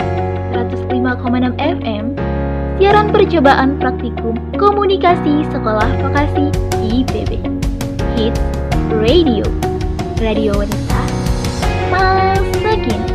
105,6 0.00 1.56
FM 1.56 2.04
Siaran 2.76 3.08
percobaan 3.08 3.80
praktikum 3.80 4.36
komunikasi 4.60 5.48
sekolah 5.48 5.88
vokasi 6.04 6.52
IPB 6.84 7.40
Hits 8.20 8.42
Radio 8.92 9.48
Radio 10.20 10.52
Wanita. 10.60 11.00
Masa 11.88 12.72
Kini 12.84 13.10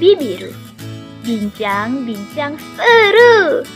Bibiru 0.00 0.52
Bincang-bincang 1.26 2.54
seru 2.78 3.66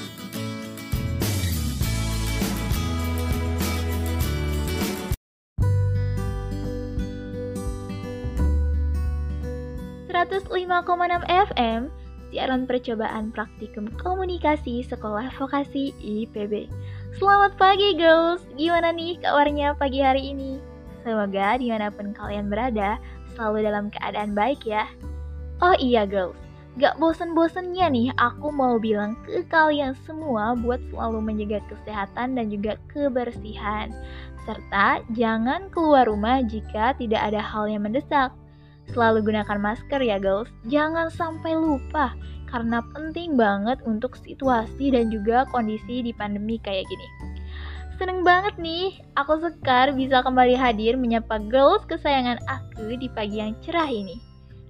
105,6 10.71 11.27
FM, 11.27 11.91
siaran 12.31 12.63
percobaan 12.63 13.35
praktikum 13.35 13.91
komunikasi 13.99 14.87
sekolah 14.87 15.27
vokasi 15.35 15.91
IPB. 15.99 16.71
Selamat 17.19 17.59
pagi 17.59 17.99
girls, 17.99 18.47
gimana 18.55 18.95
nih 18.95 19.19
kabarnya 19.19 19.75
pagi 19.75 19.99
hari 19.99 20.31
ini? 20.31 20.63
Semoga 21.03 21.59
di 21.59 21.75
mana 21.75 21.91
pun 21.91 22.15
kalian 22.15 22.47
berada, 22.47 23.03
selalu 23.35 23.67
dalam 23.67 23.91
keadaan 23.91 24.31
baik 24.31 24.63
ya. 24.63 24.87
Oh 25.59 25.75
iya 25.83 26.07
girls, 26.07 26.39
gak 26.79 26.95
bosen-bosennya 27.03 27.91
nih 27.91 28.15
aku 28.15 28.55
mau 28.55 28.79
bilang 28.79 29.19
ke 29.27 29.43
kalian 29.51 29.99
semua 30.07 30.55
buat 30.55 30.79
selalu 30.95 31.19
menjaga 31.19 31.67
kesehatan 31.67 32.39
dan 32.39 32.47
juga 32.47 32.79
kebersihan. 32.87 33.91
Serta 34.47 35.03
jangan 35.19 35.67
keluar 35.75 36.07
rumah 36.07 36.47
jika 36.47 36.95
tidak 36.95 37.27
ada 37.27 37.43
hal 37.43 37.67
yang 37.67 37.83
mendesak 37.83 38.31
Selalu 38.91 39.23
gunakan 39.23 39.59
masker 39.59 40.03
ya 40.03 40.19
girls, 40.19 40.51
jangan 40.67 41.09
sampai 41.15 41.55
lupa 41.55 42.15
karena 42.51 42.83
penting 42.91 43.39
banget 43.39 43.79
untuk 43.87 44.19
situasi 44.19 44.91
dan 44.91 45.09
juga 45.15 45.47
kondisi 45.55 46.03
di 46.03 46.11
pandemi 46.11 46.59
kayak 46.59 46.83
gini. 46.91 47.09
Seneng 48.01 48.25
banget 48.27 48.57
nih, 48.59 48.97
aku 49.15 49.39
Sekar 49.45 49.93
bisa 49.93 50.25
kembali 50.25 50.57
hadir 50.57 50.97
menyapa 50.97 51.39
girls 51.47 51.85
kesayangan 51.87 52.41
aku 52.49 52.97
di 52.97 53.07
pagi 53.13 53.39
yang 53.39 53.55
cerah 53.63 53.87
ini. 53.87 54.17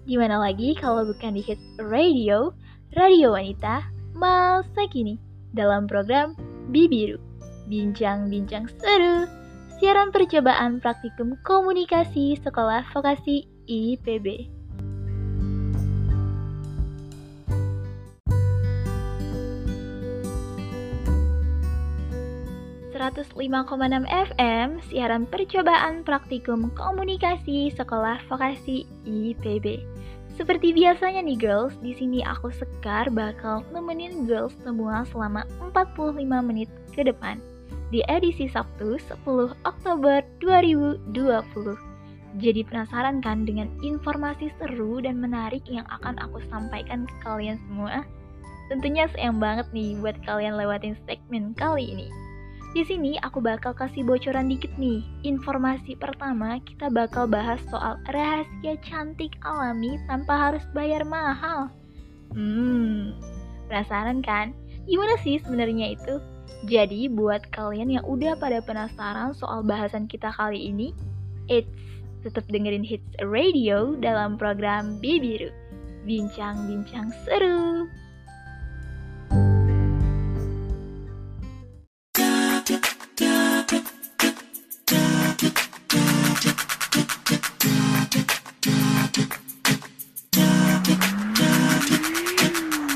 Gimana 0.05 0.43
lagi 0.43 0.75
kalau 0.75 1.07
bukan 1.07 1.39
di 1.39 1.43
Hits 1.45 1.79
Radio, 1.79 2.53
Radio 2.99 3.39
Wanita, 3.39 3.87
masa 4.19 4.83
kini, 4.91 5.15
dalam 5.55 5.87
program 5.87 6.34
Bibiru, 6.75 7.23
bincang-bincang 7.71 8.67
seru, 8.83 9.31
siaran 9.79 10.11
percobaan 10.11 10.83
praktikum 10.83 11.39
komunikasi 11.47 12.34
sekolah 12.43 12.83
vokasi 12.91 13.47
IPB. 13.71 14.51
enam 23.81 24.05
FM, 24.11 24.83
siaran 24.91 25.25
percobaan 25.25 26.03
praktikum 26.05 26.69
komunikasi 26.75 27.73
sekolah 27.73 28.19
vokasi 28.29 28.85
IPB. 29.09 29.83
Seperti 30.34 30.75
biasanya 30.75 31.23
nih 31.25 31.39
girls, 31.39 31.75
di 31.81 31.95
sini 31.95 32.21
aku 32.27 32.51
Sekar 32.55 33.09
bakal 33.11 33.62
nemenin 33.71 34.27
girls 34.27 34.55
semua 34.62 35.07
selama 35.09 35.47
45 35.73 36.19
menit 36.43 36.71
ke 36.93 37.07
depan 37.07 37.39
di 37.91 38.03
edisi 38.07 38.47
Sabtu 38.47 38.99
10 38.99 39.55
Oktober 39.67 40.23
2020. 40.39 41.90
Jadi 42.39 42.62
penasaran 42.62 43.19
kan 43.19 43.42
dengan 43.42 43.67
informasi 43.83 44.55
seru 44.62 45.03
dan 45.03 45.19
menarik 45.19 45.66
yang 45.66 45.82
akan 45.91 46.15
aku 46.22 46.38
sampaikan 46.47 47.03
ke 47.03 47.15
kalian 47.27 47.59
semua? 47.66 48.06
Tentunya 48.71 49.10
sayang 49.10 49.43
banget 49.43 49.66
nih 49.75 49.99
buat 49.99 50.15
kalian 50.22 50.55
lewatin 50.55 50.94
segmen 51.03 51.50
kali 51.59 51.91
ini. 51.91 52.06
Di 52.71 52.87
sini 52.87 53.19
aku 53.19 53.43
bakal 53.43 53.75
kasih 53.75 54.06
bocoran 54.06 54.47
dikit 54.47 54.71
nih. 54.78 55.03
Informasi 55.27 55.99
pertama 55.99 56.62
kita 56.62 56.87
bakal 56.87 57.27
bahas 57.27 57.59
soal 57.66 57.99
rahasia 58.06 58.78
cantik 58.87 59.34
alami 59.43 59.99
tanpa 60.06 60.38
harus 60.38 60.62
bayar 60.71 61.03
mahal. 61.03 61.66
Hmm, 62.31 63.19
penasaran 63.66 64.22
kan? 64.22 64.55
Gimana 64.87 65.19
sih 65.19 65.43
sebenarnya 65.43 65.99
itu? 65.99 66.22
Jadi 66.71 67.10
buat 67.10 67.43
kalian 67.50 67.91
yang 67.91 68.06
udah 68.06 68.38
pada 68.38 68.62
penasaran 68.62 69.34
soal 69.34 69.66
bahasan 69.66 70.06
kita 70.06 70.31
kali 70.31 70.71
ini, 70.71 70.94
it's 71.50 71.90
Tetap 72.20 72.44
dengerin 72.53 72.84
hits 72.84 73.16
radio 73.25 73.97
dalam 73.97 74.36
program 74.36 75.00
Bibiru. 75.00 75.48
Bincang-bincang 76.04 77.08
seru. 77.25 77.88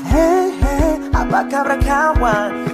Hey, 0.05 0.53
hey, 0.53 0.93
apa 1.17 1.39
kabar 1.49 1.79
kawan? 1.81 2.64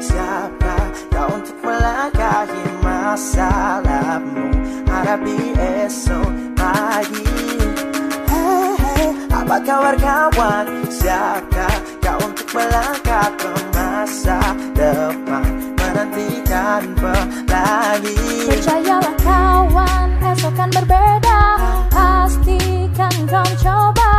Masalahmu? 3.11 4.47
Hadapi 4.87 5.51
esok 5.59 6.31
pagi. 6.55 7.27
Hei, 8.31 8.71
hey, 8.79 9.07
apa 9.27 9.59
kabar 9.67 9.95
kawan? 9.99 10.87
Siapkah 10.87 11.75
kau 11.99 12.15
untuk 12.23 12.47
melangkah 12.55 13.27
ke 13.35 13.51
masa 13.75 14.39
depan? 14.71 15.43
Menantikan 15.75 16.95
pelangi 16.95 18.47
Percayalah 18.47 19.15
kawan, 19.19 20.07
esok 20.31 20.53
kan 20.55 20.71
berbeda. 20.71 21.41
Pastikan 21.91 23.15
kau 23.27 23.49
coba 23.59 24.11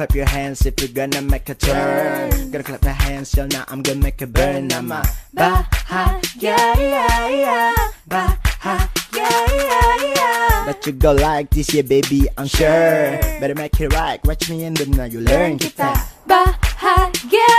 clap 0.00 0.16
your 0.16 0.32
hands 0.32 0.64
if 0.64 0.80
you're 0.80 0.96
gonna 0.96 1.20
make 1.20 1.46
a 1.50 1.54
turn. 1.54 2.50
Gonna 2.50 2.64
clap 2.64 2.82
your 2.82 2.96
hands, 2.96 3.36
yo, 3.36 3.44
now 3.52 3.68
I'm 3.68 3.82
gonna 3.82 4.00
make 4.00 4.22
a 4.22 4.26
burn. 4.26 4.68
Nama 4.68 5.04
bahagia, 5.36 6.56
yeah, 6.80 7.28
yeah. 7.28 7.76
Bahagia, 8.08 9.28
yeah, 9.52 10.16
yeah. 10.16 10.64
Let 10.64 10.86
you 10.86 10.92
go 10.96 11.12
like 11.12 11.50
this, 11.50 11.74
yeah, 11.74 11.82
baby, 11.82 12.24
I'm 12.38 12.48
sure. 12.48 13.20
Better 13.44 13.52
make 13.54 13.78
it 13.78 13.92
right, 13.92 14.16
watch 14.24 14.48
me 14.48 14.64
and 14.64 14.74
then 14.74 14.96
now 14.96 15.04
you 15.04 15.20
learn 15.20 15.60
kita. 15.60 15.92
bahagia 16.24 17.52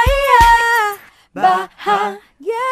bahagia 1.38 2.66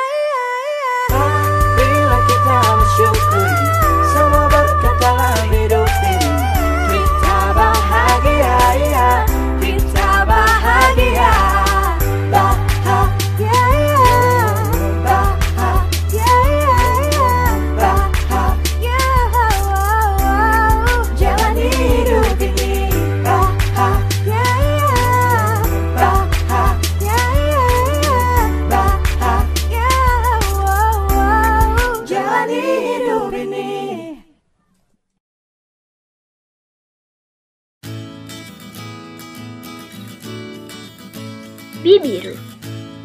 Bibiru 41.89 42.38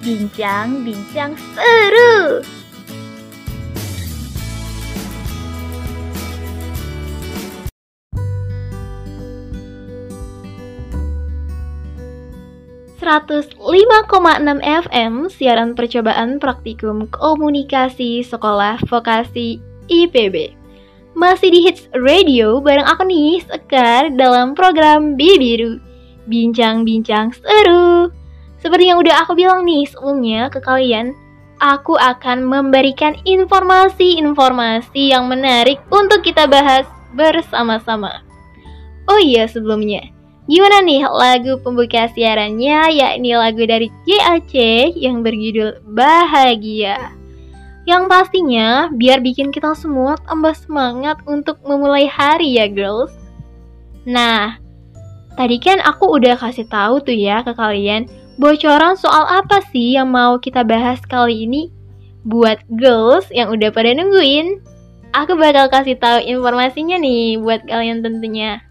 Bincang-bincang 0.04 1.32
seru. 1.56 2.44
enam 14.36 14.60
FM 14.60 15.32
siaran 15.32 15.72
percobaan 15.72 16.36
praktikum 16.36 17.08
komunikasi 17.08 18.20
sekolah 18.20 18.76
vokasi 18.84 19.64
IPB. 19.88 20.52
Masih 21.16 21.48
di 21.48 21.64
Hits 21.64 21.88
Radio 21.96 22.60
bareng 22.60 22.84
aku 22.84 23.08
nih 23.08 23.40
Sekar 23.48 24.12
dalam 24.12 24.52
program 24.52 25.16
Bibiru 25.16 25.81
Bincang-bincang 26.28 27.32
seru 27.32 28.12
Seperti 28.64 28.88
yang 28.88 29.05
udah 29.05 29.28
aku 29.28 29.37
bilang 29.37 29.69
nih 29.69 29.84
sebelumnya 29.84 30.49
ke 30.49 30.58
kalian 30.64 31.12
Aku 31.62 31.94
akan 31.94 32.43
memberikan 32.43 33.14
informasi-informasi 33.22 35.14
yang 35.14 35.31
menarik 35.31 35.78
untuk 35.87 36.26
kita 36.26 36.50
bahas 36.50 36.82
bersama-sama. 37.14 38.26
Oh 39.06 39.20
iya 39.22 39.46
sebelumnya. 39.46 40.11
Gimana 40.44 40.84
nih 40.84 41.06
lagu 41.08 41.56
pembuka 41.62 42.11
siarannya 42.12 43.00
yakni 43.00 43.32
lagu 43.32 43.64
dari 43.64 43.88
JAC 44.05 44.52
yang 44.99 45.22
berjudul 45.22 45.81
Bahagia? 45.94 47.14
Yang 47.88 48.02
pastinya 48.10 48.93
biar 48.93 49.25
bikin 49.25 49.49
kita 49.49 49.72
semua 49.78 50.19
tambah 50.26 50.52
semangat 50.52 51.22
untuk 51.25 51.62
memulai 51.64 52.05
hari 52.05 52.60
ya 52.60 52.69
girls. 52.69 53.14
Nah, 54.05 54.60
tadi 55.38 55.56
kan 55.62 55.81
aku 55.81 56.19
udah 56.19 56.37
kasih 56.37 56.69
tahu 56.69 57.00
tuh 57.00 57.17
ya 57.17 57.40
ke 57.40 57.56
kalian 57.56 58.05
bocoran 58.36 58.98
soal 58.98 59.25
apa 59.26 59.62
sih 59.70 59.94
yang 59.94 60.10
mau 60.10 60.38
kita 60.38 60.66
bahas 60.66 60.98
kali 61.06 61.46
ini. 61.46 61.70
Buat 62.25 62.64
girls 62.81 63.28
yang 63.28 63.52
udah 63.52 63.69
pada 63.69 63.92
nungguin, 63.92 64.64
aku 65.12 65.36
bakal 65.36 65.69
kasih 65.69 66.00
tahu 66.00 66.25
informasinya 66.25 66.96
nih 66.96 67.36
buat 67.36 67.62
kalian 67.69 68.00
tentunya. 68.00 68.64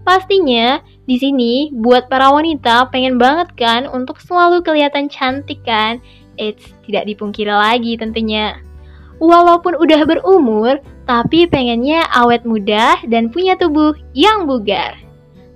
Pastinya 0.00 0.80
di 1.04 1.20
sini 1.20 1.68
buat 1.76 2.08
para 2.08 2.32
wanita 2.32 2.88
pengen 2.88 3.20
banget 3.20 3.52
kan 3.54 3.84
untuk 3.84 4.16
selalu 4.24 4.64
kelihatan 4.64 5.12
cantik 5.12 5.60
kan 5.62 6.00
Eits, 6.40 6.72
tidak 6.88 7.04
dipungkiri 7.04 7.52
lagi 7.52 8.00
tentunya. 8.00 8.56
Walaupun 9.20 9.76
udah 9.76 10.08
berumur, 10.08 10.80
tapi 11.04 11.44
pengennya 11.44 12.08
awet 12.16 12.48
muda 12.48 12.96
dan 13.04 13.28
punya 13.28 13.60
tubuh 13.60 13.92
yang 14.16 14.48
bugar. 14.48 14.96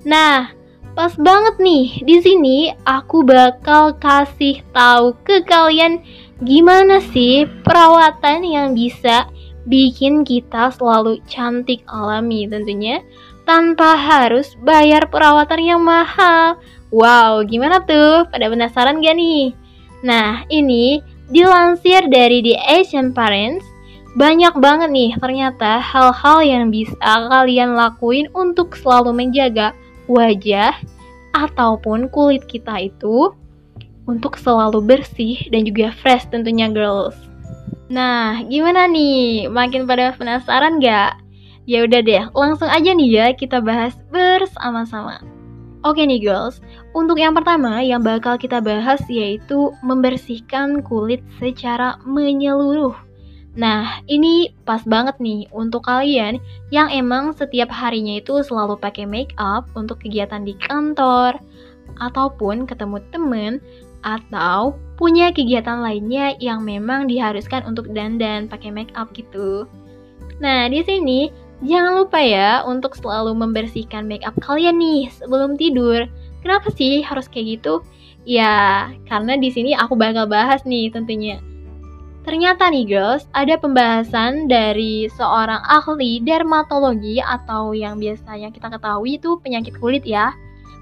Nah, 0.05 0.53
pas 0.95 1.11
banget 1.19 1.59
nih 1.59 1.85
di 2.07 2.17
sini 2.23 2.59
aku 2.87 3.27
bakal 3.27 3.99
kasih 3.99 4.63
tahu 4.71 5.19
ke 5.27 5.43
kalian 5.43 5.99
gimana 6.39 7.03
sih 7.11 7.51
perawatan 7.67 8.47
yang 8.47 8.79
bisa 8.79 9.27
bikin 9.67 10.23
kita 10.23 10.71
selalu 10.71 11.19
cantik 11.27 11.83
alami 11.91 12.47
tentunya 12.47 13.03
tanpa 13.45 13.99
harus 13.99 14.57
bayar 14.65 15.05
perawatan 15.13 15.61
yang 15.61 15.83
mahal. 15.85 16.57
Wow, 16.89 17.45
gimana 17.45 17.85
tuh? 17.85 18.25
Pada 18.33 18.49
penasaran 18.49 19.05
gak 19.05 19.17
nih? 19.19 19.53
Nah, 20.01 20.45
ini 20.49 21.01
dilansir 21.29 22.09
dari 22.09 22.41
The 22.41 22.57
Asian 22.61 23.13
Parents, 23.13 23.65
banyak 24.15 24.55
banget 24.63 24.95
nih 24.95 25.11
ternyata 25.19 25.83
hal-hal 25.83 26.39
yang 26.45 26.65
bisa 26.71 26.95
kalian 27.03 27.75
lakuin 27.75 28.31
untuk 28.31 28.79
selalu 28.79 29.11
menjaga 29.11 29.75
wajah 30.07 30.75
ataupun 31.35 32.09
kulit 32.13 32.47
kita 32.47 32.89
itu 32.91 33.35
untuk 34.05 34.37
selalu 34.37 34.85
bersih 34.85 35.41
dan 35.49 35.65
juga 35.65 35.91
fresh 36.01 36.29
tentunya 36.29 36.69
girls. 36.69 37.17
Nah, 37.89 38.41
gimana 38.49 38.89
nih? 38.89 39.49
Makin 39.49 39.85
pada 39.85 40.17
penasaran 40.17 40.81
gak? 40.81 41.21
Ya 41.65 41.85
udah 41.85 42.01
deh, 42.05 42.25
langsung 42.37 42.69
aja 42.69 42.93
nih 42.93 43.09
ya 43.09 43.27
kita 43.33 43.61
bahas 43.65 43.97
bersama-sama. 44.13 45.21
Oke 45.85 46.01
nih 46.05 46.21
girls, 46.21 46.65
untuk 46.97 47.21
yang 47.21 47.37
pertama 47.37 47.85
yang 47.85 48.01
bakal 48.01 48.41
kita 48.41 48.61
bahas 48.61 49.05
yaitu 49.09 49.69
membersihkan 49.85 50.81
kulit 50.81 51.21
secara 51.37 52.01
menyeluruh. 52.09 52.97
Nah, 53.55 54.03
ini 54.11 54.51
pas 54.67 54.83
banget 54.83 55.15
nih 55.23 55.47
untuk 55.55 55.87
kalian 55.87 56.43
yang 56.75 56.91
emang 56.91 57.31
setiap 57.39 57.71
harinya 57.71 58.19
itu 58.19 58.43
selalu 58.43 58.75
pakai 58.75 59.07
make 59.07 59.31
up 59.39 59.71
untuk 59.79 60.03
kegiatan 60.03 60.43
di 60.43 60.59
kantor, 60.59 61.39
ataupun 62.03 62.67
ketemu 62.67 62.99
temen, 63.15 63.53
atau 64.03 64.75
punya 64.99 65.31
kegiatan 65.31 65.79
lainnya 65.79 66.35
yang 66.43 66.67
memang 66.67 67.07
diharuskan 67.07 67.63
untuk 67.63 67.87
dandan 67.95 68.51
pakai 68.51 68.75
make 68.75 68.91
up 68.99 69.15
gitu. 69.15 69.71
Nah, 70.43 70.67
di 70.67 70.83
sini 70.83 71.31
Jangan 71.65 72.03
lupa 72.03 72.21
ya 72.21 72.61
untuk 72.67 72.93
selalu 72.99 73.33
membersihkan 73.39 74.05
makeup 74.05 74.37
kalian 74.43 74.77
nih 74.77 75.09
sebelum 75.15 75.55
tidur. 75.57 76.05
Kenapa 76.45 76.69
sih 76.75 77.01
harus 77.01 77.31
kayak 77.31 77.61
gitu? 77.61 77.81
Ya, 78.29 78.91
karena 79.09 79.41
di 79.41 79.49
sini 79.49 79.73
aku 79.73 79.95
bakal 79.97 80.27
bahas 80.27 80.61
nih 80.69 80.93
tentunya. 80.93 81.39
Ternyata 82.25 82.73
nih 82.73 82.89
girls, 82.89 83.29
ada 83.37 83.61
pembahasan 83.61 84.49
dari 84.49 85.13
seorang 85.13 85.61
ahli 85.69 86.25
dermatologi 86.25 87.21
atau 87.21 87.77
yang 87.77 88.01
biasanya 88.01 88.49
kita 88.49 88.73
ketahui 88.73 89.21
itu 89.21 89.37
penyakit 89.45 89.77
kulit 89.77 90.09
ya, 90.09 90.33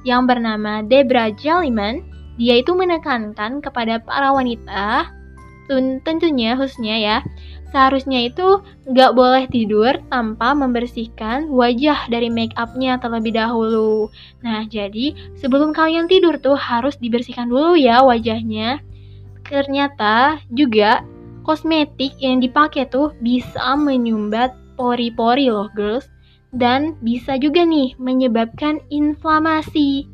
yang 0.06 0.30
bernama 0.30 0.86
Debra 0.86 1.34
Jaliman. 1.34 2.06
Dia 2.38 2.62
itu 2.62 2.72
menekankan 2.72 3.58
kepada 3.58 3.98
para 4.00 4.30
wanita, 4.32 5.10
tentunya 6.06 6.54
khususnya 6.56 6.96
ya, 6.96 7.16
Seharusnya 7.72 8.28
itu 8.28 8.60
nggak 8.84 9.16
boleh 9.16 9.48
tidur 9.48 9.96
tanpa 10.12 10.52
membersihkan 10.52 11.48
wajah 11.48 12.04
dari 12.12 12.28
make 12.28 12.52
upnya 12.60 13.00
terlebih 13.00 13.32
dahulu. 13.32 14.12
Nah, 14.44 14.68
jadi 14.68 15.16
sebelum 15.40 15.72
kalian 15.72 16.04
tidur 16.04 16.36
tuh 16.36 16.52
harus 16.52 17.00
dibersihkan 17.00 17.48
dulu 17.48 17.72
ya 17.80 18.04
wajahnya. 18.04 18.84
Ternyata 19.48 20.44
juga 20.52 21.00
kosmetik 21.42 22.16
yang 22.22 22.40
dipakai 22.40 22.86
tuh 22.88 23.12
bisa 23.20 23.74
menyumbat 23.78 24.54
pori-pori 24.78 25.50
loh 25.52 25.68
girls. 25.74 26.08
Dan 26.52 27.00
bisa 27.00 27.40
juga 27.40 27.64
nih 27.64 27.96
menyebabkan 27.96 28.76
inflamasi. 28.92 30.04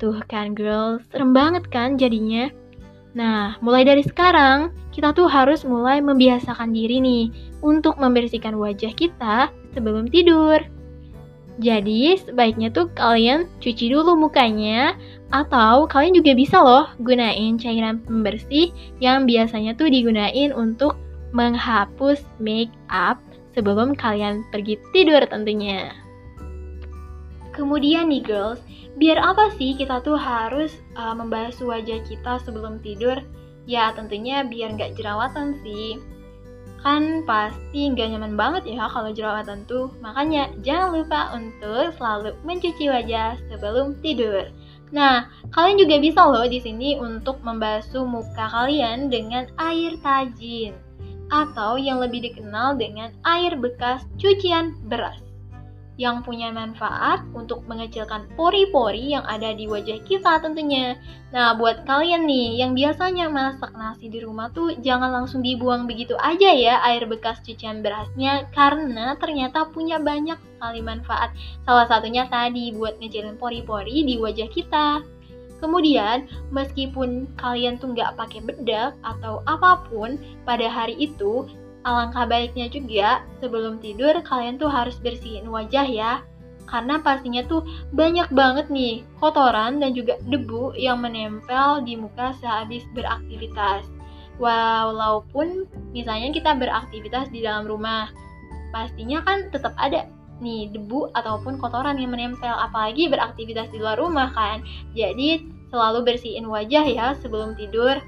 Tuh 0.00 0.16
kan 0.26 0.56
girls, 0.56 1.04
serem 1.12 1.36
banget 1.36 1.68
kan 1.68 2.00
jadinya. 2.00 2.48
Nah, 3.14 3.54
mulai 3.62 3.86
dari 3.86 4.02
sekarang, 4.02 4.74
kita 4.90 5.14
tuh 5.14 5.30
harus 5.30 5.62
mulai 5.62 6.02
membiasakan 6.02 6.74
diri 6.74 6.98
nih 6.98 7.24
untuk 7.62 8.00
membersihkan 8.00 8.58
wajah 8.58 8.90
kita 8.96 9.52
sebelum 9.76 10.10
tidur. 10.10 10.58
Jadi, 11.62 12.18
sebaiknya 12.18 12.74
tuh 12.74 12.90
kalian 12.98 13.46
cuci 13.62 13.94
dulu 13.94 14.18
mukanya, 14.18 14.98
atau 15.30 15.86
kalian 15.86 16.18
juga 16.18 16.34
bisa 16.34 16.58
loh 16.58 16.90
gunain 16.98 17.54
cairan 17.58 18.02
pembersih 18.02 18.74
yang 18.98 19.26
biasanya 19.26 19.74
tuh 19.78 19.86
digunain 19.86 20.50
untuk 20.50 20.98
menghapus 21.34 22.22
make 22.38 22.70
up 22.90 23.18
sebelum 23.54 23.94
kalian 23.94 24.42
pergi 24.50 24.78
tidur 24.90 25.22
tentunya. 25.30 25.94
Kemudian 27.54 28.10
nih 28.10 28.22
girls, 28.22 28.58
biar 28.98 29.18
apa 29.22 29.54
sih 29.54 29.78
kita 29.78 30.02
tuh 30.02 30.18
harus 30.18 30.74
uh, 30.98 31.14
membasuh 31.14 31.70
wajah 31.70 32.02
kita 32.02 32.42
sebelum 32.42 32.82
tidur? 32.82 33.22
Ya 33.66 33.94
tentunya 33.94 34.42
biar 34.42 34.74
nggak 34.74 34.98
jerawatan 34.98 35.54
sih. 35.62 36.02
Kan 36.84 37.24
pasti 37.24 37.88
nggak 37.88 38.12
nyaman 38.12 38.36
banget 38.36 38.76
ya 38.76 38.84
kalau 38.92 39.10
jerawatan 39.10 39.64
tuh. 39.64 39.88
Makanya 40.04 40.52
jangan 40.60 41.00
lupa 41.00 41.32
untuk 41.32 41.96
selalu 41.96 42.36
mencuci 42.44 42.92
wajah 42.92 43.40
sebelum 43.48 43.96
tidur. 44.04 44.52
Nah, 44.92 45.26
kalian 45.50 45.80
juga 45.80 45.96
bisa 45.98 46.22
loh 46.28 46.44
di 46.44 46.60
sini 46.60 47.00
untuk 47.00 47.40
membasuh 47.40 48.04
muka 48.04 48.46
kalian 48.52 49.08
dengan 49.08 49.48
air 49.56 49.96
tajin 50.04 50.76
atau 51.32 51.80
yang 51.80 51.98
lebih 51.98 52.20
dikenal 52.20 52.76
dengan 52.76 53.10
air 53.24 53.56
bekas 53.56 54.04
cucian 54.20 54.76
beras 54.86 55.18
yang 55.94 56.26
punya 56.26 56.50
manfaat 56.50 57.22
untuk 57.30 57.62
mengecilkan 57.70 58.26
pori-pori 58.34 59.14
yang 59.14 59.22
ada 59.30 59.54
di 59.54 59.70
wajah 59.70 60.02
kita 60.02 60.42
tentunya. 60.42 60.98
Nah, 61.30 61.54
buat 61.54 61.86
kalian 61.86 62.26
nih 62.26 62.66
yang 62.66 62.74
biasanya 62.74 63.30
masak 63.30 63.70
nasi 63.78 64.10
di 64.10 64.18
rumah 64.18 64.50
tuh 64.50 64.74
jangan 64.82 65.14
langsung 65.14 65.42
dibuang 65.42 65.86
begitu 65.86 66.18
aja 66.18 66.50
ya 66.50 66.82
air 66.82 67.06
bekas 67.06 67.38
cucian 67.46 67.82
berasnya 67.82 68.50
karena 68.50 69.14
ternyata 69.22 69.70
punya 69.70 70.02
banyak 70.02 70.38
sekali 70.54 70.82
manfaat. 70.82 71.30
Salah 71.62 71.86
satunya 71.86 72.26
tadi 72.26 72.74
buat 72.74 72.98
ngecilin 72.98 73.38
pori-pori 73.38 74.02
di 74.02 74.18
wajah 74.18 74.50
kita. 74.50 75.02
Kemudian, 75.62 76.28
meskipun 76.52 77.30
kalian 77.40 77.80
tuh 77.80 77.96
nggak 77.96 78.20
pakai 78.20 78.44
bedak 78.44 78.92
atau 79.00 79.40
apa 79.48 79.80
pun 79.88 80.20
pada 80.44 80.68
hari 80.68 80.92
itu, 80.98 81.48
Alangkah 81.84 82.24
baiknya 82.24 82.72
juga 82.72 83.20
sebelum 83.44 83.76
tidur 83.78 84.16
kalian 84.24 84.56
tuh 84.56 84.72
harus 84.72 84.96
bersihin 85.04 85.48
wajah 85.52 85.84
ya. 85.84 86.12
Karena 86.64 86.96
pastinya 87.04 87.44
tuh 87.44 87.60
banyak 87.92 88.32
banget 88.32 88.72
nih 88.72 89.04
kotoran 89.20 89.84
dan 89.84 89.92
juga 89.92 90.16
debu 90.24 90.72
yang 90.80 91.04
menempel 91.04 91.84
di 91.84 91.94
muka 91.94 92.32
sehabis 92.40 92.88
beraktivitas. 92.96 93.84
Walaupun 94.40 95.68
misalnya 95.92 96.32
kita 96.32 96.56
beraktivitas 96.56 97.28
di 97.30 97.44
dalam 97.44 97.68
rumah, 97.68 98.08
pastinya 98.72 99.20
kan 99.22 99.52
tetap 99.52 99.76
ada 99.76 100.08
nih 100.42 100.72
debu 100.72 101.12
ataupun 101.14 101.60
kotoran 101.60 102.00
yang 102.00 102.10
menempel 102.10 102.50
apalagi 102.50 103.12
beraktivitas 103.12 103.70
di 103.70 103.78
luar 103.78 104.00
rumah 104.00 104.32
kan. 104.32 104.64
Jadi 104.96 105.44
selalu 105.68 106.00
bersihin 106.02 106.48
wajah 106.48 106.84
ya 106.88 107.06
sebelum 107.20 107.54
tidur 107.54 108.00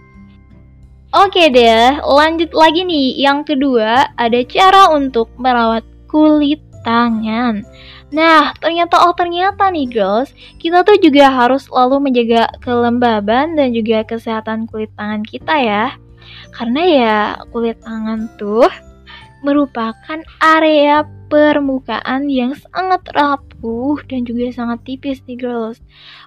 Oke 1.14 1.54
deh, 1.54 2.02
lanjut 2.02 2.50
lagi 2.50 2.82
nih. 2.82 3.14
Yang 3.22 3.54
kedua, 3.54 4.10
ada 4.18 4.40
cara 4.42 4.90
untuk 4.90 5.30
merawat 5.38 5.86
kulit 6.10 6.58
tangan. 6.82 7.62
Nah, 8.10 8.54
ternyata 8.58 9.06
oh 9.06 9.14
ternyata 9.14 9.70
nih 9.70 9.86
girls, 9.86 10.34
kita 10.58 10.82
tuh 10.82 10.98
juga 10.98 11.30
harus 11.30 11.66
selalu 11.70 12.10
menjaga 12.10 12.50
kelembaban 12.58 13.54
dan 13.54 13.70
juga 13.70 14.02
kesehatan 14.02 14.66
kulit 14.66 14.90
tangan 14.98 15.22
kita 15.22 15.54
ya. 15.58 15.84
Karena 16.50 16.82
ya 16.82 17.18
kulit 17.54 17.78
tangan 17.86 18.26
tuh 18.34 18.66
merupakan 19.46 20.18
area 20.42 21.06
permukaan 21.30 22.26
yang 22.26 22.54
sangat 22.54 23.02
rapuh 23.56 23.96
dan 24.04 24.28
juga 24.28 24.52
sangat 24.52 24.84
tipis 24.84 25.24
nih 25.24 25.40
girls. 25.40 25.80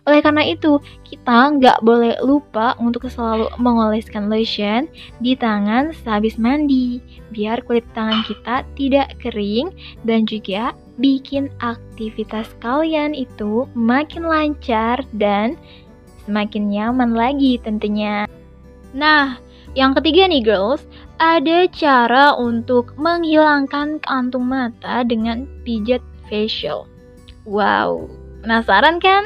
Oleh 0.10 0.26
karena 0.26 0.42
itu, 0.50 0.82
kita 1.06 1.54
nggak 1.62 1.86
boleh 1.86 2.18
lupa 2.26 2.74
untuk 2.82 3.06
selalu 3.06 3.46
mengoleskan 3.62 4.34
lotion 4.34 4.90
di 5.22 5.38
tangan 5.38 5.94
sehabis 6.02 6.42
mandi, 6.42 6.98
biar 7.30 7.62
kulit 7.70 7.86
tangan 7.94 8.26
kita 8.26 8.66
tidak 8.74 9.14
kering 9.22 9.70
dan 10.10 10.26
juga 10.26 10.74
bikin 10.98 11.54
aktivitas 11.62 12.50
kalian 12.66 13.14
itu 13.14 13.70
makin 13.78 14.26
lancar 14.26 15.06
dan 15.14 15.54
semakin 16.26 16.74
nyaman 16.74 17.14
lagi 17.14 17.62
tentunya. 17.62 18.26
Nah, 18.98 19.38
yang 19.78 19.94
ketiga 19.94 20.26
nih 20.26 20.42
girls, 20.42 20.82
ada 21.22 21.70
cara 21.70 22.34
untuk 22.34 22.98
menghilangkan 22.98 24.02
kantung 24.02 24.50
mata 24.50 25.06
dengan 25.06 25.46
pijat 25.62 26.02
facial. 26.26 26.89
Wow, 27.50 28.06
penasaran 28.46 29.02
kan? 29.02 29.26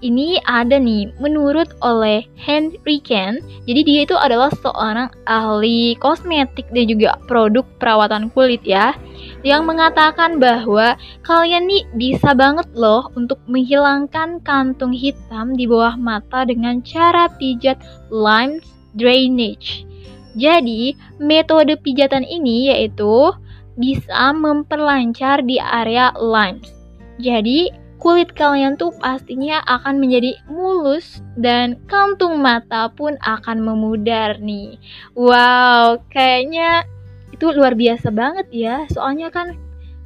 Ini 0.00 0.44
ada 0.44 0.76
nih, 0.76 1.08
menurut 1.20 1.72
oleh 1.80 2.24
Henry 2.36 3.00
Ken, 3.00 3.40
jadi 3.64 3.80
dia 3.80 4.00
itu 4.04 4.16
adalah 4.16 4.52
seorang 4.60 5.08
ahli 5.24 5.96
kosmetik 6.00 6.68
dan 6.68 6.84
juga 6.84 7.16
produk 7.24 7.64
perawatan 7.80 8.28
kulit 8.32 8.60
ya, 8.60 8.92
yang 9.40 9.64
mengatakan 9.64 10.36
bahwa 10.36 11.00
kalian 11.24 11.64
nih 11.64 11.88
bisa 11.96 12.36
banget 12.36 12.68
loh 12.76 13.08
untuk 13.16 13.40
menghilangkan 13.48 14.40
kantung 14.44 14.92
hitam 14.92 15.56
di 15.56 15.64
bawah 15.64 15.96
mata 15.96 16.44
dengan 16.44 16.84
cara 16.84 17.32
pijat 17.40 17.80
lime 18.12 18.60
drainage. 19.00 19.88
Jadi, 20.36 20.92
metode 21.16 21.72
pijatan 21.80 22.20
ini 22.20 22.68
yaitu 22.68 23.32
bisa 23.80 24.36
memperlancar 24.36 25.40
di 25.40 25.56
area 25.56 26.12
limes. 26.20 26.75
Jadi, 27.16 27.72
kulit 27.96 28.32
kalian 28.36 28.76
tuh 28.76 28.92
pastinya 29.00 29.64
akan 29.64 29.98
menjadi 29.98 30.36
mulus 30.52 31.24
dan 31.40 31.80
kantung 31.88 32.44
mata 32.44 32.92
pun 32.92 33.16
akan 33.24 33.64
memudar 33.64 34.36
nih. 34.38 34.76
Wow, 35.16 36.04
kayaknya 36.12 36.84
itu 37.32 37.50
luar 37.52 37.72
biasa 37.72 38.12
banget 38.12 38.46
ya. 38.52 38.84
Soalnya 38.92 39.32
kan 39.32 39.56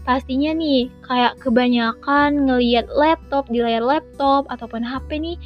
pastinya 0.06 0.50
nih 0.56 0.88
kayak 1.04 1.36
kebanyakan 1.42 2.48
ngeliat 2.48 2.88
laptop 2.90 3.46
di 3.52 3.60
layar 3.60 3.84
laptop 3.84 4.48
ataupun 4.48 4.80
HP 4.80 5.20
nih 5.20 5.38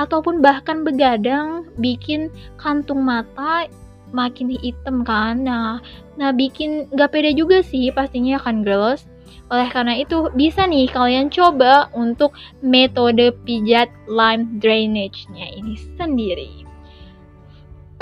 ataupun 0.00 0.40
bahkan 0.40 0.82
begadang 0.82 1.68
bikin 1.78 2.32
kantung 2.58 3.04
mata 3.04 3.68
makin 4.12 4.52
hitam 4.52 5.06
kan 5.06 5.46
nah 5.46 5.80
nah 6.20 6.30
bikin 6.34 6.90
gak 6.92 7.14
pede 7.14 7.32
juga 7.32 7.64
sih 7.64 7.88
pastinya 7.94 8.36
kan 8.42 8.60
girls 8.66 9.08
oleh 9.52 9.68
karena 9.68 10.00
itu 10.00 10.32
bisa 10.32 10.64
nih 10.64 10.88
kalian 10.88 11.28
coba 11.28 11.92
untuk 11.92 12.32
metode 12.64 13.36
pijat 13.44 13.92
lime 14.08 14.56
drainage-nya 14.58 15.46
ini 15.60 15.76
sendiri 16.00 16.72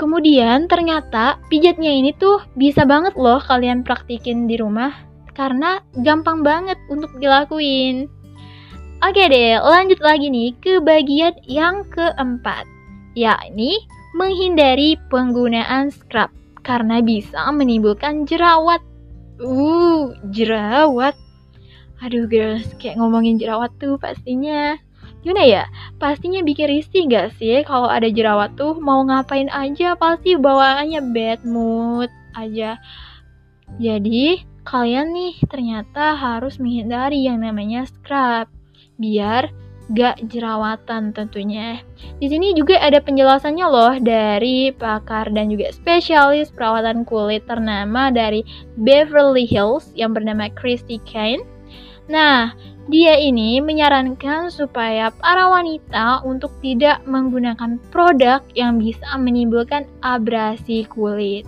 Kemudian 0.01 0.65
ternyata 0.65 1.37
pijatnya 1.45 1.93
ini 1.93 2.09
tuh 2.17 2.41
bisa 2.57 2.89
banget 2.89 3.13
loh 3.13 3.37
kalian 3.37 3.85
praktikin 3.85 4.49
di 4.49 4.57
rumah 4.57 4.89
karena 5.37 5.77
gampang 6.01 6.41
banget 6.41 6.81
untuk 6.89 7.13
dilakuin. 7.21 8.09
Oke 9.05 9.29
deh, 9.29 9.61
lanjut 9.61 10.01
lagi 10.01 10.33
nih 10.33 10.57
ke 10.57 10.81
bagian 10.81 11.37
yang 11.45 11.85
keempat, 11.93 12.65
yakni 13.13 13.77
menghindari 14.17 14.97
penggunaan 15.13 15.93
scrub 15.93 16.33
karena 16.65 17.05
bisa 17.05 17.53
menimbulkan 17.53 18.25
jerawat. 18.25 18.81
Uh, 19.37 20.17
jerawat. 20.33 21.13
Aduh 22.01 22.25
girls, 22.25 22.65
kayak 22.81 22.97
ngomongin 22.97 23.37
jerawat 23.37 23.69
tuh 23.77 23.95
pastinya 24.01 24.77
Gimana 25.21 25.45
ya? 25.45 25.63
Pastinya 26.01 26.41
bikin 26.41 26.65
risih 26.65 27.05
gak 27.05 27.37
sih 27.37 27.61
kalau 27.61 27.85
ada 27.85 28.09
jerawat 28.09 28.57
tuh 28.57 28.73
mau 28.81 29.05
ngapain 29.05 29.53
aja 29.53 29.93
pasti 29.93 30.33
bawaannya 30.33 31.13
bad 31.13 31.45
mood 31.45 32.09
aja. 32.33 32.81
Jadi, 33.77 34.41
kalian 34.65 35.13
nih 35.13 35.33
ternyata 35.45 36.17
harus 36.17 36.57
menghindari 36.57 37.29
yang 37.29 37.45
namanya 37.45 37.85
scrub 37.85 38.49
biar 38.97 39.53
gak 39.93 40.25
jerawatan 40.25 41.13
tentunya. 41.13 41.85
Di 42.17 42.25
sini 42.25 42.57
juga 42.57 42.81
ada 42.81 42.97
penjelasannya 42.97 43.65
loh 43.69 43.93
dari 44.01 44.73
pakar 44.73 45.29
dan 45.29 45.53
juga 45.53 45.69
spesialis 45.69 46.49
perawatan 46.49 47.05
kulit 47.05 47.45
ternama 47.45 48.09
dari 48.09 48.41
Beverly 48.81 49.45
Hills 49.45 49.93
yang 49.93 50.17
bernama 50.17 50.49
Christy 50.57 50.97
Kane. 51.05 51.45
Nah, 52.11 52.51
dia 52.91 53.15
ini 53.15 53.63
menyarankan 53.63 54.51
supaya 54.51 55.15
para 55.15 55.47
wanita 55.47 56.27
untuk 56.27 56.51
tidak 56.59 56.99
menggunakan 57.07 57.79
produk 57.87 58.43
yang 58.51 58.83
bisa 58.83 59.15
menimbulkan 59.15 59.87
abrasi 60.03 60.83
kulit. 60.91 61.47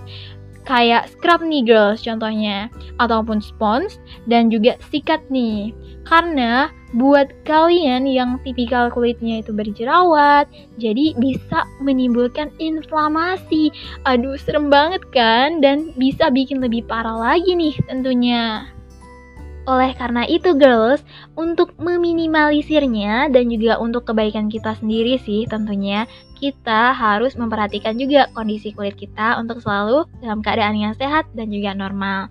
Kayak 0.64 1.12
scrub 1.12 1.44
nih 1.44 1.68
girls 1.68 2.00
contohnya 2.08 2.72
ataupun 2.96 3.44
spons 3.44 4.00
dan 4.32 4.48
juga 4.48 4.80
sikat 4.88 5.20
nih. 5.28 5.76
Karena 6.08 6.72
buat 6.96 7.28
kalian 7.44 8.08
yang 8.08 8.40
tipikal 8.48 8.88
kulitnya 8.88 9.44
itu 9.44 9.52
berjerawat 9.52 10.48
jadi 10.80 11.12
bisa 11.20 11.68
menimbulkan 11.84 12.56
inflamasi. 12.64 13.68
Aduh 14.08 14.40
serem 14.40 14.72
banget 14.72 15.04
kan? 15.12 15.60
Dan 15.60 15.92
bisa 16.00 16.32
bikin 16.32 16.64
lebih 16.64 16.88
parah 16.88 17.20
lagi 17.20 17.52
nih 17.52 17.76
tentunya 17.92 18.72
oleh 19.64 19.96
karena 19.96 20.28
itu 20.28 20.56
girls, 20.56 21.04
untuk 21.40 21.74
meminimalisirnya 21.80 23.32
dan 23.32 23.48
juga 23.48 23.80
untuk 23.80 24.08
kebaikan 24.10 24.52
kita 24.52 24.76
sendiri 24.78 25.16
sih 25.22 25.48
tentunya, 25.48 26.04
kita 26.38 26.92
harus 26.92 27.40
memperhatikan 27.40 27.96
juga 27.96 28.28
kondisi 28.36 28.76
kulit 28.76 29.00
kita 29.00 29.40
untuk 29.40 29.64
selalu 29.64 30.04
dalam 30.20 30.44
keadaan 30.44 30.76
yang 30.76 30.94
sehat 31.00 31.28
dan 31.32 31.48
juga 31.48 31.72
normal. 31.72 32.28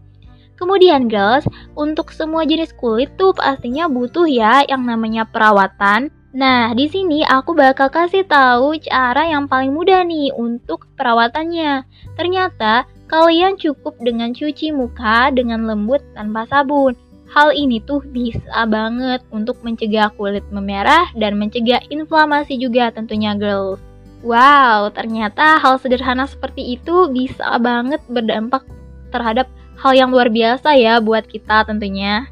Kemudian 0.60 1.10
girls, 1.10 1.48
untuk 1.74 2.12
semua 2.12 2.44
jenis 2.44 2.76
kulit 2.76 3.10
tuh 3.18 3.34
pastinya 3.34 3.88
butuh 3.88 4.28
ya 4.28 4.62
yang 4.68 4.84
namanya 4.86 5.26
perawatan 5.26 6.12
Nah, 6.32 6.72
di 6.72 6.88
sini 6.88 7.20
aku 7.28 7.52
bakal 7.52 7.92
kasih 7.92 8.24
tahu 8.24 8.80
cara 8.80 9.28
yang 9.28 9.52
paling 9.52 9.68
mudah 9.68 10.00
nih 10.00 10.32
untuk 10.32 10.88
perawatannya. 10.96 11.84
Ternyata 12.16 12.88
kalian 13.04 13.60
cukup 13.60 14.00
dengan 14.00 14.32
cuci 14.32 14.72
muka 14.72 15.28
dengan 15.28 15.68
lembut 15.68 16.00
tanpa 16.16 16.48
sabun. 16.48 16.96
Hal 17.32 17.56
ini 17.56 17.80
tuh 17.80 18.04
bisa 18.04 18.68
banget 18.68 19.24
untuk 19.32 19.56
mencegah 19.64 20.12
kulit 20.20 20.44
memerah 20.52 21.08
dan 21.16 21.40
mencegah 21.40 21.80
inflamasi 21.88 22.60
juga 22.60 22.92
tentunya 22.92 23.32
girls. 23.32 23.80
Wow, 24.20 24.92
ternyata 24.92 25.56
hal 25.56 25.80
sederhana 25.80 26.28
seperti 26.28 26.76
itu 26.76 27.08
bisa 27.08 27.56
banget 27.56 28.04
berdampak 28.06 28.62
terhadap 29.10 29.48
hal 29.80 29.96
yang 29.96 30.12
luar 30.12 30.28
biasa 30.28 30.76
ya 30.76 31.00
buat 31.00 31.24
kita 31.24 31.64
tentunya. 31.66 32.28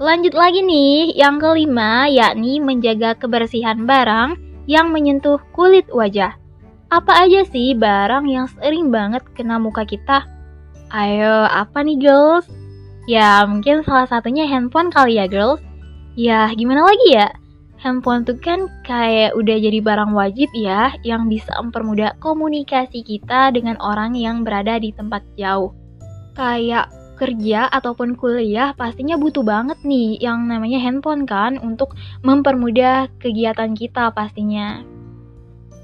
Lanjut 0.00 0.32
lagi 0.32 0.64
nih, 0.64 1.12
yang 1.12 1.36
kelima 1.36 2.08
yakni 2.08 2.58
menjaga 2.58 3.14
kebersihan 3.20 3.84
barang 3.84 4.40
yang 4.64 4.90
menyentuh 4.90 5.38
kulit 5.52 5.86
wajah. 5.92 6.34
Apa 6.88 7.28
aja 7.28 7.44
sih 7.44 7.76
barang 7.76 8.24
yang 8.24 8.48
sering 8.48 8.88
banget 8.88 9.20
kena 9.36 9.60
muka 9.60 9.84
kita? 9.84 10.24
Ayo, 10.88 11.44
apa 11.44 11.84
nih 11.84 12.00
girls? 12.00 12.57
Ya, 13.08 13.40
mungkin 13.48 13.80
salah 13.88 14.04
satunya 14.04 14.44
handphone 14.44 14.92
kali 14.92 15.16
ya 15.16 15.24
girls. 15.24 15.64
Ya, 16.12 16.52
gimana 16.52 16.84
lagi 16.84 17.16
ya? 17.16 17.32
Handphone 17.80 18.28
tuh 18.28 18.36
kan 18.36 18.68
kayak 18.84 19.32
udah 19.32 19.56
jadi 19.56 19.80
barang 19.80 20.12
wajib 20.12 20.52
ya, 20.52 20.92
yang 21.08 21.24
bisa 21.24 21.56
mempermudah 21.56 22.20
komunikasi 22.20 23.00
kita 23.00 23.48
dengan 23.56 23.80
orang 23.80 24.12
yang 24.12 24.44
berada 24.44 24.76
di 24.76 24.92
tempat 24.92 25.24
jauh. 25.40 25.72
Kayak 26.36 26.92
kerja 27.16 27.72
ataupun 27.72 28.12
kuliah 28.12 28.76
pastinya 28.76 29.16
butuh 29.16 29.42
banget 29.42 29.80
nih 29.88 30.20
yang 30.20 30.44
namanya 30.44 30.76
handphone 30.76 31.24
kan 31.24 31.56
untuk 31.58 31.96
mempermudah 32.20 33.08
kegiatan 33.24 33.72
kita 33.72 34.12
pastinya. 34.12 34.84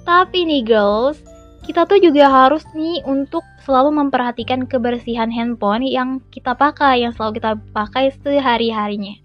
Tapi 0.05 0.45
nih 0.45 0.61
girls, 0.61 1.25
kita 1.65 1.89
tuh 1.89 1.97
juga 2.05 2.29
harus 2.29 2.69
nih 2.77 3.01
untuk 3.09 3.41
selalu 3.65 4.05
memperhatikan 4.05 4.69
kebersihan 4.69 5.33
handphone 5.33 5.85
yang 5.89 6.21
kita 6.31 6.53
pakai, 6.53 7.03
yang 7.03 7.13
selalu 7.17 7.41
kita 7.41 7.51
pakai 7.73 8.13
sehari-harinya. 8.23 9.25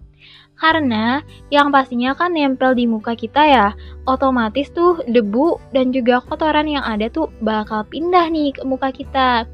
Karena 0.60 1.24
yang 1.48 1.72
pastinya 1.72 2.12
kan 2.12 2.36
nempel 2.36 2.76
di 2.76 2.84
muka 2.84 3.16
kita 3.16 3.40
ya, 3.48 3.68
otomatis 4.04 4.68
tuh 4.68 5.00
debu 5.08 5.56
dan 5.72 5.88
juga 5.88 6.20
kotoran 6.20 6.68
yang 6.68 6.84
ada 6.84 7.08
tuh 7.08 7.32
bakal 7.40 7.80
pindah 7.88 8.28
nih 8.28 8.52
ke 8.52 8.60
muka 8.68 8.92
kita. 8.92 9.48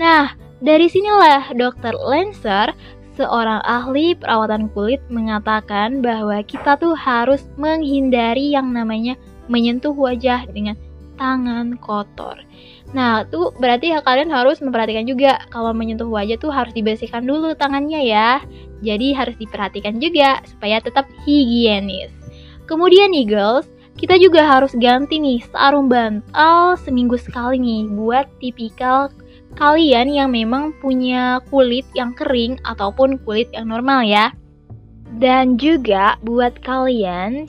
Nah, 0.00 0.32
dari 0.64 0.88
sinilah 0.88 1.52
Dr. 1.52 1.92
Lancer, 1.92 2.72
seorang 3.20 3.60
ahli 3.68 4.16
perawatan 4.16 4.72
kulit 4.72 5.04
mengatakan 5.12 6.00
bahwa 6.00 6.40
kita 6.40 6.80
tuh 6.80 6.96
harus 6.96 7.44
menghindari 7.60 8.56
yang 8.56 8.72
namanya 8.72 9.12
menyentuh 9.52 9.92
wajah 9.92 10.48
dengan 10.48 10.80
tangan 11.20 11.76
kotor. 11.80 12.40
Nah, 12.94 13.26
tuh 13.26 13.50
berarti 13.58 13.90
ya 13.90 13.98
kalian 13.98 14.30
harus 14.30 14.62
memperhatikan 14.62 15.06
juga 15.08 15.42
kalau 15.50 15.74
menyentuh 15.74 16.06
wajah 16.06 16.38
tuh 16.38 16.54
harus 16.54 16.70
dibersihkan 16.70 17.26
dulu 17.26 17.56
tangannya 17.58 18.06
ya. 18.06 18.38
Jadi 18.84 19.10
harus 19.16 19.34
diperhatikan 19.40 19.98
juga 19.98 20.38
supaya 20.46 20.78
tetap 20.78 21.08
higienis. 21.26 22.14
Kemudian 22.70 23.10
nih 23.10 23.26
girls, 23.26 23.66
kita 23.96 24.20
juga 24.20 24.44
harus 24.44 24.76
ganti 24.76 25.16
nih 25.16 25.40
sarung 25.50 25.88
bantal 25.88 26.76
seminggu 26.76 27.16
sekali 27.16 27.56
nih 27.56 27.82
buat 27.90 28.28
tipikal 28.38 29.08
kalian 29.56 30.12
yang 30.12 30.30
memang 30.36 30.76
punya 30.84 31.40
kulit 31.48 31.88
yang 31.96 32.12
kering 32.12 32.60
ataupun 32.68 33.16
kulit 33.24 33.48
yang 33.56 33.72
normal 33.72 34.04
ya. 34.04 34.30
Dan 35.16 35.56
juga 35.56 36.20
buat 36.20 36.60
kalian 36.60 37.48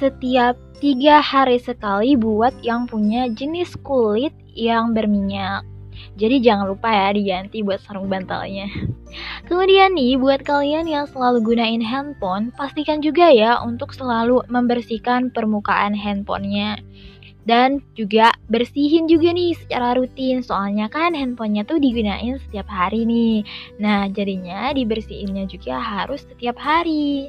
setiap 0.00 0.56
tiga 0.80 1.20
hari 1.20 1.60
sekali 1.60 2.16
buat 2.16 2.56
yang 2.64 2.88
punya 2.88 3.28
jenis 3.28 3.76
kulit 3.84 4.32
yang 4.54 4.96
berminyak. 4.96 5.66
Jadi 6.18 6.42
jangan 6.42 6.74
lupa 6.74 6.90
ya 6.90 7.14
diganti 7.14 7.62
buat 7.62 7.78
sarung 7.82 8.10
bantalnya. 8.10 8.66
Kemudian 9.46 9.94
nih 9.94 10.18
buat 10.18 10.42
kalian 10.42 10.90
yang 10.90 11.06
selalu 11.06 11.54
gunain 11.54 11.82
handphone, 11.82 12.50
pastikan 12.58 12.98
juga 12.98 13.30
ya 13.30 13.62
untuk 13.62 13.94
selalu 13.94 14.42
membersihkan 14.50 15.30
permukaan 15.30 15.94
handphonenya 15.94 16.82
dan 17.44 17.84
juga 17.92 18.32
bersihin 18.48 19.04
juga 19.04 19.30
nih 19.32 19.52
secara 19.52 19.96
rutin 20.00 20.40
soalnya 20.40 20.88
kan 20.88 21.12
handphonenya 21.12 21.68
tuh 21.68 21.76
digunain 21.76 22.40
setiap 22.48 22.64
hari 22.68 23.04
nih 23.04 23.44
nah 23.76 24.08
jadinya 24.08 24.72
dibersihinnya 24.72 25.44
juga 25.44 25.76
harus 25.76 26.24
setiap 26.24 26.56
hari 26.56 27.28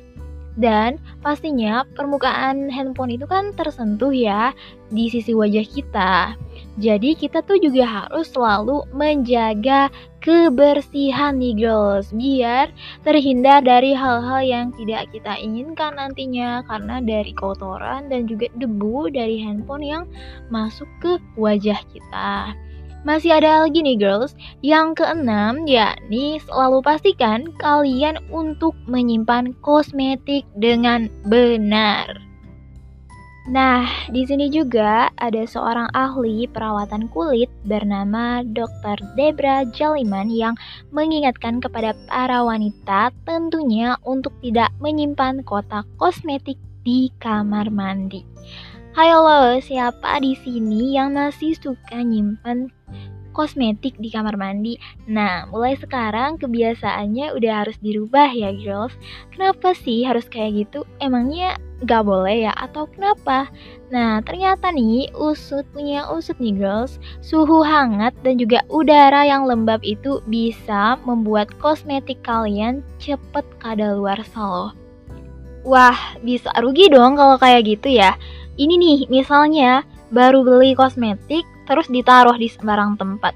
dan 0.56 0.98
pastinya 1.20 1.84
permukaan 1.96 2.72
handphone 2.72 3.12
itu 3.12 3.28
kan 3.28 3.52
tersentuh 3.56 4.16
ya 4.16 4.56
di 4.92 5.12
sisi 5.12 5.36
wajah 5.36 5.68
kita 5.68 6.36
jadi 6.76 7.16
kita 7.16 7.44
tuh 7.44 7.60
juga 7.60 7.84
harus 7.88 8.32
selalu 8.32 8.84
menjaga 8.92 9.92
kebersihan 10.26 11.38
nih 11.38 11.54
girls 11.54 12.10
biar 12.10 12.74
terhindar 13.06 13.62
dari 13.62 13.94
hal-hal 13.94 14.42
yang 14.42 14.68
tidak 14.74 15.08
kita 15.14 15.38
inginkan 15.38 15.96
nantinya 15.96 16.66
karena 16.66 16.98
dari 17.04 17.32
kotoran 17.38 18.10
dan 18.10 18.26
juga 18.26 18.50
debu 18.58 19.14
dari 19.14 19.38
handphone 19.38 19.86
yang 19.86 20.04
masuk 20.50 20.90
ke 20.98 21.22
wajah 21.38 21.78
kita. 21.94 22.58
Masih 23.06 23.38
ada 23.38 23.62
lagi 23.62 23.86
nih 23.86 24.02
girls, 24.02 24.34
yang 24.66 24.98
keenam 24.98 25.70
yakni 25.70 26.42
selalu 26.42 26.82
pastikan 26.82 27.54
kalian 27.62 28.18
untuk 28.34 28.74
menyimpan 28.90 29.54
kosmetik 29.62 30.42
dengan 30.58 31.14
benar. 31.30 32.26
Nah, 33.46 33.86
di 34.10 34.26
sini 34.26 34.50
juga 34.50 35.14
ada 35.22 35.46
seorang 35.46 35.86
ahli 35.94 36.50
perawatan 36.50 37.06
kulit 37.14 37.46
bernama 37.70 38.42
Dr. 38.42 38.98
Debra 39.14 39.70
Jaliman 39.70 40.34
yang 40.34 40.58
mengingatkan 40.90 41.62
kepada 41.62 41.94
para 42.10 42.42
wanita 42.42 43.14
tentunya 43.22 44.02
untuk 44.02 44.34
tidak 44.42 44.74
menyimpan 44.82 45.46
kotak 45.46 45.86
kosmetik 46.02 46.58
di 46.82 47.14
kamar 47.22 47.70
mandi. 47.70 48.26
Hai 48.98 49.12
lo, 49.14 49.62
siapa 49.62 50.24
di 50.24 50.34
sini 50.40 50.96
yang 50.96 51.14
masih 51.14 51.54
suka 51.60 52.02
nyimpan 52.02 52.72
kosmetik 53.36 54.00
di 54.00 54.08
kamar 54.08 54.40
mandi. 54.40 54.80
Nah, 55.12 55.44
mulai 55.52 55.76
sekarang 55.76 56.40
kebiasaannya 56.40 57.36
udah 57.36 57.54
harus 57.68 57.76
dirubah 57.84 58.32
ya 58.32 58.56
girls. 58.56 58.96
Kenapa 59.36 59.76
sih 59.76 60.08
harus 60.08 60.24
kayak 60.32 60.66
gitu? 60.66 60.88
Emangnya 61.04 61.60
gak 61.84 62.08
boleh 62.08 62.48
ya? 62.48 62.56
Atau 62.56 62.88
kenapa? 62.88 63.52
Nah, 63.92 64.24
ternyata 64.24 64.72
nih 64.72 65.12
usut 65.12 65.68
punya 65.76 66.08
usut 66.08 66.40
nih 66.40 66.56
girls. 66.56 66.96
Suhu 67.20 67.60
hangat 67.60 68.16
dan 68.24 68.40
juga 68.40 68.64
udara 68.72 69.28
yang 69.28 69.44
lembab 69.44 69.84
itu 69.84 70.24
bisa 70.32 70.96
membuat 71.04 71.52
kosmetik 71.60 72.24
kalian 72.24 72.80
cepet 73.04 73.44
kadaluarsa 73.60 74.40
loh. 74.40 74.72
Wah, 75.68 75.98
bisa 76.24 76.54
rugi 76.62 76.88
dong 76.88 77.20
kalau 77.20 77.36
kayak 77.36 77.68
gitu 77.68 78.00
ya. 78.00 78.16
Ini 78.56 78.80
nih, 78.80 79.00
misalnya 79.12 79.84
baru 80.14 80.46
beli 80.46 80.78
kosmetik 80.78 81.44
terus 81.66 81.90
ditaruh 81.92 82.38
di 82.38 82.48
sembarang 82.50 82.98
tempat. 82.98 83.34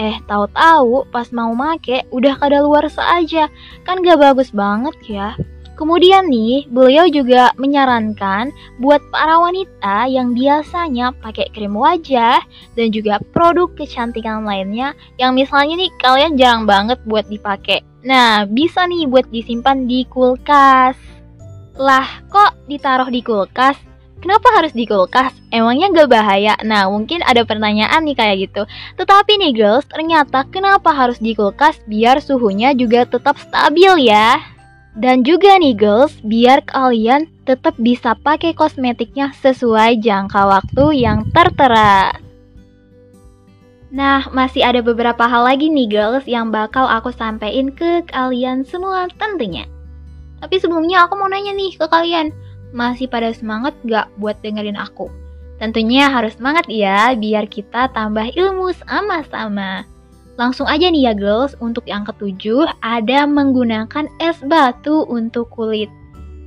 Eh, 0.00 0.16
tahu-tahu 0.24 1.10
pas 1.12 1.28
mau 1.34 1.52
make 1.52 2.08
udah 2.08 2.38
kada 2.40 2.64
luar 2.64 2.88
saja. 2.88 3.52
Kan 3.84 4.00
gak 4.00 4.22
bagus 4.22 4.48
banget 4.54 4.96
ya. 5.04 5.36
Kemudian 5.80 6.28
nih, 6.28 6.68
beliau 6.68 7.08
juga 7.08 7.56
menyarankan 7.56 8.52
buat 8.84 9.00
para 9.08 9.40
wanita 9.40 10.12
yang 10.12 10.36
biasanya 10.36 11.08
pakai 11.24 11.48
krim 11.56 11.72
wajah 11.72 12.36
dan 12.76 12.92
juga 12.92 13.16
produk 13.32 13.72
kecantikan 13.72 14.44
lainnya 14.44 14.92
yang 15.16 15.32
misalnya 15.32 15.80
nih 15.80 15.88
kalian 16.04 16.36
jarang 16.36 16.68
banget 16.68 17.00
buat 17.08 17.24
dipakai. 17.32 17.80
Nah, 18.04 18.44
bisa 18.44 18.84
nih 18.84 19.08
buat 19.08 19.24
disimpan 19.32 19.88
di 19.88 20.04
kulkas. 20.04 21.00
Lah, 21.80 22.28
kok 22.28 22.60
ditaruh 22.68 23.08
di 23.08 23.24
kulkas? 23.24 23.89
Kenapa 24.20 24.52
harus 24.52 24.76
di 24.76 24.84
kulkas? 24.84 25.32
Emangnya 25.48 25.88
gak 25.96 26.12
bahaya? 26.12 26.52
Nah, 26.60 26.92
mungkin 26.92 27.24
ada 27.24 27.40
pertanyaan 27.40 28.04
nih 28.04 28.16
kayak 28.16 28.36
gitu. 28.44 28.62
Tetapi 29.00 29.40
nih 29.40 29.52
girls, 29.56 29.88
ternyata 29.88 30.44
kenapa 30.52 30.92
harus 30.92 31.16
di 31.16 31.32
kulkas 31.32 31.80
biar 31.88 32.20
suhunya 32.20 32.76
juga 32.76 33.08
tetap 33.08 33.40
stabil 33.40 34.12
ya? 34.12 34.36
Dan 34.92 35.24
juga 35.24 35.56
nih 35.56 35.72
girls, 35.72 36.12
biar 36.20 36.60
kalian 36.68 37.32
tetap 37.48 37.72
bisa 37.80 38.12
pakai 38.12 38.52
kosmetiknya 38.52 39.32
sesuai 39.40 40.04
jangka 40.04 40.42
waktu 40.44 40.84
yang 41.00 41.24
tertera. 41.32 42.12
Nah, 43.90 44.28
masih 44.30 44.62
ada 44.62 44.84
beberapa 44.84 45.26
hal 45.26 45.48
lagi 45.48 45.66
nih 45.72 45.88
girls 45.88 46.28
yang 46.28 46.52
bakal 46.52 46.86
aku 46.86 47.10
sampaikan 47.10 47.72
ke 47.72 48.04
kalian 48.06 48.62
semua 48.68 49.08
tentunya. 49.16 49.64
Tapi 50.44 50.56
sebelumnya 50.60 51.08
aku 51.08 51.16
mau 51.16 51.26
nanya 51.26 51.56
nih 51.56 51.74
ke 51.74 51.86
kalian, 51.90 52.30
masih 52.70 53.10
pada 53.10 53.30
semangat 53.34 53.74
gak 53.86 54.10
buat 54.18 54.38
dengerin 54.42 54.78
aku? 54.78 55.10
Tentunya 55.60 56.08
harus 56.08 56.40
semangat 56.40 56.64
ya, 56.72 57.12
biar 57.12 57.44
kita 57.44 57.92
tambah 57.92 58.32
ilmu 58.32 58.72
sama-sama. 58.80 59.84
Langsung 60.40 60.64
aja 60.64 60.88
nih 60.88 61.10
ya 61.10 61.12
girls, 61.12 61.52
untuk 61.60 61.84
yang 61.84 62.00
ketujuh 62.08 62.64
ada 62.80 63.28
menggunakan 63.28 64.08
es 64.24 64.40
batu 64.40 65.04
untuk 65.04 65.52
kulit. 65.52 65.92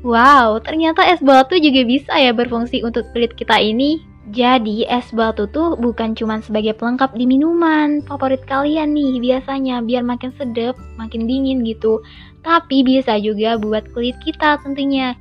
Wow, 0.01 0.59
ternyata 0.65 1.05
es 1.07 1.21
batu 1.21 1.55
juga 1.61 1.85
bisa 1.85 2.11
ya 2.17 2.33
berfungsi 2.33 2.81
untuk 2.81 3.05
kulit 3.13 3.37
kita 3.37 3.55
ini. 3.61 4.01
Jadi 4.33 4.87
es 4.89 5.13
batu 5.13 5.45
tuh 5.45 5.77
bukan 5.77 6.17
cuma 6.17 6.41
sebagai 6.41 6.73
pelengkap 6.73 7.13
di 7.13 7.29
minuman 7.29 8.01
favorit 8.07 8.41
kalian 8.49 8.97
nih 8.97 9.21
biasanya 9.21 9.83
biar 9.85 10.01
makin 10.01 10.33
sedap, 10.39 10.73
makin 10.97 11.29
dingin 11.29 11.61
gitu. 11.61 12.01
Tapi 12.41 12.81
bisa 12.81 13.15
juga 13.21 13.61
buat 13.61 13.85
kulit 13.93 14.17
kita 14.25 14.57
tentunya. 14.65 15.13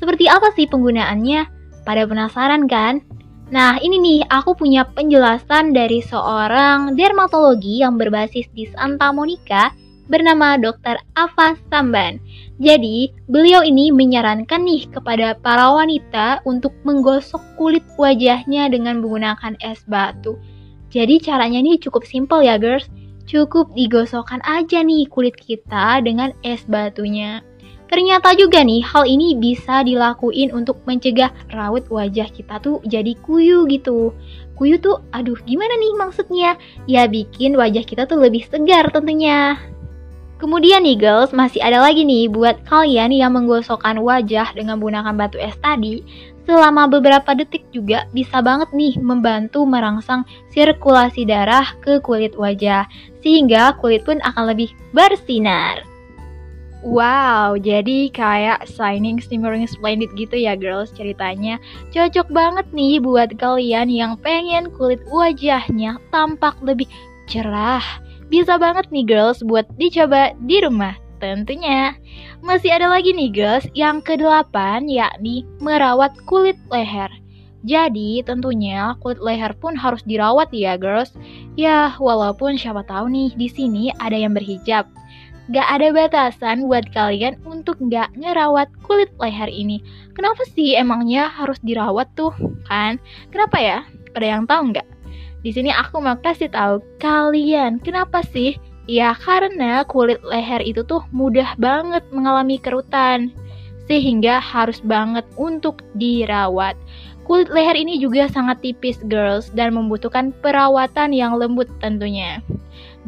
Seperti 0.00 0.24
apa 0.32 0.48
sih 0.56 0.64
penggunaannya? 0.64 1.44
Pada 1.84 2.08
penasaran 2.08 2.64
kan? 2.64 3.04
Nah 3.52 3.76
ini 3.84 4.00
nih 4.00 4.20
aku 4.32 4.56
punya 4.56 4.88
penjelasan 4.88 5.76
dari 5.76 6.00
seorang 6.00 6.96
dermatologi 6.96 7.84
yang 7.84 8.00
berbasis 8.00 8.48
di 8.56 8.64
Santa 8.72 9.12
Monica 9.12 9.76
bernama 10.10 10.58
Dr. 10.58 10.98
Ava 11.14 11.54
Samban. 11.70 12.18
Jadi, 12.58 13.14
beliau 13.30 13.62
ini 13.62 13.94
menyarankan 13.94 14.66
nih 14.66 14.90
kepada 14.90 15.38
para 15.38 15.70
wanita 15.70 16.42
untuk 16.44 16.74
menggosok 16.82 17.40
kulit 17.54 17.86
wajahnya 17.94 18.68
dengan 18.68 18.98
menggunakan 18.98 19.54
es 19.62 19.80
batu. 19.86 20.36
Jadi 20.90 21.22
caranya 21.22 21.62
ini 21.62 21.78
cukup 21.78 22.02
simpel 22.02 22.42
ya 22.42 22.58
girls. 22.58 22.90
Cukup 23.30 23.70
digosokkan 23.78 24.42
aja 24.42 24.82
nih 24.82 25.06
kulit 25.06 25.38
kita 25.38 26.02
dengan 26.02 26.34
es 26.42 26.66
batunya. 26.66 27.46
Ternyata 27.90 28.38
juga 28.38 28.62
nih 28.62 28.86
hal 28.86 29.02
ini 29.02 29.34
bisa 29.34 29.82
dilakuin 29.82 30.54
untuk 30.54 30.78
mencegah 30.86 31.34
raut 31.50 31.90
wajah 31.90 32.30
kita 32.30 32.62
tuh 32.62 32.78
jadi 32.86 33.18
kuyu 33.18 33.66
gitu. 33.66 34.14
Kuyu 34.54 34.78
tuh 34.78 35.02
aduh 35.10 35.34
gimana 35.42 35.74
nih 35.74 35.98
maksudnya? 35.98 36.54
Ya 36.86 37.10
bikin 37.10 37.58
wajah 37.58 37.82
kita 37.82 38.06
tuh 38.06 38.22
lebih 38.22 38.46
segar 38.46 38.94
tentunya. 38.94 39.58
Kemudian 40.38 40.86
nih 40.86 40.96
girls, 40.96 41.36
masih 41.36 41.60
ada 41.60 41.84
lagi 41.84 42.00
nih 42.00 42.30
buat 42.30 42.64
kalian 42.64 43.12
yang 43.12 43.36
menggosokkan 43.36 44.00
wajah 44.00 44.48
dengan 44.56 44.80
menggunakan 44.80 45.12
batu 45.12 45.36
es 45.36 45.52
tadi, 45.60 46.00
selama 46.48 46.88
beberapa 46.88 47.36
detik 47.36 47.68
juga 47.76 48.08
bisa 48.16 48.40
banget 48.40 48.72
nih 48.72 48.96
membantu 49.04 49.68
merangsang 49.68 50.24
sirkulasi 50.48 51.28
darah 51.28 51.76
ke 51.84 52.00
kulit 52.00 52.32
wajah, 52.40 52.88
sehingga 53.20 53.76
kulit 53.84 54.00
pun 54.08 54.16
akan 54.24 54.56
lebih 54.56 54.72
bersinar. 54.96 55.89
Wow, 56.80 57.60
jadi 57.60 58.08
kayak 58.08 58.64
Shining 58.64 59.20
Shimmering 59.20 59.68
Splendid 59.68 60.16
gitu 60.16 60.32
ya 60.32 60.56
girls 60.56 60.88
ceritanya 60.96 61.60
Cocok 61.92 62.32
banget 62.32 62.64
nih 62.72 62.96
buat 63.04 63.36
kalian 63.36 63.92
yang 63.92 64.16
pengen 64.24 64.72
kulit 64.72 65.04
wajahnya 65.12 66.00
tampak 66.08 66.56
lebih 66.64 66.88
cerah 67.28 67.84
bisa 68.30 68.56
banget 68.56 68.86
nih 68.94 69.04
girls 69.04 69.42
buat 69.42 69.66
dicoba 69.74 70.32
di 70.46 70.62
rumah 70.62 70.94
tentunya. 71.20 71.98
Masih 72.40 72.72
ada 72.72 72.88
lagi 72.88 73.12
nih 73.12 73.28
girls 73.28 73.66
yang 73.76 74.00
kedelapan 74.00 74.88
yakni 74.88 75.44
merawat 75.60 76.14
kulit 76.24 76.56
leher. 76.72 77.10
Jadi 77.60 78.24
tentunya 78.24 78.96
kulit 79.04 79.20
leher 79.20 79.52
pun 79.60 79.76
harus 79.76 80.00
dirawat 80.08 80.48
ya 80.54 80.80
girls. 80.80 81.12
Ya 81.60 81.92
walaupun 82.00 82.56
siapa 82.56 82.86
tahu 82.88 83.12
nih 83.12 83.36
di 83.36 83.50
sini 83.52 83.92
ada 84.00 84.16
yang 84.16 84.32
berhijab. 84.32 84.88
Gak 85.50 85.66
ada 85.66 85.90
batasan 85.90 86.70
buat 86.70 86.86
kalian 86.94 87.42
untuk 87.42 87.74
gak 87.90 88.14
ngerawat 88.14 88.70
kulit 88.86 89.10
leher 89.18 89.50
ini. 89.50 89.82
Kenapa 90.14 90.46
sih 90.54 90.78
emangnya 90.78 91.26
harus 91.26 91.58
dirawat 91.66 92.06
tuh 92.14 92.30
kan? 92.70 93.02
Kenapa 93.34 93.58
ya? 93.58 93.78
Ada 94.14 94.26
yang 94.26 94.46
tahu 94.46 94.70
nggak? 94.70 94.86
Di 95.42 95.50
sini 95.50 95.74
aku 95.74 95.98
mau 95.98 96.14
kasih 96.22 96.54
tahu 96.54 96.78
kalian 97.02 97.82
kenapa 97.82 98.22
sih? 98.22 98.54
Ya 98.86 99.10
karena 99.18 99.82
kulit 99.90 100.22
leher 100.22 100.62
itu 100.62 100.86
tuh 100.86 101.02
mudah 101.10 101.58
banget 101.58 102.06
mengalami 102.14 102.58
kerutan 102.62 103.34
sehingga 103.90 104.38
harus 104.38 104.78
banget 104.86 105.26
untuk 105.34 105.82
dirawat. 105.98 106.78
Kulit 107.26 107.50
leher 107.50 107.74
ini 107.74 107.98
juga 107.98 108.30
sangat 108.30 108.62
tipis 108.62 109.02
girls 109.10 109.50
dan 109.54 109.74
membutuhkan 109.74 110.30
perawatan 110.42 111.10
yang 111.10 111.34
lembut 111.34 111.66
tentunya. 111.82 112.38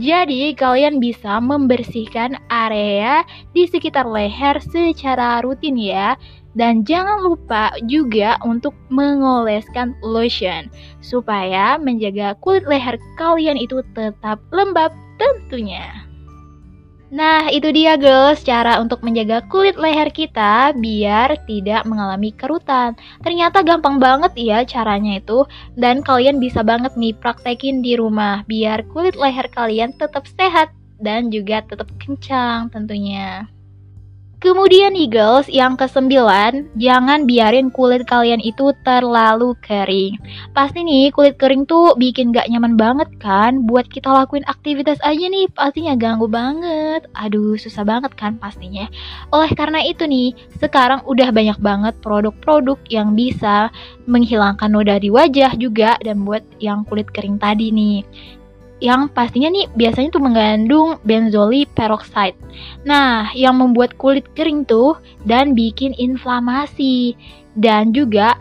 Jadi 0.00 0.56
kalian 0.56 1.04
bisa 1.04 1.36
membersihkan 1.36 2.40
area 2.48 3.28
di 3.52 3.68
sekitar 3.68 4.08
leher 4.08 4.56
secara 4.64 5.44
rutin 5.44 5.76
ya 5.76 6.16
dan 6.56 6.84
jangan 6.84 7.20
lupa 7.20 7.72
juga 7.88 8.40
untuk 8.44 8.72
mengoleskan 8.88 9.96
lotion 10.00 10.68
supaya 11.04 11.76
menjaga 11.76 12.36
kulit 12.40 12.64
leher 12.64 12.96
kalian 13.20 13.60
itu 13.60 13.84
tetap 13.92 14.40
lembab 14.48 14.92
tentunya. 15.20 16.01
Nah, 17.12 17.52
itu 17.52 17.68
dia 17.76 18.00
girls, 18.00 18.40
cara 18.40 18.80
untuk 18.80 19.04
menjaga 19.04 19.44
kulit 19.52 19.76
leher 19.76 20.08
kita 20.08 20.72
biar 20.72 21.44
tidak 21.44 21.84
mengalami 21.84 22.32
kerutan. 22.32 22.96
Ternyata 23.20 23.60
gampang 23.60 24.00
banget 24.00 24.32
ya 24.32 24.64
caranya 24.64 25.20
itu, 25.20 25.44
dan 25.76 26.00
kalian 26.00 26.40
bisa 26.40 26.64
banget 26.64 26.96
nih 26.96 27.12
praktekin 27.12 27.84
di 27.84 28.00
rumah 28.00 28.48
biar 28.48 28.88
kulit 28.88 29.12
leher 29.20 29.44
kalian 29.52 29.92
tetap 29.92 30.24
sehat 30.24 30.72
dan 31.04 31.28
juga 31.28 31.60
tetap 31.60 31.92
kencang 32.00 32.72
tentunya. 32.72 33.44
Kemudian 34.42 34.98
Eagles 34.98 35.46
yang 35.46 35.78
kesembilan, 35.78 36.74
jangan 36.74 37.30
biarin 37.30 37.70
kulit 37.70 38.02
kalian 38.10 38.42
itu 38.42 38.74
terlalu 38.82 39.54
kering. 39.62 40.18
Pasti 40.50 40.82
nih 40.82 41.14
kulit 41.14 41.38
kering 41.38 41.62
tuh 41.62 41.94
bikin 41.94 42.34
gak 42.34 42.50
nyaman 42.50 42.74
banget 42.74 43.06
kan 43.22 43.62
buat 43.70 43.86
kita 43.86 44.10
lakuin 44.10 44.42
aktivitas 44.50 44.98
aja 45.06 45.30
nih 45.30 45.46
pastinya 45.54 45.94
ganggu 45.94 46.26
banget. 46.26 47.06
Aduh 47.14 47.54
susah 47.54 47.86
banget 47.86 48.18
kan 48.18 48.34
pastinya. 48.34 48.90
Oleh 49.30 49.54
karena 49.54 49.78
itu 49.86 50.10
nih, 50.10 50.34
sekarang 50.58 51.06
udah 51.06 51.30
banyak 51.30 51.62
banget 51.62 51.94
produk-produk 52.02 52.82
yang 52.90 53.14
bisa 53.14 53.70
menghilangkan 54.10 54.74
noda 54.74 54.98
di 54.98 55.06
wajah 55.06 55.54
juga 55.54 55.94
dan 56.02 56.26
buat 56.26 56.42
yang 56.58 56.82
kulit 56.90 57.06
kering 57.14 57.38
tadi 57.38 57.70
nih 57.70 58.02
yang 58.82 59.06
pastinya 59.14 59.46
nih 59.46 59.70
biasanya 59.78 60.10
tuh 60.10 60.24
mengandung 60.26 60.98
benzoli 61.06 61.70
peroxide. 61.70 62.34
Nah, 62.82 63.30
yang 63.38 63.62
membuat 63.62 63.94
kulit 63.94 64.26
kering 64.34 64.66
tuh 64.66 64.98
dan 65.22 65.54
bikin 65.54 65.94
inflamasi 65.94 67.14
dan 67.54 67.94
juga 67.94 68.34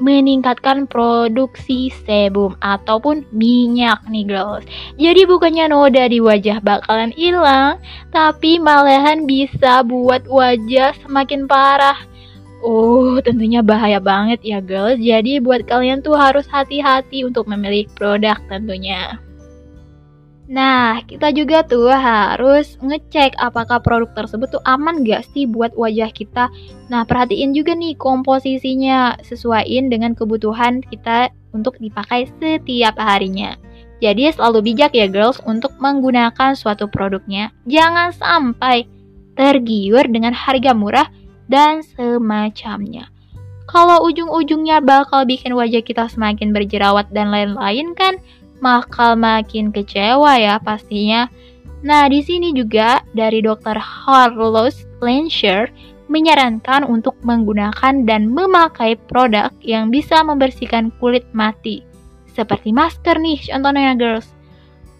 meningkatkan 0.00 0.88
produksi 0.88 1.92
sebum 2.04 2.56
ataupun 2.64 3.24
minyak 3.32 4.00
nih 4.08 4.24
girls. 4.28 4.64
Jadi 4.96 5.28
bukannya 5.28 5.68
noda 5.68 6.08
di 6.08 6.20
wajah 6.20 6.60
bakalan 6.64 7.12
hilang, 7.12 7.76
tapi 8.12 8.56
malahan 8.56 9.28
bisa 9.28 9.84
buat 9.84 10.24
wajah 10.28 10.96
semakin 11.04 11.44
parah. 11.44 12.00
Oh, 12.60 13.16
tentunya 13.24 13.64
bahaya 13.64 14.00
banget 14.00 14.40
ya 14.44 14.60
girls. 14.60 15.00
Jadi 15.00 15.40
buat 15.40 15.64
kalian 15.64 16.04
tuh 16.04 16.16
harus 16.16 16.44
hati-hati 16.48 17.24
untuk 17.24 17.48
memilih 17.48 17.88
produk 17.96 18.36
tentunya. 18.48 19.20
Nah, 20.50 20.98
kita 21.06 21.30
juga 21.30 21.62
tuh 21.62 21.94
harus 21.94 22.74
ngecek 22.82 23.38
apakah 23.38 23.78
produk 23.78 24.10
tersebut 24.18 24.58
tuh 24.58 24.62
aman 24.66 25.06
gak 25.06 25.22
sih 25.30 25.46
buat 25.46 25.70
wajah 25.78 26.10
kita. 26.10 26.50
Nah, 26.90 27.06
perhatiin 27.06 27.54
juga 27.54 27.70
nih 27.78 27.94
komposisinya, 27.94 29.14
sesuaiin 29.22 29.86
dengan 29.86 30.18
kebutuhan 30.18 30.82
kita 30.82 31.30
untuk 31.54 31.78
dipakai 31.78 32.26
setiap 32.42 32.98
harinya. 32.98 33.54
Jadi 34.02 34.26
selalu 34.34 34.74
bijak 34.74 34.90
ya 34.90 35.06
girls 35.06 35.38
untuk 35.46 35.70
menggunakan 35.78 36.58
suatu 36.58 36.90
produknya. 36.90 37.54
Jangan 37.70 38.10
sampai 38.10 38.90
tergiur 39.38 40.02
dengan 40.10 40.34
harga 40.34 40.74
murah 40.74 41.06
dan 41.46 41.86
semacamnya. 41.86 43.06
Kalau 43.70 44.02
ujung-ujungnya 44.02 44.82
bakal 44.82 45.22
bikin 45.22 45.54
wajah 45.54 45.78
kita 45.78 46.10
semakin 46.10 46.50
berjerawat 46.50 47.06
dan 47.14 47.30
lain-lain 47.30 47.94
kan, 47.94 48.18
bakal 48.60 49.16
makin 49.16 49.72
kecewa 49.72 50.36
ya 50.36 50.60
pastinya. 50.60 51.26
Nah, 51.80 52.06
di 52.12 52.20
sini 52.20 52.52
juga 52.52 53.00
dari 53.16 53.40
dokter 53.40 53.80
Carlos 53.80 54.84
Lansher 55.00 55.72
menyarankan 56.12 56.84
untuk 56.84 57.16
menggunakan 57.24 58.04
dan 58.04 58.28
memakai 58.28 58.98
produk 59.08 59.48
yang 59.64 59.88
bisa 59.88 60.20
membersihkan 60.20 60.92
kulit 61.00 61.24
mati. 61.32 61.86
Seperti 62.30 62.74
masker 62.74 63.16
nih 63.16 63.40
contohnya 63.48 63.96
girls. 63.96 64.28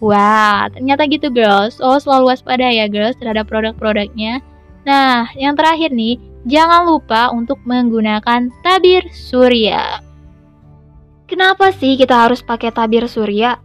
Wah, 0.01 0.65
ternyata 0.73 1.05
gitu 1.05 1.29
girls. 1.29 1.77
Oh, 1.77 2.01
selalu 2.01 2.33
waspada 2.33 2.65
ya 2.65 2.89
girls 2.89 3.13
terhadap 3.21 3.45
produk-produknya. 3.45 4.41
Nah, 4.81 5.29
yang 5.37 5.53
terakhir 5.53 5.93
nih, 5.93 6.17
jangan 6.49 6.89
lupa 6.89 7.29
untuk 7.29 7.61
menggunakan 7.69 8.49
tabir 8.65 9.05
surya. 9.13 10.01
Kenapa 11.31 11.71
sih 11.71 11.95
kita 11.95 12.27
harus 12.27 12.43
pakai 12.43 12.75
tabir 12.75 13.07
surya? 13.07 13.55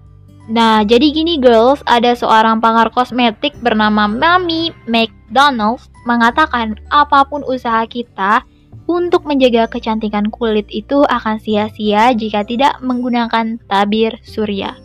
Nah, 0.46 0.87
jadi 0.87 1.11
gini 1.11 1.42
girls, 1.42 1.83
ada 1.83 2.14
seorang 2.14 2.62
pakar 2.62 2.94
kosmetik 2.94 3.59
bernama 3.59 4.07
Mami 4.07 4.70
McDonald's 4.87 5.90
mengatakan 6.07 6.79
apa 6.94 7.26
pun 7.26 7.42
usaha 7.42 7.83
kita 7.90 8.46
untuk 8.87 9.26
menjaga 9.26 9.66
kecantikan 9.66 10.31
kulit 10.31 10.70
itu 10.70 11.02
akan 11.11 11.42
sia-sia 11.42 12.14
jika 12.14 12.46
tidak 12.46 12.79
menggunakan 12.79 13.59
tabir 13.66 14.14
surya. 14.22 14.79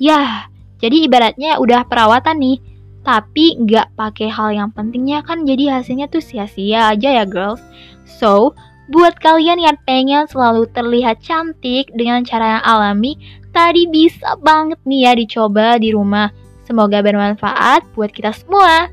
Yah, 0.00 0.48
jadi 0.80 1.04
ibaratnya 1.04 1.60
udah 1.60 1.84
perawatan 1.84 2.40
nih, 2.40 2.58
tapi 3.04 3.60
nggak 3.60 4.00
pakai 4.00 4.32
hal 4.32 4.56
yang 4.56 4.72
pentingnya 4.72 5.20
kan 5.20 5.44
jadi 5.44 5.76
hasilnya 5.76 6.08
tuh 6.08 6.24
sia-sia 6.24 6.88
aja 6.88 7.20
ya 7.20 7.28
girls. 7.28 7.60
So, 8.08 8.56
buat 8.88 9.16
kalian 9.16 9.60
yang 9.60 9.76
pengen 9.88 10.28
selalu 10.28 10.68
terlihat 10.72 11.20
cantik 11.24 11.88
dengan 11.96 12.20
cara 12.24 12.58
yang 12.60 12.64
alami, 12.64 13.16
tadi 13.54 13.88
bisa 13.88 14.36
banget 14.40 14.80
nih 14.84 15.00
ya 15.08 15.12
dicoba 15.16 15.80
di 15.80 15.94
rumah. 15.94 16.28
Semoga 16.64 17.04
bermanfaat 17.04 17.84
buat 17.92 18.08
kita 18.08 18.32
semua 18.32 18.88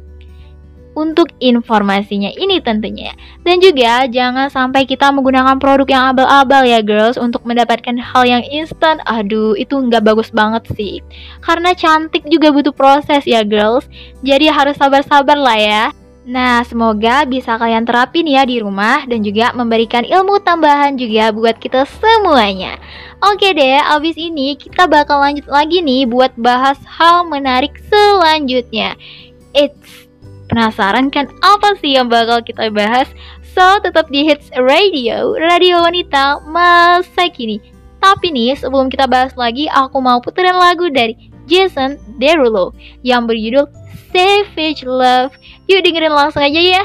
untuk 0.91 1.31
informasinya 1.39 2.31
ini 2.35 2.59
tentunya. 2.59 3.15
Dan 3.47 3.63
juga 3.63 4.07
jangan 4.11 4.51
sampai 4.51 4.83
kita 4.83 5.07
menggunakan 5.11 5.55
produk 5.55 5.87
yang 5.87 6.03
abal-abal 6.11 6.67
ya 6.67 6.83
girls 6.83 7.15
untuk 7.15 7.47
mendapatkan 7.47 7.95
hal 7.95 8.23
yang 8.27 8.43
instan. 8.51 8.99
Aduh, 9.07 9.55
itu 9.55 9.79
nggak 9.79 10.03
bagus 10.03 10.29
banget 10.35 10.67
sih. 10.75 10.99
Karena 11.39 11.71
cantik 11.71 12.27
juga 12.27 12.51
butuh 12.51 12.75
proses 12.75 13.23
ya 13.23 13.43
girls. 13.47 13.87
Jadi 14.23 14.51
harus 14.51 14.75
sabar-sabar 14.75 15.39
lah 15.39 15.59
ya. 15.59 15.85
Nah, 16.31 16.63
semoga 16.63 17.27
bisa 17.27 17.59
kalian 17.59 17.83
terapin 17.83 18.23
ya 18.23 18.47
di 18.47 18.63
rumah 18.63 19.03
dan 19.03 19.19
juga 19.19 19.51
memberikan 19.51 20.07
ilmu 20.07 20.39
tambahan 20.39 20.95
juga 20.95 21.35
buat 21.35 21.59
kita 21.59 21.83
semuanya. 21.99 22.79
Oke 23.19 23.51
deh, 23.51 23.83
abis 23.83 24.15
ini 24.15 24.55
kita 24.55 24.87
bakal 24.87 25.19
lanjut 25.19 25.43
lagi 25.51 25.83
nih 25.83 26.07
buat 26.07 26.31
bahas 26.39 26.79
hal 26.87 27.27
menarik 27.27 27.75
selanjutnya. 27.91 28.95
It's 29.51 30.07
Penasaran 30.51 31.07
kan 31.07 31.31
apa 31.39 31.79
sih 31.79 31.95
yang 31.95 32.11
bakal 32.11 32.43
kita 32.43 32.67
bahas? 32.75 33.07
So, 33.55 33.79
tetap 33.79 34.11
di 34.11 34.27
Hits 34.27 34.51
Radio, 34.59 35.31
radio 35.39 35.79
wanita 35.79 36.43
masa 36.51 37.31
kini. 37.31 37.63
Tapi 38.03 38.35
nih, 38.35 38.59
sebelum 38.59 38.91
kita 38.91 39.07
bahas 39.07 39.31
lagi, 39.39 39.71
aku 39.71 40.03
mau 40.03 40.19
puterin 40.19 40.59
lagu 40.59 40.91
dari 40.91 41.15
Jason 41.47 41.95
Derulo 42.19 42.75
yang 42.99 43.31
berjudul 43.31 43.63
Savage 44.11 44.83
Love. 44.83 45.31
Yuk 45.71 45.87
dengerin 45.87 46.11
langsung 46.11 46.43
aja 46.43 46.59
ya. 46.59 46.83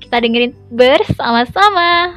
Kita 0.00 0.16
dengerin 0.24 0.56
bersama-sama. 0.72 2.16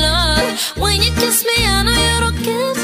Love. 0.00 0.76
When 0.76 1.02
you 1.02 1.10
kiss 1.12 1.44
me, 1.44 1.66
I 1.66 1.82
know 1.82 1.92
you 1.92 2.20
don't 2.20 2.42
give 2.42 2.81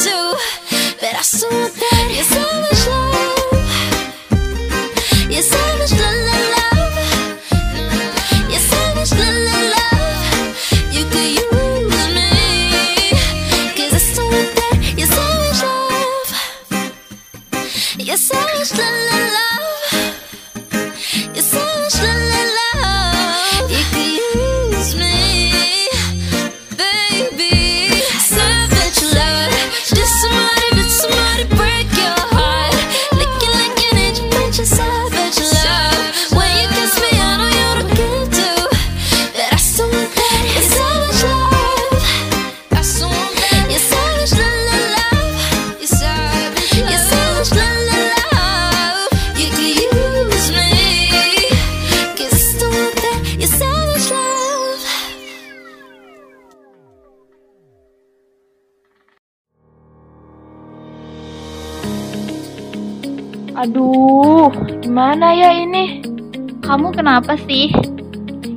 Kamu 66.78 66.94
kenapa 66.94 67.34
sih? 67.50 67.74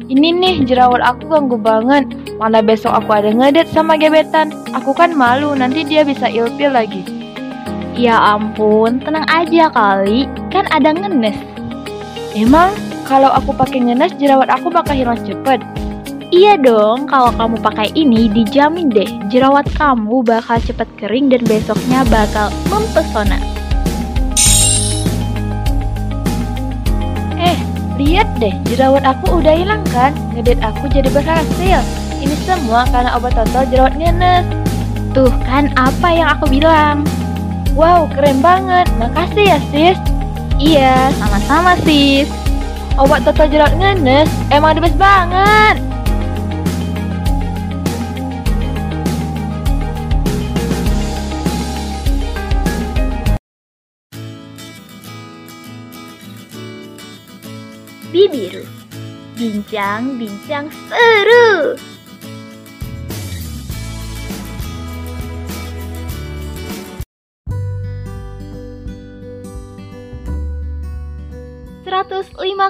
Ini 0.05 0.29
nih 0.37 0.69
jerawat 0.69 1.01
aku 1.01 1.25
ganggu 1.25 1.57
banget. 1.57 2.05
Mana 2.37 2.61
besok 2.61 2.93
aku 2.93 3.17
ada 3.17 3.33
ngedet 3.33 3.65
sama 3.73 3.97
gebetan. 3.97 4.53
Aku 4.77 4.93
kan 4.93 5.09
malu, 5.17 5.57
nanti 5.57 5.81
dia 5.81 6.05
bisa 6.05 6.29
ilfil 6.29 6.69
lagi. 6.69 7.01
Ya 7.97 8.21
ampun, 8.21 9.01
tenang 9.01 9.25
aja 9.25 9.73
kali. 9.73 10.29
Kan 10.53 10.69
ada 10.69 10.93
ngenes. 10.93 11.33
Emang 12.37 12.77
kalau 13.09 13.33
aku 13.33 13.57
pakai 13.57 13.89
ngenes 13.89 14.13
jerawat 14.21 14.53
aku 14.53 14.69
bakal 14.69 14.93
hilang 14.93 15.17
cepet. 15.25 15.57
Iya 16.29 16.61
dong, 16.61 17.09
kalau 17.09 17.33
kamu 17.33 17.57
pakai 17.57 17.89
ini 17.97 18.29
dijamin 18.29 18.93
deh 18.93 19.09
jerawat 19.33 19.65
kamu 19.73 20.21
bakal 20.21 20.61
cepet 20.61 20.85
kering 21.01 21.33
dan 21.33 21.41
besoknya 21.49 22.05
bakal 22.05 22.53
mempesona. 22.69 23.60
Lihat 28.01 28.27
deh, 28.41 28.53
jerawat 28.65 29.05
aku 29.05 29.37
udah 29.37 29.53
hilang 29.53 29.85
kan? 29.93 30.17
Ngedet 30.33 30.57
aku 30.65 30.89
jadi 30.89 31.09
berhasil. 31.13 31.81
Ini 32.17 32.35
semua 32.45 32.89
karena 32.89 33.13
obat 33.13 33.37
total 33.37 33.69
jerawat 33.69 33.93
ngenes. 33.97 34.45
Tuh 35.13 35.29
kan 35.45 35.69
apa 35.77 36.07
yang 36.09 36.27
aku 36.33 36.49
bilang? 36.49 37.05
Wow, 37.77 38.09
keren 38.09 38.41
banget. 38.41 38.89
Makasih 38.97 39.45
ya, 39.53 39.59
sis. 39.69 39.97
Iya, 40.57 41.13
sama-sama 41.21 41.77
sis. 41.85 42.29
Obat 42.97 43.21
total 43.25 43.47
jerawat 43.49 43.73
ngenes 43.77 44.29
emang 44.49 44.77
the 44.77 44.81
best 44.81 44.97
banget. 44.97 45.90
Bibiru. 58.31 58.63
Bincang-bincang 59.35 60.71
seru. 60.87 61.75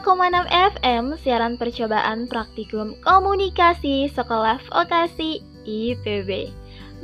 enam 0.01 0.49
FM 0.49 1.13
siaran 1.21 1.61
percobaan 1.61 2.25
praktikum 2.25 2.97
komunikasi 3.05 4.09
sekolah 4.17 4.57
vokasi 4.65 5.45
IPB. 5.69 6.49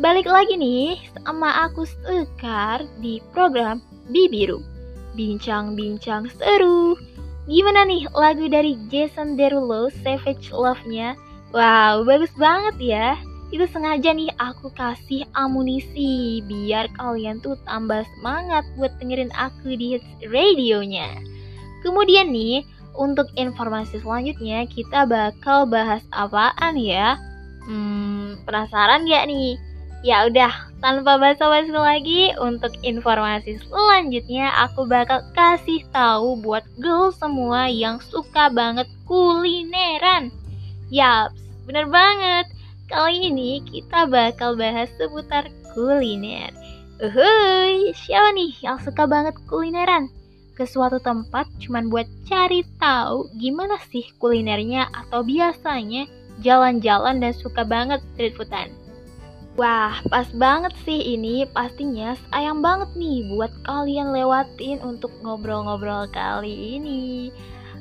Balik 0.01 0.25
lagi 0.25 0.57
nih 0.57 0.97
sama 1.21 1.69
aku 1.69 1.85
Sekar 1.85 2.89
di 3.05 3.21
program 3.37 3.85
Bibiru. 4.09 4.65
Bincang-bincang 5.13 6.33
seru. 6.41 6.97
Gimana 7.47 7.87
nih 7.87 8.11
lagu 8.11 8.51
dari 8.51 8.75
Jason 8.91 9.39
Derulo 9.39 9.87
Savage 10.03 10.51
Love-nya? 10.51 11.15
Wow, 11.55 12.03
bagus 12.03 12.31
banget 12.35 12.75
ya. 12.75 13.07
Itu 13.55 13.63
sengaja 13.71 14.11
nih 14.11 14.27
aku 14.35 14.67
kasih 14.75 15.23
amunisi 15.31 16.43
biar 16.43 16.91
kalian 16.99 17.39
tuh 17.39 17.55
tambah 17.63 18.03
semangat 18.19 18.67
buat 18.75 18.91
dengerin 18.99 19.31
aku 19.31 19.79
di 19.79 19.95
hits 19.95 20.11
radionya. 20.27 21.23
Kemudian 21.87 22.35
nih, 22.35 22.67
untuk 22.99 23.31
informasi 23.39 24.03
selanjutnya 24.03 24.67
kita 24.67 25.07
bakal 25.07 25.63
bahas 25.71 26.03
apaan 26.11 26.75
ya? 26.75 27.15
Hmm, 27.63 28.35
penasaran 28.43 29.07
gak 29.07 29.23
nih? 29.31 29.55
Ya 30.05 30.29
udah, 30.29 30.53
tanpa 30.77 31.17
basa-basi 31.17 31.73
lagi, 31.73 32.21
untuk 32.37 32.69
informasi 32.85 33.57
selanjutnya 33.65 34.53
aku 34.69 34.85
bakal 34.85 35.25
kasih 35.33 35.81
tahu 35.89 36.37
buat 36.37 36.61
girl 36.77 37.09
semua 37.09 37.65
yang 37.65 37.97
suka 38.05 38.53
banget 38.53 38.85
kulineran. 39.09 40.29
Yaps, 40.93 41.41
bener 41.65 41.89
banget. 41.89 42.45
Kali 42.87 43.33
ini 43.33 43.59
kita 43.65 44.05
bakal 44.07 44.53
bahas 44.53 44.87
seputar 44.95 45.49
kuliner. 45.73 46.53
Uhuy, 47.01 47.91
siapa 47.93 48.31
nih 48.37 48.53
yang 48.63 48.77
suka 48.79 49.09
banget 49.09 49.33
kulineran? 49.49 50.13
ke 50.57 50.65
suatu 50.65 50.97
tempat 50.97 51.45
cuman 51.61 51.93
buat 51.93 52.09
cari 52.25 52.65
tahu 52.81 53.29
gimana 53.37 53.77
sih 53.93 54.09
kulinernya 54.17 54.89
atau 54.89 55.21
biasanya 55.21 56.09
jalan-jalan 56.41 57.21
dan 57.21 57.33
suka 57.37 57.61
banget 57.61 58.01
street 58.17 58.33
foodan. 58.33 58.73
Wah, 59.57 59.97
pas 60.13 60.29
banget 60.37 60.69
sih 60.85 61.17
ini 61.17 61.41
pastinya 61.49 62.13
sayang 62.29 62.61
banget 62.61 62.93
nih 62.93 63.25
buat 63.33 63.49
kalian 63.65 64.13
lewatin 64.13 64.77
untuk 64.85 65.09
ngobrol-ngobrol 65.25 66.05
kali 66.13 66.77
ini. 66.77 67.33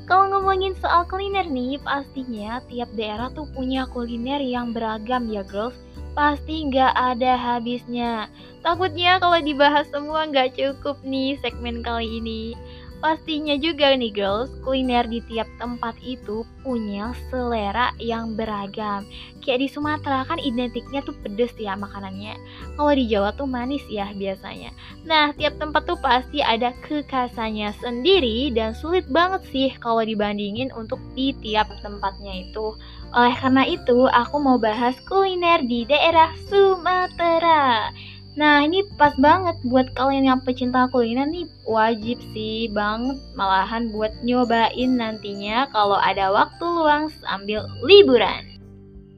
Kalau 0.09 0.25
ngomongin 0.33 0.73
soal 0.81 1.05
kuliner 1.05 1.45
nih, 1.45 1.77
pastinya 1.85 2.65
tiap 2.65 2.89
daerah 2.97 3.29
tuh 3.29 3.45
punya 3.53 3.85
kuliner 3.93 4.41
yang 4.41 4.73
beragam 4.73 5.29
ya 5.29 5.45
girls. 5.45 5.77
Pasti 6.17 6.65
nggak 6.65 6.97
ada 6.97 7.37
habisnya. 7.37 8.25
Takutnya 8.65 9.21
kalau 9.21 9.37
dibahas 9.37 9.85
semua 9.93 10.25
nggak 10.25 10.57
cukup 10.57 10.97
nih 11.05 11.37
segmen 11.45 11.85
kali 11.85 12.09
ini. 12.17 12.57
Pastinya 12.97 13.53
juga 13.53 13.93
nih 13.93 14.09
girls, 14.09 14.49
kuliner 14.65 15.05
di 15.05 15.21
tiap 15.29 15.45
tempat 15.61 15.93
itu 16.01 16.41
punya 16.65 17.13
selera 17.29 17.93
yang 18.01 18.33
beragam. 18.33 19.05
Kayak 19.45 19.59
di 19.63 19.67
Sumatera 19.69 20.25
kan 20.25 20.41
identiknya 20.41 21.05
tuh 21.05 21.13
pedes 21.21 21.53
ya 21.61 21.77
makanannya. 21.77 22.33
Kalau 22.73 22.93
di 22.97 23.05
Jawa 23.05 23.37
tuh 23.37 23.45
manis 23.45 23.85
ya 23.85 24.09
biasanya. 24.17 24.73
Nah, 25.05 25.29
tiap 25.37 25.61
tempat 25.61 25.85
tuh 25.85 26.01
pasti 26.01 26.41
ada 26.41 26.73
kekhasannya 26.89 27.69
sendiri 27.77 28.49
dan 28.51 28.73
sulit 28.73 29.05
banget 29.13 29.45
sih 29.53 29.69
kalau 29.77 30.01
dibandingin 30.01 30.73
untuk 30.73 30.97
di 31.13 31.37
tiap 31.37 31.69
tempatnya 31.85 32.49
itu. 32.49 32.73
Oleh 33.13 33.35
karena 33.37 33.63
itu, 33.69 34.09
aku 34.09 34.35
mau 34.41 34.57
bahas 34.57 34.97
kuliner 35.05 35.61
di 35.63 35.85
daerah 35.85 36.33
Sumatera. 36.49 37.93
Nah 38.37 38.61
ini 38.61 38.85
pas 39.01 39.17
banget 39.17 39.57
buat 39.65 39.89
kalian 39.97 40.29
yang 40.29 40.39
pecinta 40.45 40.85
kuliner 40.93 41.25
nih 41.25 41.49
wajib 41.65 42.21
sih 42.37 42.69
banget 42.69 43.17
malahan 43.33 43.89
buat 43.89 44.13
nyobain 44.21 44.93
nantinya 44.93 45.65
kalau 45.73 45.97
ada 45.97 46.29
waktu 46.29 46.61
luang 46.61 47.09
sambil 47.25 47.65
liburan. 47.81 48.45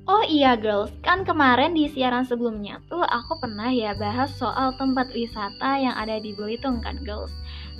Oh 0.09 0.25
iya 0.25 0.57
girls, 0.57 0.89
kan 1.05 1.21
kemarin 1.21 1.77
di 1.77 1.85
siaran 1.91 2.25
sebelumnya 2.25 2.81
tuh 2.89 3.05
aku 3.05 3.37
pernah 3.37 3.69
ya 3.69 3.93
bahas 3.93 4.33
soal 4.39 4.73
tempat 4.79 5.13
wisata 5.13 5.77
yang 5.77 5.93
ada 5.93 6.17
di 6.17 6.33
Belitung 6.33 6.81
kan 6.81 6.97
girls. 7.05 7.29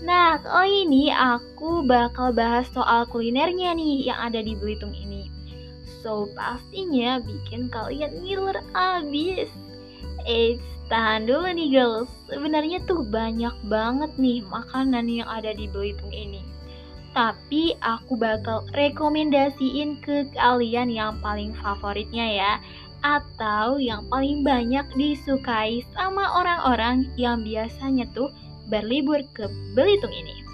Nah 0.04 0.38
kali 0.43 0.86
ini 0.86 1.10
aku 1.10 1.88
bakal 1.88 2.36
bahas 2.36 2.69
soal 2.69 3.10
kulinernya 3.10 3.73
nih 3.73 4.12
yang 4.12 4.19
ada 4.19 4.43
di 4.43 4.54
Belitung 4.54 4.93
ini. 4.93 5.32
So 6.04 6.30
pastinya 6.38 7.17
bikin 7.23 7.71
kalian 7.73 8.21
ngiler 8.21 8.62
abis. 8.75 9.49
Eits, 10.28 10.78
Tahan 10.89 11.30
dulu 11.30 11.54
nih 11.54 11.69
girls, 11.69 12.10
sebenarnya 12.25 12.82
tuh 12.89 13.06
banyak 13.06 13.54
banget 13.69 14.10
nih 14.17 14.41
makanan 14.49 15.06
yang 15.06 15.30
ada 15.30 15.54
di 15.54 15.69
Belitung 15.69 16.10
ini. 16.10 16.41
Tapi 17.13 17.78
aku 17.82 18.17
bakal 18.17 18.65
rekomendasiin 18.73 20.02
ke 20.02 20.30
kalian 20.34 20.93
yang 20.93 21.17
paling 21.25 21.58
favoritnya 21.58 22.25
ya 22.30 22.54
Atau 23.02 23.82
yang 23.82 24.06
paling 24.13 24.45
banyak 24.45 24.86
disukai 24.93 25.82
sama 25.97 26.30
orang-orang 26.38 27.10
yang 27.17 27.41
biasanya 27.41 28.06
tuh 28.13 28.30
berlibur 28.69 29.25
ke 29.34 29.49
Belitung 29.73 30.13
ini 30.13 30.48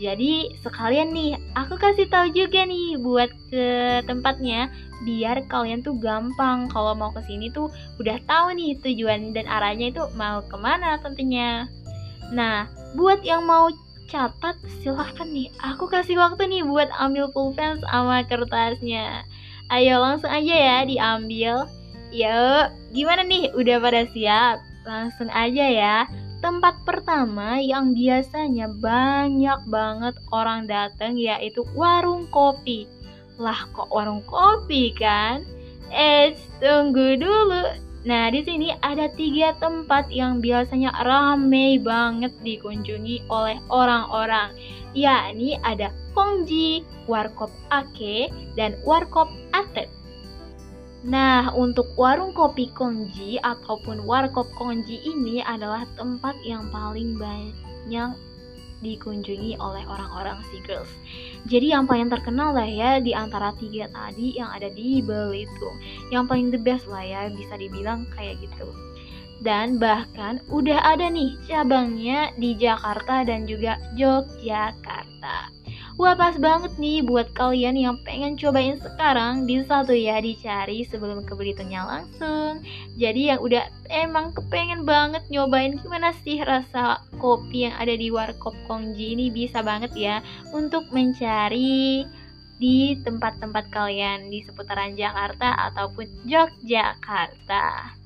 jadi 0.00 0.56
sekalian 0.64 1.12
nih, 1.12 1.36
aku 1.52 1.76
kasih 1.76 2.08
tahu 2.08 2.32
juga 2.32 2.64
nih 2.64 2.96
buat 2.96 3.28
ke 3.52 4.00
tempatnya 4.08 4.72
biar 5.04 5.44
kalian 5.44 5.84
tuh 5.84 5.92
gampang 6.00 6.72
kalau 6.72 6.96
mau 6.96 7.12
ke 7.12 7.20
sini 7.28 7.52
tuh 7.52 7.68
udah 8.00 8.16
tahu 8.24 8.56
nih 8.56 8.80
tujuan 8.80 9.36
dan 9.36 9.44
arahnya 9.44 9.92
itu 9.92 10.00
mau 10.16 10.40
ke 10.40 10.56
mana 10.56 10.96
tentunya. 11.04 11.68
Nah, 12.32 12.64
buat 12.96 13.20
yang 13.20 13.44
mau 13.44 13.68
catat 14.08 14.56
silahkan 14.80 15.28
nih, 15.28 15.52
aku 15.60 15.84
kasih 15.84 16.16
waktu 16.16 16.48
nih 16.48 16.64
buat 16.64 16.88
ambil 16.96 17.28
pulpen 17.28 17.84
sama 17.84 18.24
kertasnya. 18.24 19.28
Ayo 19.68 20.00
langsung 20.00 20.32
aja 20.32 20.54
ya 20.56 20.78
diambil. 20.88 21.68
Yuk, 22.10 22.66
gimana 22.96 23.20
nih? 23.20 23.52
Udah 23.52 23.76
pada 23.78 24.02
siap? 24.10 24.64
Langsung 24.88 25.28
aja 25.28 25.66
ya. 25.68 25.96
Tempat 26.40 26.88
pertama 26.88 27.60
yang 27.60 27.92
biasanya 27.92 28.72
banyak 28.72 29.60
banget 29.68 30.16
orang 30.32 30.64
datang 30.64 31.20
yaitu 31.20 31.68
warung 31.76 32.24
kopi. 32.32 32.88
Lah 33.36 33.68
kok 33.76 33.92
warung 33.92 34.24
kopi 34.24 34.96
kan? 34.96 35.44
Eh, 35.92 36.32
tunggu 36.56 37.20
dulu. 37.20 37.76
Nah, 38.08 38.32
di 38.32 38.40
sini 38.40 38.72
ada 38.80 39.12
tiga 39.12 39.52
tempat 39.60 40.08
yang 40.08 40.40
biasanya 40.40 41.04
ramai 41.04 41.76
banget 41.76 42.32
dikunjungi 42.40 43.28
oleh 43.28 43.60
orang-orang. 43.68 44.56
Yakni 44.96 45.60
ada 45.60 45.92
Kongji, 46.16 46.80
Warkop 47.04 47.52
Ake, 47.68 48.32
dan 48.56 48.80
Warkop 48.88 49.28
Atet. 49.52 49.92
Nah, 51.00 51.48
untuk 51.56 51.96
warung 51.96 52.36
kopi 52.36 52.68
Kongji 52.76 53.40
ataupun 53.40 54.04
warkop 54.04 54.52
Kongji 54.52 55.00
ini 55.00 55.40
adalah 55.40 55.88
tempat 55.96 56.36
yang 56.44 56.68
paling 56.68 57.16
banyak 57.16 58.12
dikunjungi 58.80 59.60
oleh 59.60 59.84
orang-orang 59.88 60.40
si 60.48 60.60
girls. 60.64 60.88
Jadi 61.48 61.72
yang 61.72 61.84
paling 61.88 62.08
terkenal 62.08 62.52
lah 62.56 62.68
ya 62.68 63.00
di 63.00 63.12
antara 63.16 63.52
tiga 63.56 63.88
tadi 63.92 64.36
yang 64.36 64.52
ada 64.52 64.68
di 64.72 65.00
Belitung. 65.04 65.76
Yang 66.12 66.24
paling 66.28 66.48
the 66.52 66.60
best 66.60 66.84
lah 66.88 67.04
ya 67.04 67.28
bisa 67.32 67.56
dibilang 67.56 68.08
kayak 68.12 68.40
gitu. 68.40 68.68
Dan 69.40 69.80
bahkan 69.80 70.44
udah 70.52 70.84
ada 70.84 71.08
nih 71.08 71.32
cabangnya 71.48 72.28
di 72.36 72.52
Jakarta 72.60 73.24
dan 73.24 73.48
juga 73.48 73.80
Yogyakarta. 73.96 75.48
Wah 76.00 76.16
pas 76.16 76.32
banget 76.40 76.80
nih 76.80 77.04
buat 77.04 77.28
kalian 77.36 77.76
yang 77.76 78.00
pengen 78.08 78.32
cobain 78.32 78.80
sekarang 78.80 79.44
Bisa 79.44 79.84
tuh 79.84 80.00
ya 80.00 80.16
dicari 80.16 80.80
sebelum 80.88 81.28
ke 81.28 81.36
Belitungnya 81.36 81.84
langsung 81.84 82.64
Jadi 82.96 83.28
yang 83.28 83.44
udah 83.44 83.68
emang 83.92 84.32
kepengen 84.32 84.88
banget 84.88 85.20
nyobain 85.28 85.76
gimana 85.76 86.16
sih 86.24 86.40
rasa 86.40 87.04
kopi 87.20 87.68
yang 87.68 87.76
ada 87.76 87.92
di 87.92 88.08
Warkop 88.08 88.56
Kongji 88.64 89.12
ini 89.12 89.28
Bisa 89.28 89.60
banget 89.60 89.92
ya 89.92 90.24
untuk 90.56 90.88
mencari 90.88 92.08
di 92.56 92.96
tempat-tempat 93.04 93.68
kalian 93.68 94.32
di 94.32 94.40
seputaran 94.40 94.92
Jakarta 94.92 95.68
ataupun 95.72 96.28
Yogyakarta. 96.28 97.96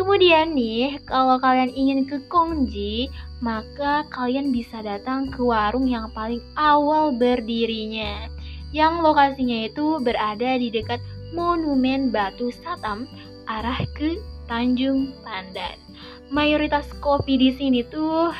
Kemudian 0.00 0.56
nih, 0.56 0.96
kalau 1.04 1.36
kalian 1.36 1.68
ingin 1.68 2.08
ke 2.08 2.16
Kongji, 2.30 3.12
maka 3.38 4.06
kalian 4.10 4.50
bisa 4.50 4.82
datang 4.82 5.30
ke 5.30 5.38
warung 5.42 5.86
yang 5.86 6.10
paling 6.14 6.42
awal 6.58 7.14
berdirinya. 7.14 8.26
Yang 8.74 8.94
lokasinya 9.00 9.58
itu 9.70 10.02
berada 10.02 10.58
di 10.60 10.68
dekat 10.68 11.00
Monumen 11.32 12.12
Batu 12.12 12.52
Satam, 12.52 13.08
arah 13.48 13.80
ke 13.96 14.18
Tanjung 14.48 15.12
Pandan. 15.24 15.76
Mayoritas 16.28 16.88
kopi 17.00 17.40
di 17.40 17.50
sini 17.56 17.80
tuh 17.84 18.32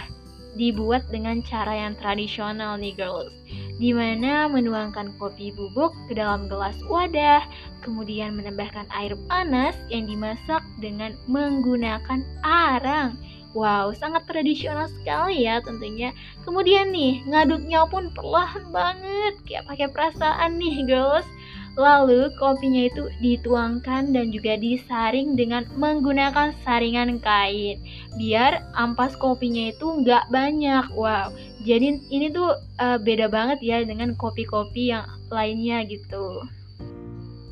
dibuat 0.58 1.06
dengan 1.08 1.40
cara 1.46 1.86
yang 1.86 1.94
tradisional 1.96 2.76
nih 2.76 2.96
girls. 2.98 3.32
di 3.78 3.94
mana 3.94 4.50
menuangkan 4.50 5.14
kopi 5.22 5.54
bubuk 5.54 5.94
ke 6.10 6.18
dalam 6.18 6.50
gelas 6.50 6.74
wadah, 6.90 7.46
kemudian 7.86 8.34
menambahkan 8.34 8.90
air 8.90 9.14
panas 9.30 9.78
yang 9.86 10.02
dimasak 10.10 10.66
dengan 10.82 11.14
menggunakan 11.30 12.26
arang. 12.42 13.14
Wow, 13.58 13.90
sangat 13.90 14.22
tradisional 14.30 14.86
sekali 14.86 15.42
ya 15.42 15.58
tentunya. 15.58 16.14
Kemudian 16.46 16.94
nih, 16.94 17.26
ngaduknya 17.26 17.90
pun 17.90 18.06
perlahan 18.14 18.70
banget, 18.70 19.34
kayak 19.42 19.66
pakai 19.66 19.90
perasaan 19.90 20.62
nih, 20.62 20.86
girls. 20.86 21.26
Lalu 21.78 22.30
kopinya 22.38 22.86
itu 22.90 23.10
dituangkan 23.22 24.10
dan 24.14 24.34
juga 24.34 24.58
disaring 24.58 25.38
dengan 25.38 25.62
menggunakan 25.78 26.50
saringan 26.66 27.22
kain 27.22 27.78
biar 28.18 28.66
ampas 28.74 29.14
kopinya 29.14 29.70
itu 29.70 29.86
nggak 30.02 30.26
banyak. 30.30 30.90
Wow, 30.94 31.30
jadi 31.62 32.02
ini 32.10 32.34
tuh 32.34 32.58
uh, 32.82 32.98
beda 32.98 33.30
banget 33.30 33.62
ya 33.62 33.78
dengan 33.86 34.18
kopi-kopi 34.18 34.90
yang 34.90 35.06
lainnya 35.30 35.86
gitu. 35.86 36.42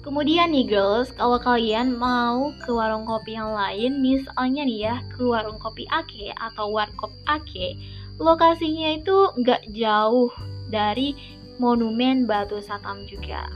Kemudian 0.06 0.54
nih 0.54 0.70
girls, 0.70 1.10
kalau 1.18 1.34
kalian 1.42 1.98
mau 1.98 2.54
ke 2.62 2.70
warung 2.70 3.02
kopi 3.02 3.34
yang 3.34 3.50
lain, 3.50 3.98
misalnya 3.98 4.62
nih 4.62 4.78
ya 4.86 4.94
ke 5.10 5.26
warung 5.26 5.58
kopi 5.58 5.82
Ake 5.90 6.30
atau 6.30 6.70
warkop 6.70 7.10
Ake, 7.26 7.74
lokasinya 8.22 8.94
itu 8.94 9.34
nggak 9.34 9.66
jauh 9.74 10.30
dari 10.70 11.18
monumen 11.58 12.22
Batu 12.22 12.62
Satam 12.62 13.02
juga. 13.10 13.50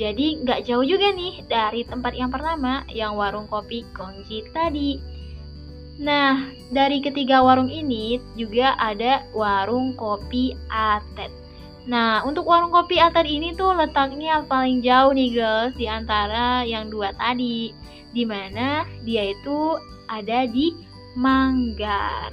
Jadi 0.00 0.40
nggak 0.40 0.64
jauh 0.64 0.88
juga 0.88 1.12
nih 1.12 1.44
dari 1.44 1.84
tempat 1.84 2.16
yang 2.16 2.32
pertama, 2.32 2.80
yang 2.88 3.12
warung 3.20 3.44
kopi 3.44 3.84
Kongji 3.92 4.48
tadi. 4.56 4.96
Nah, 6.00 6.48
dari 6.72 7.04
ketiga 7.04 7.44
warung 7.44 7.68
ini 7.68 8.16
juga 8.40 8.72
ada 8.80 9.20
warung 9.36 9.92
kopi 10.00 10.56
Atet. 10.72 11.28
Nah, 11.88 12.20
untuk 12.28 12.44
warung 12.44 12.68
kopi 12.68 13.00
Atet 13.00 13.24
ini 13.24 13.56
tuh 13.56 13.72
letaknya 13.72 14.44
paling 14.44 14.84
jauh 14.84 15.16
nih 15.16 15.32
guys 15.32 15.72
di 15.78 15.88
antara 15.88 16.60
yang 16.68 16.92
dua 16.92 17.16
tadi. 17.16 17.72
Di 18.10 18.26
mana 18.26 18.84
dia 19.06 19.32
itu 19.32 19.78
ada 20.10 20.44
di 20.44 20.74
Manggar. 21.16 22.30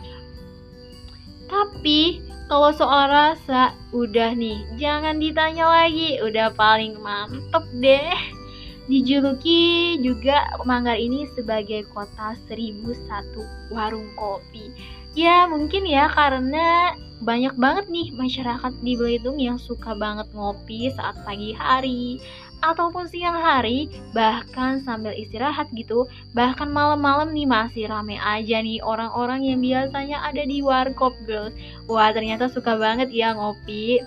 Tapi 1.47 2.21
kalau 2.47 2.71
soal 2.71 3.11
rasa, 3.11 3.75
udah 3.91 4.31
nih, 4.31 4.63
jangan 4.79 5.19
ditanya 5.19 5.67
lagi, 5.67 6.15
udah 6.23 6.51
paling 6.55 6.95
mantep 6.99 7.63
deh. 7.79 8.15
Dijuluki 8.87 9.99
juga 9.99 10.47
Manggar 10.63 10.95
ini 10.95 11.27
sebagai 11.35 11.83
kota 11.91 12.39
1001 12.47 13.03
warung 13.75 14.07
kopi. 14.15 14.71
Ya 15.11 15.43
mungkin 15.49 15.83
ya 15.83 16.07
karena 16.07 16.95
banyak 17.17 17.57
banget 17.57 17.85
nih 17.89 18.13
masyarakat 18.13 18.73
di 18.85 18.93
Belitung 18.93 19.41
yang 19.41 19.57
suka 19.57 19.97
banget 19.97 20.29
ngopi 20.37 20.93
saat 20.93 21.17
pagi 21.25 21.53
hari 21.53 22.21
ataupun 22.61 23.05
siang 23.05 23.37
hari, 23.37 23.85
bahkan 24.17 24.81
sambil 24.81 25.13
istirahat 25.13 25.69
gitu, 25.77 26.09
bahkan 26.33 26.69
malam-malam 26.69 27.29
nih 27.33 27.45
masih 27.45 27.85
rame 27.85 28.17
aja 28.17 28.61
nih 28.61 28.81
orang-orang 28.81 29.45
yang 29.45 29.61
biasanya 29.61 30.25
ada 30.25 30.41
di 30.41 30.65
warkop 30.65 31.13
girls. 31.29 31.53
Wah 31.85 32.09
ternyata 32.09 32.49
suka 32.49 32.77
banget 32.77 33.13
ya 33.13 33.37
ngopi. 33.37 34.01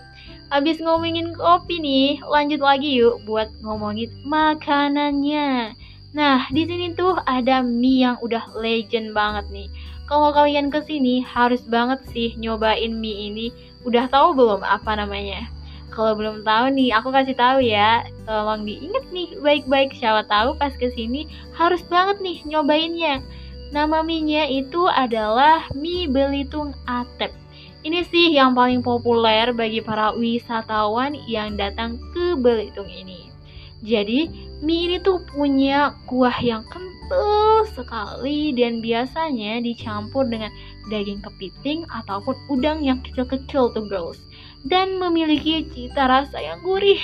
Habis 0.50 0.82
ngomongin 0.82 1.30
kopi 1.38 1.78
nih, 1.78 2.18
lanjut 2.26 2.58
lagi 2.58 2.98
yuk 2.98 3.22
buat 3.22 3.54
ngomongin 3.62 4.10
makanannya. 4.26 5.78
Nah, 6.10 6.50
di 6.50 6.66
sini 6.66 6.90
tuh 6.98 7.14
ada 7.22 7.62
mie 7.62 8.02
yang 8.02 8.18
udah 8.18 8.58
legend 8.58 9.14
banget 9.14 9.46
nih. 9.54 9.68
Kalau 10.10 10.34
kalian 10.34 10.74
ke 10.74 10.82
sini 10.82 11.22
harus 11.22 11.62
banget 11.62 12.02
sih 12.10 12.34
nyobain 12.34 12.90
mie 12.98 13.30
ini. 13.30 13.46
Udah 13.86 14.10
tahu 14.10 14.34
belum 14.34 14.66
apa 14.66 14.98
namanya? 14.98 15.46
Kalau 15.94 16.18
belum 16.18 16.42
tahu 16.42 16.74
nih, 16.74 16.90
aku 16.98 17.14
kasih 17.14 17.38
tahu 17.38 17.62
ya. 17.62 18.02
Tolong 18.26 18.66
diinget 18.66 19.06
nih 19.14 19.38
baik-baik 19.38 19.94
siapa 19.94 20.26
tahu 20.26 20.58
pas 20.58 20.74
ke 20.74 20.90
sini 20.90 21.30
harus 21.54 21.86
banget 21.86 22.18
nih 22.18 22.42
nyobainnya. 22.42 23.22
Nama 23.70 24.02
mie-nya 24.02 24.50
itu 24.50 24.90
adalah 24.90 25.70
mie 25.78 26.10
belitung 26.10 26.74
atep. 26.90 27.30
Ini 27.80 28.04
sih 28.10 28.36
yang 28.36 28.52
paling 28.52 28.84
populer 28.84 29.56
bagi 29.56 29.80
para 29.80 30.12
wisatawan 30.12 31.16
yang 31.24 31.56
datang 31.56 31.96
ke 32.12 32.36
Belitung 32.36 32.90
ini. 32.90 33.29
Jadi, 33.80 34.28
mie 34.60 34.92
ini 34.92 34.96
tuh 35.00 35.24
punya 35.24 35.96
kuah 36.04 36.36
yang 36.44 36.60
kental 36.68 37.64
sekali 37.72 38.52
dan 38.52 38.84
biasanya 38.84 39.64
dicampur 39.64 40.28
dengan 40.28 40.52
daging 40.92 41.24
kepiting 41.24 41.88
ataupun 41.88 42.36
udang 42.52 42.84
yang 42.84 43.00
kecil-kecil 43.00 43.72
tuh 43.72 43.86
girls 43.88 44.20
dan 44.68 45.00
memiliki 45.00 45.64
cita 45.72 46.04
rasa 46.08 46.36
yang 46.36 46.60
gurih. 46.60 47.00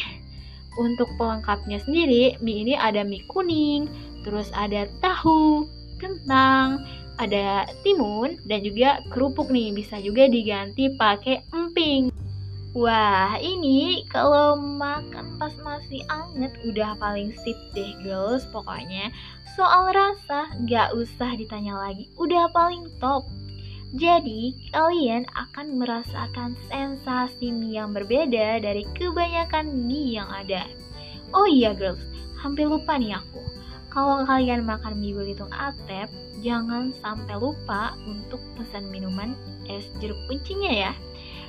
Untuk 0.76 1.08
pelengkapnya 1.16 1.80
sendiri, 1.80 2.36
mie 2.44 2.68
ini 2.68 2.74
ada 2.76 3.00
mie 3.00 3.24
kuning, 3.32 3.88
terus 4.28 4.52
ada 4.52 4.84
tahu, 5.00 5.64
kentang, 5.96 6.84
ada 7.16 7.64
timun, 7.80 8.36
dan 8.44 8.60
juga 8.60 9.00
kerupuk 9.08 9.48
nih. 9.48 9.72
Bisa 9.72 9.96
juga 10.04 10.28
diganti 10.28 10.92
pakai 11.00 11.48
emping. 11.56 12.12
Wah, 12.76 13.40
ini 13.40 14.04
kalau 14.12 14.60
makan 14.60 15.40
pas 15.40 15.56
masih 15.64 16.04
anget 16.12 16.52
udah 16.60 16.92
paling 17.00 17.32
sip 17.40 17.56
deh 17.72 17.96
girls 18.04 18.44
pokoknya. 18.52 19.08
Soal 19.56 19.96
rasa 19.96 20.52
gak 20.68 20.92
usah 20.92 21.40
ditanya 21.40 21.72
lagi, 21.72 22.12
udah 22.20 22.52
paling 22.52 22.84
top. 23.00 23.24
Jadi, 23.96 24.52
kalian 24.76 25.24
akan 25.32 25.80
merasakan 25.80 26.52
sensasi 26.68 27.48
mie 27.48 27.80
yang 27.80 27.96
berbeda 27.96 28.60
dari 28.60 28.84
kebanyakan 28.92 29.72
mie 29.88 30.20
yang 30.20 30.28
ada. 30.28 30.68
Oh 31.32 31.48
iya 31.48 31.72
girls, 31.72 32.04
hampir 32.44 32.68
lupa 32.68 33.00
nih 33.00 33.16
aku. 33.16 33.40
Kalau 33.88 34.28
kalian 34.28 34.68
makan 34.68 35.00
mie 35.00 35.16
belitung 35.16 35.48
atep, 35.48 36.12
jangan 36.44 36.92
sampai 37.00 37.40
lupa 37.40 37.96
untuk 38.04 38.44
pesan 38.60 38.92
minuman 38.92 39.32
es 39.64 39.88
jeruk 39.96 40.20
kuncinya 40.28 40.92
ya. 40.92 40.92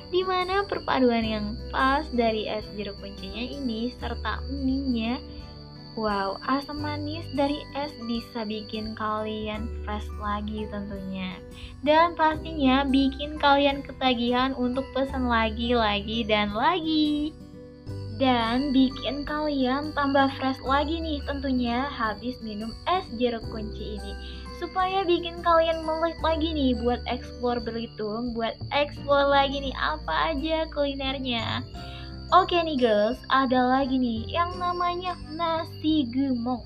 Di 0.08 0.24
mana 0.24 0.64
perpaduan 0.64 1.24
yang 1.24 1.46
pas 1.68 2.08
dari 2.12 2.48
es 2.48 2.64
jeruk 2.74 2.96
kuncinya 3.00 3.44
ini 3.44 3.92
serta 4.00 4.40
mie-nya 4.48 5.20
Wow, 5.98 6.38
asam 6.46 6.78
manis 6.86 7.26
dari 7.34 7.58
es 7.74 7.90
bisa 8.06 8.46
bikin 8.46 8.94
kalian 8.94 9.66
fresh 9.82 10.06
lagi 10.22 10.62
tentunya. 10.70 11.42
Dan 11.82 12.14
pastinya 12.14 12.86
bikin 12.86 13.34
kalian 13.34 13.82
ketagihan 13.82 14.54
untuk 14.54 14.86
pesan 14.94 15.26
lagi, 15.26 15.74
lagi, 15.74 16.22
dan 16.22 16.54
lagi. 16.54 17.34
Dan 18.14 18.70
bikin 18.70 19.26
kalian 19.26 19.90
tambah 19.90 20.30
fresh 20.38 20.62
lagi 20.62 21.02
nih 21.02 21.18
tentunya 21.26 21.90
habis 21.90 22.38
minum 22.46 22.70
es 22.86 23.02
jeruk 23.18 23.42
kunci 23.50 23.98
ini. 23.98 24.14
Supaya 24.58 25.06
bikin 25.06 25.38
kalian 25.46 25.86
melek 25.86 26.18
lagi 26.18 26.50
nih 26.50 26.74
buat 26.82 26.98
explore 27.06 27.62
Belitung, 27.62 28.34
buat 28.34 28.58
explore 28.74 29.30
lagi 29.30 29.62
nih 29.62 29.74
apa 29.78 30.34
aja 30.34 30.66
kulinernya. 30.74 31.62
Oke 32.34 32.60
nih 32.60 32.76
girls, 32.76 33.16
ada 33.32 33.64
lagi 33.64 33.96
nih 33.96 34.26
yang 34.28 34.52
namanya 34.58 35.16
nasi 35.32 36.04
gemuk. 36.10 36.60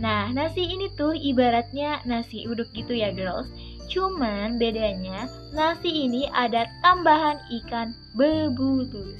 Nah, 0.00 0.30
nasi 0.32 0.66
ini 0.66 0.90
tuh 0.96 1.14
ibaratnya 1.14 2.02
nasi 2.08 2.48
uduk 2.48 2.70
gitu 2.74 2.96
ya 2.96 3.14
girls. 3.14 3.46
Cuman 3.92 4.56
bedanya 4.56 5.28
nasi 5.52 6.08
ini 6.08 6.26
ada 6.32 6.66
tambahan 6.80 7.38
ikan 7.62 7.94
bebulus. 8.16 9.18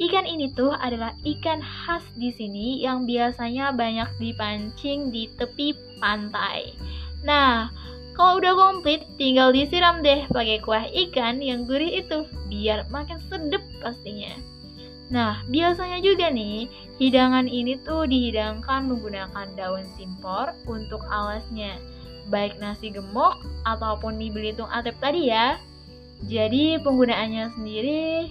Ikan 0.00 0.24
ini 0.24 0.50
tuh 0.56 0.74
adalah 0.74 1.12
ikan 1.22 1.60
khas 1.60 2.02
di 2.16 2.32
sini 2.32 2.80
yang 2.80 3.04
biasanya 3.04 3.70
banyak 3.76 4.08
dipancing 4.16 5.12
di 5.12 5.28
tepi 5.36 5.76
pantai. 6.02 6.74
Nah, 7.22 7.70
kalau 8.12 8.42
udah 8.42 8.54
komplit, 8.54 9.06
tinggal 9.16 9.54
disiram 9.54 10.04
deh 10.04 10.28
pakai 10.28 10.60
kuah 10.60 10.84
ikan 11.06 11.40
yang 11.40 11.64
gurih 11.64 12.02
itu, 12.04 12.28
biar 12.50 12.84
makin 12.92 13.22
sedep 13.30 13.62
pastinya. 13.80 14.36
Nah, 15.12 15.40
biasanya 15.48 16.00
juga 16.00 16.28
nih, 16.32 16.68
hidangan 16.96 17.44
ini 17.48 17.76
tuh 17.84 18.08
dihidangkan 18.08 18.88
menggunakan 18.88 19.46
daun 19.56 19.84
simpor 19.96 20.56
untuk 20.64 21.04
alasnya. 21.08 21.76
Baik 22.32 22.56
nasi 22.60 22.88
gemuk 22.92 23.40
ataupun 23.68 24.16
mie 24.16 24.32
belitung 24.32 24.68
atep 24.72 24.96
tadi 25.00 25.28
ya. 25.28 25.60
Jadi 26.24 26.78
penggunaannya 26.80 27.50
sendiri 27.58 28.30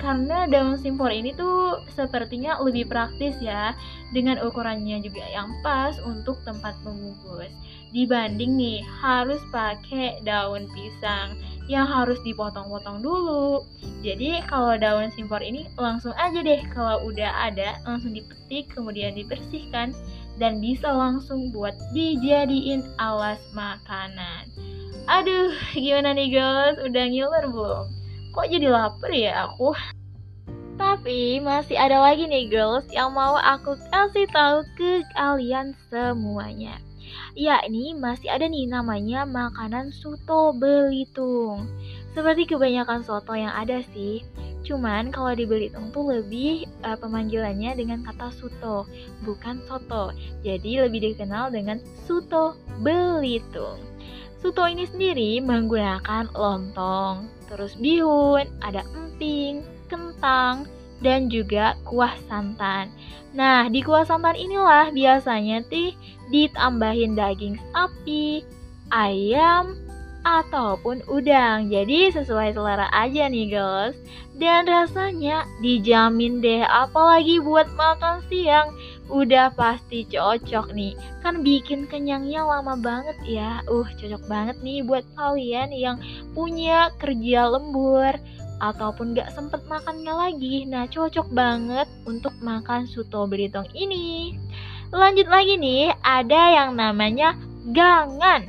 karena 0.00 0.48
daun 0.48 0.80
simpor 0.80 1.12
ini 1.12 1.36
tuh 1.36 1.84
sepertinya 1.92 2.56
lebih 2.64 2.88
praktis 2.88 3.36
ya 3.38 3.76
dengan 4.16 4.40
ukurannya 4.40 5.04
juga 5.04 5.28
yang 5.28 5.52
pas 5.60 6.00
untuk 6.00 6.40
tempat 6.48 6.72
membungkus 6.80 7.52
dibanding 7.90 8.54
nih 8.56 8.80
harus 9.02 9.42
pakai 9.50 10.22
daun 10.22 10.70
pisang 10.74 11.34
yang 11.70 11.86
harus 11.86 12.18
dipotong-potong 12.26 12.98
dulu. 12.98 13.62
Jadi 14.02 14.42
kalau 14.50 14.74
daun 14.74 15.14
simpor 15.14 15.38
ini 15.38 15.70
langsung 15.78 16.10
aja 16.18 16.42
deh 16.42 16.58
kalau 16.74 17.06
udah 17.06 17.30
ada 17.46 17.78
langsung 17.86 18.10
dipetik 18.10 18.66
kemudian 18.74 19.14
dibersihkan 19.14 19.94
dan 20.42 20.58
bisa 20.58 20.90
langsung 20.90 21.54
buat 21.54 21.78
dijadiin 21.94 22.82
alas 22.98 23.38
makanan. 23.54 24.50
Aduh, 25.06 25.54
gimana 25.74 26.10
nih 26.14 26.34
guys? 26.34 26.76
Udah 26.82 27.04
ngiler 27.06 27.44
belum? 27.50 27.86
Kok 28.34 28.46
jadi 28.50 28.66
lapar 28.66 29.10
ya 29.14 29.46
aku? 29.46 29.74
Tapi 30.80 31.38
masih 31.44 31.76
ada 31.76 32.00
lagi 32.00 32.24
nih 32.24 32.48
girls 32.48 32.88
yang 32.90 33.12
mau 33.12 33.36
aku 33.36 33.76
kasih 33.92 34.26
tahu 34.32 34.64
ke 34.80 35.04
kalian 35.12 35.76
semuanya. 35.92 36.80
Ya, 37.38 37.62
ini 37.62 37.94
masih 37.94 38.26
ada 38.26 38.50
nih 38.50 38.66
namanya 38.66 39.22
makanan 39.22 39.94
soto 39.94 40.50
belitung. 40.50 41.70
Seperti 42.10 42.50
kebanyakan 42.50 43.06
soto 43.06 43.38
yang 43.38 43.54
ada 43.54 43.86
sih. 43.94 44.26
Cuman 44.66 45.08
kalau 45.08 45.32
di 45.32 45.48
Belitung 45.48 45.88
tuh 45.94 46.20
lebih 46.20 46.68
uh, 46.84 46.98
pemanggilannya 46.98 47.72
dengan 47.78 48.04
kata 48.04 48.28
soto, 48.34 48.84
bukan 49.24 49.62
soto. 49.64 50.12
Jadi 50.44 50.84
lebih 50.84 51.00
dikenal 51.14 51.54
dengan 51.54 51.80
soto 52.04 52.58
Belitung. 52.82 53.78
Soto 54.40 54.64
ini 54.64 54.88
sendiri 54.88 55.38
menggunakan 55.44 56.32
lontong, 56.32 57.28
terus 57.46 57.76
bihun, 57.76 58.48
ada 58.64 58.80
emping, 58.96 59.60
kentang, 59.92 60.64
dan 61.00 61.32
juga 61.32 61.76
kuah 61.88 62.14
santan. 62.28 62.92
Nah, 63.32 63.68
di 63.68 63.80
kuah 63.84 64.04
santan 64.04 64.36
inilah 64.36 64.92
biasanya 64.92 65.64
tih 65.68 65.96
ditambahin 66.30 67.18
daging 67.18 67.58
sapi, 67.72 68.44
ayam, 68.92 69.80
ataupun 70.24 71.00
udang. 71.08 71.72
Jadi 71.72 72.12
sesuai 72.12 72.52
selera 72.52 72.88
aja 72.92 73.28
nih 73.28 73.48
guys. 73.48 73.96
Dan 74.40 74.64
rasanya 74.64 75.44
dijamin 75.60 76.40
deh 76.40 76.64
apalagi 76.64 77.44
buat 77.44 77.68
makan 77.76 78.24
siang 78.32 78.72
udah 79.12 79.52
pasti 79.52 80.08
cocok 80.08 80.72
nih. 80.72 80.96
Kan 81.20 81.44
bikin 81.44 81.84
kenyangnya 81.84 82.44
lama 82.44 82.76
banget 82.80 83.16
ya. 83.28 83.60
Uh, 83.68 83.84
cocok 84.00 84.22
banget 84.28 84.56
nih 84.64 84.80
buat 84.80 85.04
kalian 85.16 85.72
yang 85.76 85.96
punya 86.32 86.88
kerja 86.96 87.52
lembur 87.52 88.16
ataupun 88.60 89.16
gak 89.16 89.32
sempet 89.32 89.64
makannya 89.66 90.12
lagi. 90.12 90.68
Nah, 90.68 90.86
cocok 90.86 91.32
banget 91.32 91.88
untuk 92.04 92.36
makan 92.44 92.84
soto 92.86 93.24
beritong 93.26 93.66
ini. 93.72 94.36
Lanjut 94.92 95.26
lagi 95.26 95.56
nih, 95.56 95.96
ada 96.04 96.40
yang 96.60 96.76
namanya 96.76 97.34
gangan. 97.72 98.46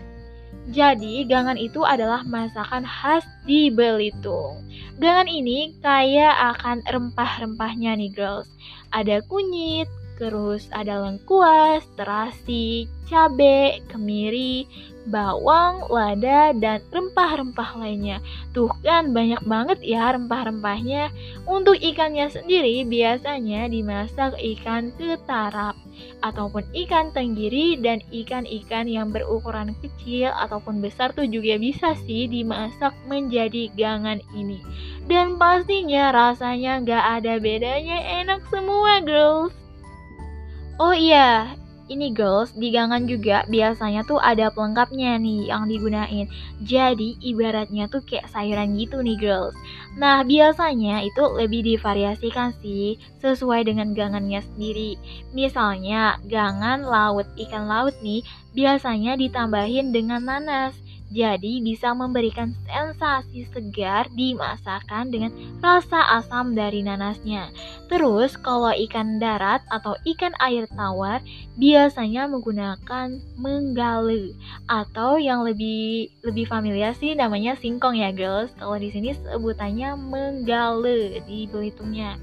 Jadi, 0.69 1.25
gangan 1.25 1.57
itu 1.57 1.81
adalah 1.81 2.21
masakan 2.21 2.85
khas 2.85 3.25
di 3.49 3.73
Belitung. 3.73 4.61
Gangan 5.01 5.25
ini 5.25 5.73
kaya 5.81 6.53
akan 6.53 6.85
rempah-rempahnya 6.85 7.97
nih 7.97 8.13
girls. 8.13 8.47
Ada 8.93 9.25
kunyit, 9.25 9.89
terus 10.21 10.69
ada 10.69 11.01
lengkuas, 11.01 11.81
terasi, 11.97 12.85
cabe, 13.09 13.81
kemiri, 13.89 14.69
bawang, 15.07 15.87
lada, 15.89 16.53
dan 16.53 16.83
rempah-rempah 16.93 17.79
lainnya. 17.79 18.21
Tuh 18.53 18.69
kan 18.85 19.15
banyak 19.15 19.41
banget 19.47 19.79
ya 19.81 20.13
rempah-rempahnya. 20.13 21.09
Untuk 21.49 21.79
ikannya 21.79 22.29
sendiri 22.29 22.85
biasanya 22.85 23.71
dimasak 23.71 24.37
ikan 24.37 24.93
ketarap 24.99 25.73
ataupun 26.21 26.65
ikan 26.85 27.09
tenggiri 27.13 27.77
dan 27.81 28.01
ikan-ikan 28.13 28.85
yang 28.85 29.09
berukuran 29.09 29.73
kecil 29.81 30.29
ataupun 30.37 30.81
besar 30.81 31.13
tuh 31.13 31.25
juga 31.25 31.57
bisa 31.57 31.97
sih 32.05 32.29
dimasak 32.29 32.93
menjadi 33.09 33.73
gangan 33.73 34.21
ini. 34.37 34.61
Dan 35.09 35.41
pastinya 35.41 36.13
rasanya 36.13 36.81
gak 36.85 37.05
ada 37.21 37.41
bedanya 37.41 38.21
enak 38.21 38.45
semua 38.53 39.01
girls. 39.01 39.53
Oh 40.81 40.97
iya, 40.97 41.53
ini 41.91 42.15
girls, 42.15 42.55
di 42.55 42.71
gangan 42.71 43.03
juga 43.03 43.43
biasanya 43.51 44.07
tuh 44.07 44.23
ada 44.23 44.47
pelengkapnya 44.47 45.19
nih 45.19 45.51
yang 45.51 45.67
digunain. 45.67 46.31
Jadi 46.63 47.19
ibaratnya 47.19 47.91
tuh 47.91 47.99
kayak 48.07 48.31
sayuran 48.31 48.79
gitu 48.79 49.03
nih 49.03 49.19
girls. 49.19 49.53
Nah 49.99 50.23
biasanya 50.23 51.03
itu 51.03 51.19
lebih 51.35 51.67
divariasikan 51.67 52.55
sih 52.63 52.95
sesuai 53.19 53.67
dengan 53.67 53.91
gangannya 53.91 54.39
sendiri. 54.39 54.95
Misalnya 55.35 56.15
gangan 56.31 56.87
laut 56.87 57.27
ikan 57.35 57.67
laut 57.67 57.93
nih 57.99 58.23
biasanya 58.55 59.19
ditambahin 59.19 59.91
dengan 59.91 60.23
nanas. 60.23 60.73
Jadi 61.11 61.59
bisa 61.59 61.91
memberikan 61.91 62.55
sensasi 62.63 63.43
segar 63.51 64.07
di 64.15 64.31
masakan 64.31 65.11
dengan 65.11 65.35
rasa 65.59 66.07
asam 66.15 66.55
dari 66.55 66.79
nanasnya. 66.87 67.51
Terus 67.91 68.39
kalau 68.39 68.71
ikan 68.71 69.19
darat 69.19 69.59
atau 69.67 69.99
ikan 70.07 70.31
air 70.39 70.71
tawar 70.71 71.19
biasanya 71.59 72.31
menggunakan 72.31 73.19
menggale 73.35 74.31
atau 74.71 75.19
yang 75.19 75.43
lebih 75.43 76.15
lebih 76.23 76.47
familiar 76.47 76.95
sih 76.95 77.11
namanya 77.11 77.59
singkong 77.59 77.99
ya 77.99 78.15
girls. 78.15 78.55
Kalau 78.55 78.79
di 78.79 78.87
sini 78.87 79.11
sebutannya 79.11 79.99
menggale 79.99 81.19
di 81.27 81.43
Belitungnya. 81.51 82.15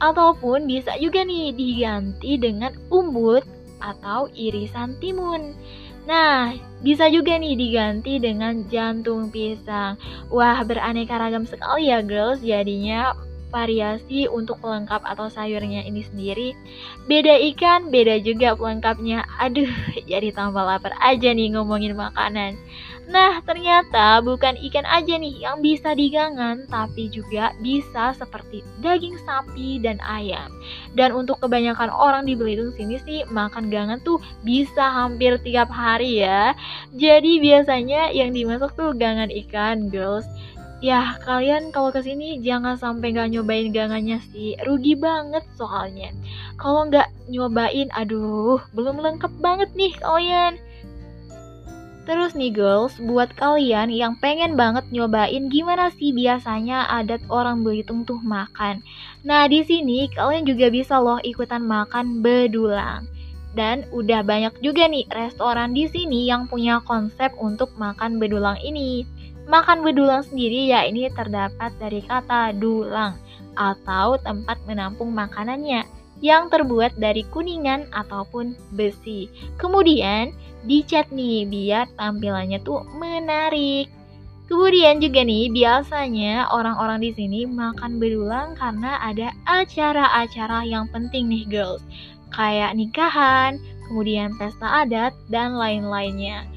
Ataupun 0.00 0.64
bisa 0.64 0.96
juga 0.96 1.28
nih 1.28 1.52
diganti 1.52 2.40
dengan 2.40 2.72
umbut 2.88 3.44
atau 3.84 4.32
irisan 4.32 4.96
timun. 4.96 5.52
Nah, 6.04 6.52
bisa 6.84 7.08
juga 7.08 7.40
nih 7.40 7.56
diganti 7.56 8.20
dengan 8.20 8.68
jantung 8.68 9.32
pisang. 9.32 9.96
Wah, 10.28 10.60
beraneka 10.60 11.16
ragam 11.16 11.48
sekali 11.48 11.88
ya 11.88 12.04
girls 12.04 12.44
jadinya 12.44 13.16
variasi 13.54 14.26
untuk 14.26 14.58
pelengkap 14.58 15.00
atau 15.06 15.30
sayurnya 15.30 15.86
ini 15.86 16.02
sendiri. 16.02 16.58
Beda 17.06 17.38
ikan, 17.54 17.88
beda 17.88 18.18
juga 18.18 18.58
pelengkapnya. 18.58 19.22
Aduh, 19.38 19.70
jadi 20.10 20.34
tambah 20.34 20.66
lapar 20.66 20.92
aja 20.98 21.30
nih 21.30 21.54
ngomongin 21.54 21.94
makanan. 21.94 22.58
Nah, 23.04 23.44
ternyata 23.44 24.24
bukan 24.24 24.56
ikan 24.70 24.88
aja 24.88 25.20
nih 25.20 25.36
yang 25.44 25.60
bisa 25.60 25.92
digangan, 25.92 26.64
tapi 26.72 27.12
juga 27.12 27.52
bisa 27.60 28.16
seperti 28.16 28.64
daging 28.80 29.20
sapi 29.28 29.76
dan 29.76 30.00
ayam. 30.00 30.48
Dan 30.96 31.12
untuk 31.12 31.36
kebanyakan 31.44 31.92
orang 31.92 32.24
di 32.24 32.32
Belitung 32.32 32.72
sini 32.72 32.96
sih 33.04 33.20
makan 33.28 33.68
gangan 33.68 34.00
tuh 34.00 34.16
bisa 34.40 34.88
hampir 34.88 35.36
tiap 35.44 35.68
hari 35.68 36.24
ya. 36.24 36.56
Jadi 36.96 37.44
biasanya 37.44 38.08
yang 38.08 38.32
dimasak 38.32 38.72
tuh 38.72 38.96
gangan 38.96 39.28
ikan, 39.28 39.92
girls 39.92 40.24
ya 40.84 41.16
kalian 41.24 41.72
kalau 41.72 41.88
ke 41.88 42.04
sini 42.04 42.44
jangan 42.44 42.76
sampai 42.76 43.16
nggak 43.16 43.32
nyobain 43.32 43.72
gangannya 43.72 44.20
sih 44.28 44.52
rugi 44.68 44.92
banget 45.00 45.40
soalnya 45.56 46.12
kalau 46.60 46.84
nggak 46.84 47.08
nyobain 47.32 47.88
aduh 47.96 48.60
belum 48.76 49.00
lengkap 49.00 49.32
banget 49.40 49.72
nih 49.72 49.96
kalian 49.96 50.60
Terus 52.04 52.36
nih 52.36 52.52
girls, 52.52 53.00
buat 53.00 53.32
kalian 53.32 53.88
yang 53.88 54.20
pengen 54.20 54.60
banget 54.60 54.84
nyobain 54.92 55.48
gimana 55.48 55.88
sih 55.88 56.12
biasanya 56.12 56.84
adat 56.92 57.24
orang 57.32 57.64
Belitung 57.64 58.04
tuh 58.04 58.20
makan. 58.20 58.84
Nah, 59.24 59.48
di 59.48 59.64
sini 59.64 60.12
kalian 60.12 60.44
juga 60.44 60.68
bisa 60.68 61.00
loh 61.00 61.16
ikutan 61.24 61.64
makan 61.64 62.20
bedulang. 62.20 63.08
Dan 63.56 63.88
udah 63.88 64.20
banyak 64.20 64.52
juga 64.60 64.84
nih 64.84 65.08
restoran 65.08 65.72
di 65.72 65.88
sini 65.88 66.28
yang 66.28 66.44
punya 66.44 66.84
konsep 66.84 67.32
untuk 67.40 67.72
makan 67.80 68.20
bedulang 68.20 68.60
ini. 68.60 69.08
Makan 69.48 69.80
bedulang 69.80 70.28
sendiri 70.28 70.68
ya 70.68 70.84
ini 70.84 71.08
terdapat 71.08 71.72
dari 71.80 72.04
kata 72.04 72.52
dulang 72.52 73.16
atau 73.54 74.18
tempat 74.20 74.58
menampung 74.66 75.14
makanannya 75.14 76.03
yang 76.24 76.48
terbuat 76.48 76.96
dari 76.96 77.20
kuningan 77.28 77.92
ataupun 77.92 78.56
besi. 78.72 79.28
Kemudian 79.60 80.32
dicat 80.64 81.12
nih 81.12 81.44
biar 81.44 81.84
tampilannya 82.00 82.64
tuh 82.64 82.80
menarik. 82.96 83.92
Kemudian 84.48 85.04
juga 85.04 85.20
nih 85.20 85.52
biasanya 85.52 86.48
orang-orang 86.48 87.04
di 87.04 87.12
sini 87.12 87.40
makan 87.44 88.00
bedulang 88.00 88.56
karena 88.56 88.96
ada 89.04 89.36
acara-acara 89.44 90.64
yang 90.64 90.88
penting 90.88 91.28
nih 91.28 91.44
girls. 91.44 91.84
Kayak 92.32 92.72
nikahan, 92.72 93.60
kemudian 93.88 94.32
pesta 94.40 94.84
adat 94.84 95.12
dan 95.28 95.60
lain-lainnya. 95.60 96.48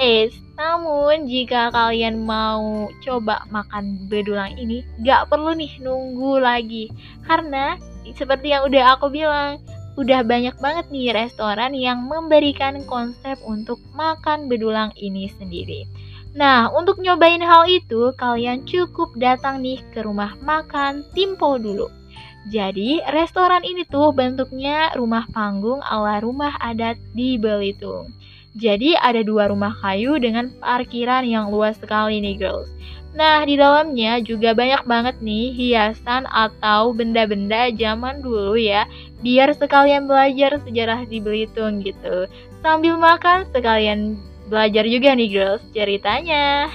Eh, 0.00 0.32
namun 0.62 1.26
jika 1.26 1.74
kalian 1.74 2.22
mau 2.22 2.86
coba 3.02 3.42
makan 3.50 4.06
bedulang 4.06 4.54
ini, 4.54 4.86
gak 5.02 5.26
perlu 5.26 5.58
nih 5.58 5.82
nunggu 5.82 6.38
lagi. 6.38 6.86
Karena 7.26 7.74
seperti 8.14 8.54
yang 8.54 8.70
udah 8.70 8.94
aku 8.94 9.10
bilang, 9.10 9.58
udah 9.98 10.22
banyak 10.22 10.54
banget 10.62 10.86
nih 10.94 11.10
restoran 11.10 11.74
yang 11.74 12.06
memberikan 12.06 12.78
konsep 12.86 13.42
untuk 13.42 13.82
makan 13.98 14.46
bedulang 14.46 14.94
ini 14.94 15.26
sendiri. 15.34 15.82
Nah, 16.32 16.70
untuk 16.72 17.02
nyobain 17.02 17.42
hal 17.42 17.66
itu, 17.68 18.14
kalian 18.16 18.62
cukup 18.62 19.12
datang 19.18 19.60
nih 19.60 19.82
ke 19.90 20.00
rumah 20.06 20.32
makan 20.40 21.02
Timpo 21.12 21.58
dulu. 21.58 21.90
Jadi, 22.48 23.02
restoran 23.10 23.66
ini 23.66 23.82
tuh 23.84 24.14
bentuknya 24.14 24.94
rumah 24.94 25.26
panggung 25.34 25.82
ala 25.84 26.22
rumah 26.22 26.54
adat 26.62 26.96
di 27.12 27.36
Belitung. 27.36 28.14
Jadi 28.52 28.92
ada 29.00 29.24
dua 29.24 29.48
rumah 29.48 29.72
kayu 29.80 30.20
dengan 30.20 30.52
parkiran 30.60 31.24
yang 31.24 31.48
luas 31.48 31.80
sekali 31.80 32.20
nih 32.20 32.36
girls. 32.36 32.68
Nah 33.12 33.44
di 33.44 33.60
dalamnya 33.60 34.24
juga 34.24 34.56
banyak 34.56 34.88
banget 34.88 35.16
nih 35.20 35.52
hiasan 35.52 36.24
atau 36.32 36.96
benda-benda 36.96 37.68
zaman 37.76 38.24
dulu 38.24 38.56
ya 38.56 38.88
Biar 39.20 39.52
sekalian 39.52 40.08
belajar 40.08 40.56
sejarah 40.64 41.04
di 41.04 41.20
Belitung 41.20 41.84
gitu 41.84 42.24
Sambil 42.64 42.96
makan 42.96 43.44
sekalian 43.52 44.16
belajar 44.48 44.88
juga 44.88 45.12
nih 45.12 45.28
girls 45.28 45.60
ceritanya 45.76 46.72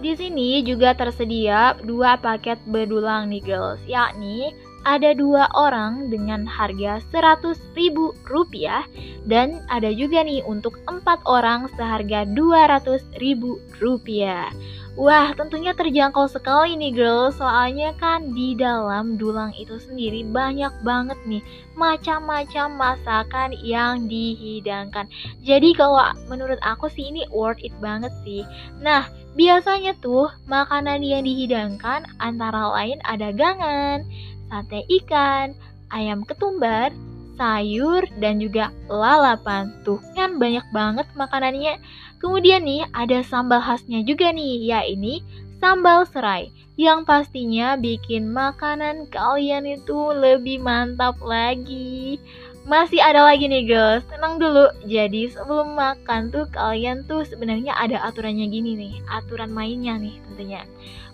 Di 0.00 0.16
sini 0.16 0.64
juga 0.64 0.96
tersedia 0.96 1.76
dua 1.84 2.16
paket 2.16 2.56
bedulang 2.64 3.28
nih 3.28 3.44
girls, 3.44 3.82
yakni 3.84 4.56
ada 4.86 5.14
dua 5.14 5.50
orang 5.56 6.12
dengan 6.12 6.46
harga 6.46 7.02
100 7.10 7.56
ribu 7.74 8.14
rupiah 8.26 8.86
dan 9.26 9.62
ada 9.70 9.90
juga 9.90 10.22
nih 10.22 10.42
untuk 10.46 10.78
empat 10.86 11.22
orang 11.26 11.66
seharga 11.74 12.28
200 12.30 13.02
ribu 13.18 13.58
rupiah. 13.82 14.50
Wah, 14.98 15.30
tentunya 15.30 15.70
terjangkau 15.78 16.26
sekali 16.26 16.74
nih 16.74 16.90
girls, 16.90 17.38
soalnya 17.38 17.94
kan 18.02 18.34
di 18.34 18.58
dalam 18.58 19.14
dulang 19.14 19.54
itu 19.54 19.78
sendiri 19.78 20.26
banyak 20.26 20.74
banget 20.82 21.14
nih 21.22 21.38
macam-macam 21.78 22.66
masakan 22.74 23.54
yang 23.62 24.10
dihidangkan. 24.10 25.06
Jadi 25.46 25.70
kalau 25.78 26.02
menurut 26.26 26.58
aku 26.66 26.90
sih 26.90 27.14
ini 27.14 27.22
worth 27.30 27.62
it 27.62 27.70
banget 27.78 28.10
sih. 28.26 28.42
Nah, 28.82 29.06
biasanya 29.38 29.94
tuh 30.02 30.34
makanan 30.50 31.06
yang 31.06 31.22
dihidangkan 31.22 32.02
antara 32.18 32.66
lain 32.74 32.98
ada 33.06 33.30
gangan, 33.30 34.02
sate 34.48 34.84
ikan, 35.00 35.54
ayam 35.92 36.24
ketumbar, 36.24 36.92
sayur, 37.38 38.04
dan 38.18 38.42
juga 38.42 38.74
lalapan. 38.90 39.70
Tuh 39.86 40.02
kan 40.18 40.36
banyak 40.36 40.66
banget 40.74 41.06
makanannya. 41.14 41.78
Kemudian 42.18 42.66
nih 42.66 42.82
ada 42.90 43.22
sambal 43.22 43.62
khasnya 43.62 44.02
juga 44.02 44.34
nih, 44.34 44.74
yaitu 44.74 45.22
sambal 45.62 46.02
serai 46.10 46.50
yang 46.78 47.02
pastinya 47.02 47.74
bikin 47.74 48.30
makanan 48.30 49.10
kalian 49.10 49.66
itu 49.66 50.14
lebih 50.14 50.62
mantap 50.62 51.18
lagi. 51.18 52.22
Masih 52.66 52.98
ada 52.98 53.22
lagi 53.22 53.46
nih 53.46 53.68
guys, 53.68 54.02
tenang 54.10 54.42
dulu. 54.42 54.66
Jadi 54.88 55.30
sebelum 55.30 55.78
makan 55.78 56.34
tuh 56.34 56.48
kalian 56.50 57.06
tuh 57.06 57.22
sebenarnya 57.22 57.76
ada 57.76 58.02
aturannya 58.08 58.50
gini 58.50 58.74
nih, 58.74 58.94
aturan 59.06 59.54
mainnya 59.54 59.94
nih 59.94 60.18
tentunya. 60.26 60.62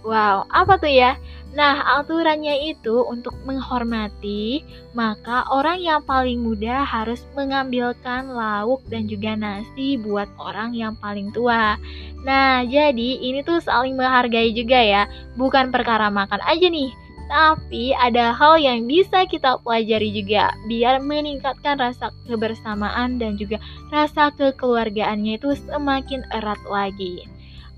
Wow, 0.05 0.45
apa 0.53 0.77
tuh 0.77 0.93
ya? 0.93 1.17
Nah, 1.55 1.81
aturannya 2.03 2.75
itu 2.75 3.07
untuk 3.07 3.39
menghormati, 3.47 4.67
maka 4.91 5.47
orang 5.49 5.79
yang 5.81 6.03
paling 6.03 6.43
muda 6.43 6.83
harus 6.83 7.23
mengambilkan 7.39 8.29
lauk 8.35 8.83
dan 8.91 9.07
juga 9.07 9.39
nasi 9.39 9.95
buat 9.97 10.27
orang 10.37 10.75
yang 10.75 10.99
paling 10.99 11.31
tua. 11.31 11.79
Nah, 12.27 12.67
jadi 12.67 13.23
ini 13.23 13.47
tuh 13.47 13.63
saling 13.63 13.95
menghargai 13.95 14.51
juga 14.51 14.83
ya, 14.83 15.03
bukan 15.39 15.71
perkara 15.71 16.11
makan 16.11 16.43
aja 16.43 16.67
nih, 16.67 16.91
tapi 17.27 17.97
ada 17.97 18.35
hal 18.35 18.61
yang 18.61 18.87
bisa 18.89 19.25
kita 19.27 19.59
pelajari 19.63 20.13
juga 20.13 20.53
biar 20.69 21.01
meningkatkan 21.01 21.81
rasa 21.81 22.13
kebersamaan 22.29 23.17
dan 23.17 23.41
juga 23.41 23.59
rasa 23.89 24.31
kekeluargaannya 24.35 25.41
itu 25.41 25.57
semakin 25.69 26.23
erat 26.33 26.61
lagi. 26.69 27.27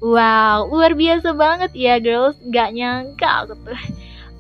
Wow, 0.05 0.69
luar 0.69 0.93
biasa 0.93 1.33
banget 1.33 1.73
ya 1.73 1.97
girls, 1.97 2.37
gak 2.53 2.77
nyangka 2.77 3.49
gitu. 3.49 3.73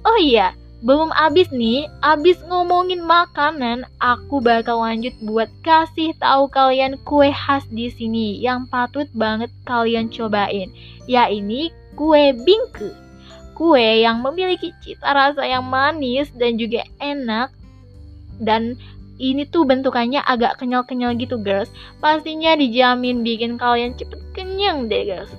Oh 0.04 0.18
iya, 0.20 0.52
belum 0.84 1.08
abis 1.16 1.48
nih, 1.48 1.88
abis 2.04 2.36
ngomongin 2.44 3.00
makanan, 3.00 3.88
aku 3.96 4.44
bakal 4.44 4.84
lanjut 4.84 5.16
buat 5.24 5.48
kasih 5.64 6.12
tahu 6.20 6.52
kalian 6.52 7.00
kue 7.08 7.32
khas 7.32 7.64
di 7.72 7.88
sini 7.88 8.36
yang 8.38 8.68
patut 8.68 9.08
banget 9.16 9.48
kalian 9.64 10.12
cobain, 10.12 10.68
yaitu 11.08 11.72
kue 11.96 12.36
bingke. 12.44 13.05
Kue 13.56 14.04
yang 14.04 14.20
memiliki 14.20 14.76
cita 14.84 15.16
rasa 15.16 15.48
yang 15.48 15.64
manis 15.64 16.28
dan 16.36 16.60
juga 16.60 16.84
enak. 17.00 17.48
Dan 18.36 18.76
ini 19.16 19.48
tuh 19.48 19.64
bentukannya 19.64 20.20
agak 20.20 20.60
kenyal-kenyal 20.60 21.16
gitu 21.16 21.40
girls. 21.40 21.72
Pastinya 22.04 22.52
dijamin 22.52 23.24
bikin 23.24 23.56
kalian 23.56 23.96
cepet 23.96 24.20
kenyang 24.36 24.92
deh 24.92 25.08
girls. 25.08 25.32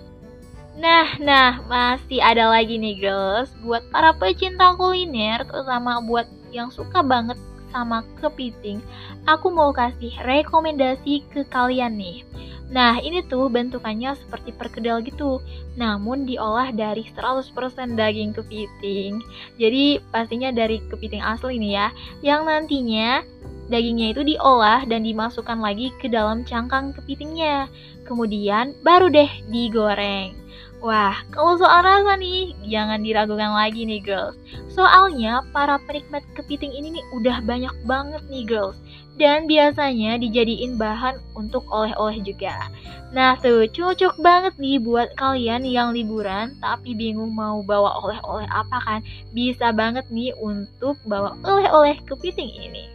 Nah, 0.78 1.18
nah, 1.22 1.62
masih 1.66 2.22
ada 2.22 2.50
lagi 2.50 2.78
nih 2.82 2.98
girls. 2.98 3.54
Buat 3.62 3.86
para 3.94 4.14
pecinta 4.18 4.74
kuliner, 4.74 5.46
terutama 5.46 6.02
buat 6.02 6.26
yang 6.50 6.74
suka 6.74 7.06
banget 7.06 7.38
sama 7.70 8.02
kepiting 8.22 8.82
Aku 9.28 9.52
mau 9.52 9.76
kasih 9.76 10.16
rekomendasi 10.24 11.28
ke 11.28 11.44
kalian 11.52 12.00
nih 12.00 12.24
Nah, 12.68 13.00
ini 13.00 13.24
tuh 13.24 13.48
bentukannya 13.48 14.12
seperti 14.20 14.52
perkedel 14.52 15.00
gitu, 15.08 15.40
namun 15.80 16.28
diolah 16.28 16.76
dari 16.76 17.08
100% 17.16 17.96
daging 17.96 18.36
kepiting. 18.36 19.24
Jadi, 19.56 20.04
pastinya 20.12 20.52
dari 20.52 20.84
kepiting 20.92 21.24
asli 21.24 21.56
nih 21.64 21.72
ya, 21.80 21.88
yang 22.20 22.44
nantinya 22.44 23.24
dagingnya 23.72 24.12
itu 24.16 24.36
diolah 24.36 24.84
dan 24.84 25.08
dimasukkan 25.08 25.64
lagi 25.64 25.96
ke 26.04 26.12
dalam 26.12 26.44
cangkang 26.44 26.92
kepitingnya. 26.92 27.72
Kemudian 28.04 28.76
baru 28.84 29.08
deh 29.08 29.32
digoreng. 29.48 30.36
Wah, 30.78 31.26
kalau 31.34 31.58
soal 31.58 31.82
rasa 31.82 32.20
nih, 32.20 32.54
jangan 32.68 33.02
diragukan 33.02 33.50
lagi 33.50 33.88
nih 33.88 34.04
girls. 34.04 34.38
Soalnya 34.70 35.42
para 35.50 35.82
penikmat 35.88 36.22
kepiting 36.38 36.70
ini 36.70 37.00
nih 37.00 37.06
udah 37.18 37.42
banyak 37.42 37.74
banget 37.90 38.22
nih 38.30 38.46
girls. 38.46 38.78
Dan 39.18 39.50
biasanya 39.50 40.22
dijadiin 40.22 40.78
bahan 40.78 41.18
untuk 41.34 41.66
oleh-oleh 41.74 42.22
juga. 42.22 42.70
Nah 43.10 43.34
tuh, 43.42 43.66
cocok 43.66 44.22
banget 44.22 44.54
nih 44.62 44.78
buat 44.78 45.10
kalian 45.18 45.66
yang 45.66 45.90
liburan 45.90 46.54
tapi 46.62 46.94
bingung 46.94 47.34
mau 47.34 47.66
bawa 47.66 47.98
oleh-oleh 48.06 48.46
apa 48.46 48.78
kan. 48.86 49.00
Bisa 49.34 49.74
banget 49.74 50.06
nih 50.14 50.38
untuk 50.38 51.02
bawa 51.10 51.34
oleh-oleh 51.42 51.98
kepiting 52.06 52.52
ini. 52.62 52.86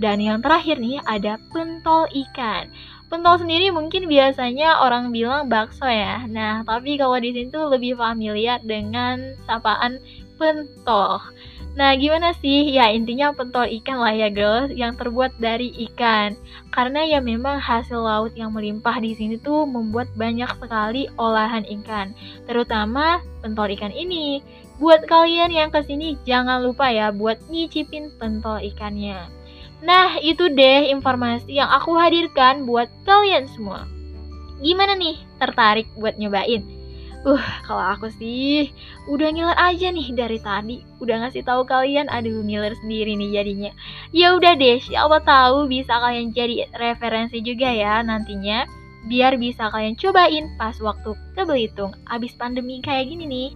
Dan 0.00 0.18
yang 0.18 0.42
terakhir 0.42 0.80
nih 0.80 0.98
ada 1.06 1.36
pentol 1.54 2.08
ikan. 2.08 2.72
Pentol 3.12 3.36
sendiri 3.38 3.68
mungkin 3.70 4.08
biasanya 4.08 4.80
orang 4.80 5.12
bilang 5.12 5.46
bakso 5.46 5.86
ya. 5.86 6.24
Nah, 6.24 6.64
tapi 6.64 6.96
kalau 6.96 7.20
di 7.20 7.30
sini 7.36 7.52
tuh 7.52 7.68
lebih 7.68 8.00
familiar 8.00 8.58
dengan 8.64 9.38
sapaan 9.44 10.00
pentol. 10.40 11.20
Nah, 11.70 11.94
gimana 11.94 12.34
sih? 12.42 12.74
Ya, 12.74 12.90
intinya 12.90 13.30
pentol 13.30 13.70
ikan 13.80 14.02
lah 14.02 14.10
ya, 14.10 14.26
girls, 14.26 14.74
yang 14.74 14.98
terbuat 14.98 15.38
dari 15.38 15.70
ikan. 15.90 16.34
Karena 16.74 17.06
ya 17.06 17.22
memang 17.22 17.62
hasil 17.62 17.94
laut 17.94 18.34
yang 18.34 18.50
melimpah 18.50 18.98
di 18.98 19.14
sini 19.14 19.38
tuh 19.38 19.70
membuat 19.70 20.10
banyak 20.18 20.50
sekali 20.58 21.06
olahan 21.14 21.62
ikan, 21.80 22.10
terutama 22.50 23.22
pentol 23.38 23.70
ikan 23.70 23.94
ini. 23.94 24.42
Buat 24.82 25.06
kalian 25.06 25.52
yang 25.54 25.70
ke 25.70 25.84
sini, 25.86 26.18
jangan 26.26 26.64
lupa 26.64 26.90
ya 26.90 27.14
buat 27.14 27.38
nyicipin 27.52 28.10
pentol 28.18 28.58
ikannya. 28.58 29.28
Nah, 29.80 30.18
itu 30.20 30.50
deh 30.50 30.90
informasi 30.90 31.54
yang 31.54 31.70
aku 31.70 31.94
hadirkan 31.96 32.66
buat 32.66 32.90
kalian 33.06 33.46
semua. 33.46 33.86
Gimana 34.60 34.98
nih, 34.98 35.20
tertarik 35.38 35.88
buat 35.96 36.18
nyobain? 36.18 36.79
Uh, 37.20 37.44
kalau 37.68 37.84
aku 37.84 38.08
sih 38.16 38.72
udah 39.04 39.28
ngiler 39.28 39.58
aja 39.60 39.92
nih 39.92 40.08
dari 40.16 40.40
tadi. 40.40 40.80
Udah 41.04 41.20
ngasih 41.20 41.44
tahu 41.44 41.68
kalian, 41.68 42.08
aduh 42.08 42.40
ngiler 42.40 42.72
sendiri 42.80 43.12
nih 43.12 43.30
jadinya. 43.36 43.72
Ya 44.08 44.32
udah 44.32 44.56
deh, 44.56 44.80
siapa 44.80 45.20
tahu 45.20 45.68
bisa 45.68 46.00
kalian 46.00 46.32
jadi 46.32 46.72
referensi 46.80 47.44
juga 47.44 47.68
ya 47.68 48.00
nantinya. 48.00 48.64
Biar 49.04 49.36
bisa 49.36 49.68
kalian 49.68 50.00
cobain 50.00 50.48
pas 50.56 50.76
waktu 50.80 51.12
ke 51.36 51.42
Belitung 51.44 51.92
abis 52.08 52.32
pandemi 52.40 52.80
kayak 52.80 53.12
gini 53.12 53.24
nih. 53.28 53.50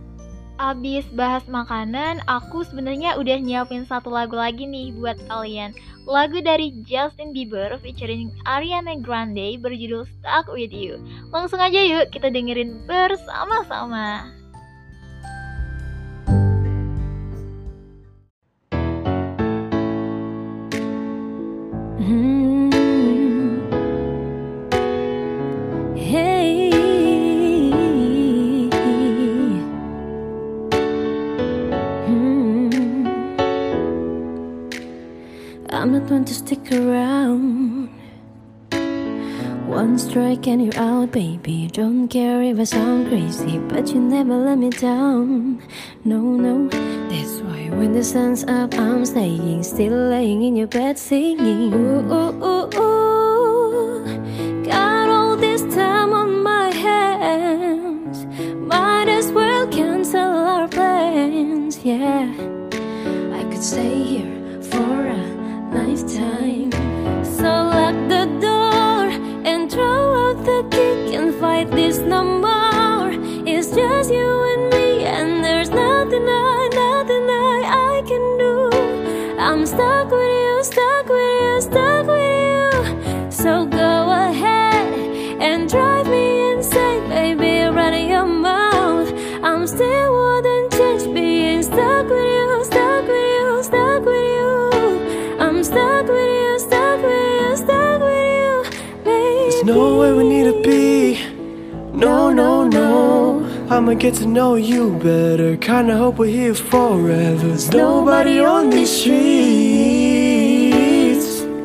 Abis 0.55 1.09
bahas 1.11 1.43
makanan, 1.49 2.23
aku 2.31 2.63
sebenarnya 2.69 3.19
udah 3.19 3.43
nyiapin 3.43 3.89
satu 3.89 4.13
lagu 4.13 4.37
lagi 4.37 4.69
nih 4.69 4.93
buat 4.95 5.19
kalian. 5.27 5.73
Lagu 6.05 6.37
dari 6.45 6.85
Justin 6.85 7.33
Bieber 7.33 7.81
featuring 7.81 8.29
Ariana 8.45 9.01
Grande 9.01 9.57
berjudul 9.57 10.05
Stuck 10.05 10.53
With 10.53 10.77
You. 10.77 11.01
Langsung 11.33 11.65
aja 11.65 11.81
yuk 11.81 12.13
kita 12.13 12.29
dengerin 12.29 12.85
bersama-sama. 12.85 14.29
Stick 36.27 36.71
around. 36.73 37.89
One 39.67 39.99
strike 39.99 40.47
and 40.47 40.63
you're 40.63 40.77
out, 40.77 41.13
baby. 41.13 41.69
Don't 41.73 42.09
care 42.09 42.43
if 42.43 42.59
I 42.59 42.65
sound 42.65 43.09
crazy, 43.09 43.59
but 43.59 43.89
you 43.89 44.01
never 44.01 44.37
let 44.37 44.59
me 44.59 44.69
down. 44.69 45.63
No, 46.05 46.21
no, 46.21 46.69
that's 47.09 47.41
why 47.41 47.71
when 47.71 47.93
the 47.95 48.05
sun's 48.05 48.45
up, 48.45 48.75
I'm 48.75 49.07
staying, 49.07 49.63
still 49.63 50.11
laying 50.11 50.43
in 50.43 50.57
your 50.57 50.69
bed 50.69 50.99
singing. 50.99 51.73
Ooh, 51.73 52.13
ooh, 52.13 52.45
ooh, 52.45 52.79
ooh. 52.79 53.14
I'ma 103.75 103.95
get 103.95 104.15
to 104.23 104.27
know 104.27 104.55
you 104.55 104.93
better. 105.03 105.57
Kinda 105.57 105.97
hope 105.97 106.19
we're 106.19 106.27
here 106.27 106.55
forever. 106.55 107.49
There's 107.49 107.73
nobody 107.73 108.39
on 108.39 108.71
these 108.71 109.01
streets. 109.01 109.11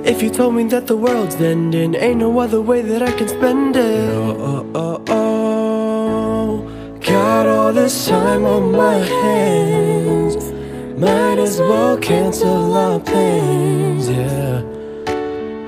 If 0.04 0.24
you 0.24 0.32
told 0.32 0.56
me 0.56 0.64
that 0.70 0.88
the 0.88 0.98
world's 0.98 1.36
ending, 1.36 1.94
ain't 1.94 2.18
no 2.18 2.40
other 2.40 2.62
way 2.62 2.82
that 2.82 3.04
I 3.04 3.12
can 3.12 3.28
spend 3.28 3.76
it. 3.76 4.10
Oh, 4.10 4.36
oh, 4.50 4.66
oh, 4.74 5.04
oh. 5.08 6.64
Got 7.00 7.46
all 7.48 7.72
this 7.74 8.08
time 8.08 8.44
on 8.44 8.72
my 8.72 8.98
hands. 9.22 10.52
Might 11.00 11.38
as 11.38 11.60
well 11.60 11.96
cancel 12.00 12.74
our 12.76 13.00
plans, 13.00 14.10
yeah. 14.10 14.64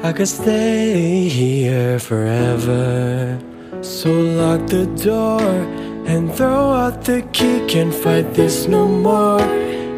I 0.02 0.12
could 0.12 0.28
stay 0.28 1.30
here 1.30 2.00
forever. 2.00 3.38
So 3.82 4.10
lock 4.12 4.66
the 4.66 4.88
door 5.06 5.81
and 6.06 6.34
throw 6.34 6.74
out 6.74 7.04
the 7.04 7.22
key. 7.34 7.66
Can't 7.68 7.94
fight 7.94 8.34
this 8.34 8.68
no 8.68 8.88
more. 8.88 9.42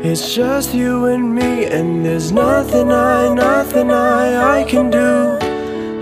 It's 0.03 0.35
just 0.35 0.73
you 0.73 1.05
and 1.05 1.33
me, 1.33 1.65
and 1.65 2.05
there's 2.05 2.31
nothing 2.31 2.91
I, 2.91 3.33
nothing 3.33 3.89
I, 3.91 4.59
I 4.59 4.63
can 4.65 4.89
do. 4.89 5.37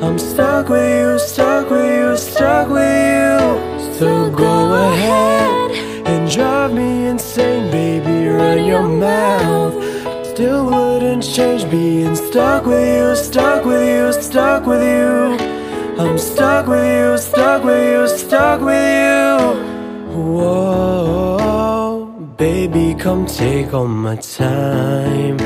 I'm 0.04 0.18
stuck 0.18 0.70
with 0.70 0.90
you, 1.00 1.20
stuck 1.20 1.70
with 1.70 1.86
you, 1.86 2.18
stuck 2.18 2.70
with 2.70 2.82
you. 2.82 3.94
So 3.94 4.32
go 4.32 4.74
ahead 4.88 5.72
and 6.08 6.30
drive 6.30 6.74
me 6.74 7.06
insane, 7.06 7.70
baby. 7.70 8.28
Run 8.28 8.66
your 8.66 8.88
mouth. 8.88 9.76
Still 10.26 10.66
wouldn't 10.66 11.24
change 11.24 11.70
being 11.70 12.16
stuck 12.16 12.66
with 12.66 12.88
you, 12.98 13.16
stuck 13.16 13.64
with 13.64 13.88
you, 13.88 14.20
stuck 14.20 14.66
with 14.66 14.82
you. 14.82 15.38
I'm 16.00 16.18
stuck 16.18 16.66
with 16.66 16.84
you, 16.84 17.18
stuck 17.20 17.64
with 17.64 17.94
you, 17.94 18.18
stuck 18.18 18.62
with 18.62 18.74
you. 18.74 19.71
Whoa, 20.14 22.06
baby, 22.38 22.96
come 23.00 23.26
take 23.26 23.74
all 23.74 23.88
my 23.88 24.18
time. 24.18 25.38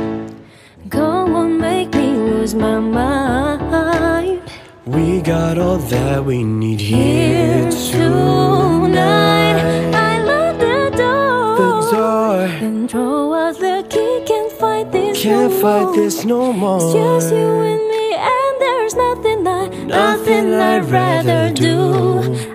Go 0.89 1.05
on, 1.05 1.59
make 1.59 1.93
me 1.93 2.13
lose 2.13 2.55
my 2.55 2.79
mind. 2.79 4.41
We 4.85 5.21
got 5.21 5.57
all 5.59 5.77
that 5.77 6.25
we 6.25 6.43
need 6.43 6.79
Here 6.81 7.63
here 7.63 7.69
tonight, 7.71 8.87
tonight. 8.87 9.95
I 9.95 10.23
lock 10.23 10.57
the 10.59 10.89
door. 10.97 11.57
The 11.57 11.69
door 11.91 12.37
And 12.65 12.89
throw 12.89 13.33
out 13.33 13.57
the 13.59 13.83
key, 13.89 14.23
can't 14.27 14.51
fight 14.51 14.91
this 14.91 15.21
can't 15.21 15.51
no 15.51 15.59
fight 15.61 15.83
more. 15.83 15.95
this 15.95 16.25
no 16.25 16.53
more. 16.53 16.77
It's 16.77 16.93
just 16.93 17.31
you 17.31 17.37
and 17.71 17.87
me, 17.91 18.13
and 18.15 18.61
there's 18.61 18.95
nothing 18.95 19.47
I, 19.47 19.67
nothing 19.85 20.53
I'd 20.53 20.85
rather 20.85 21.51
do. 21.53 21.75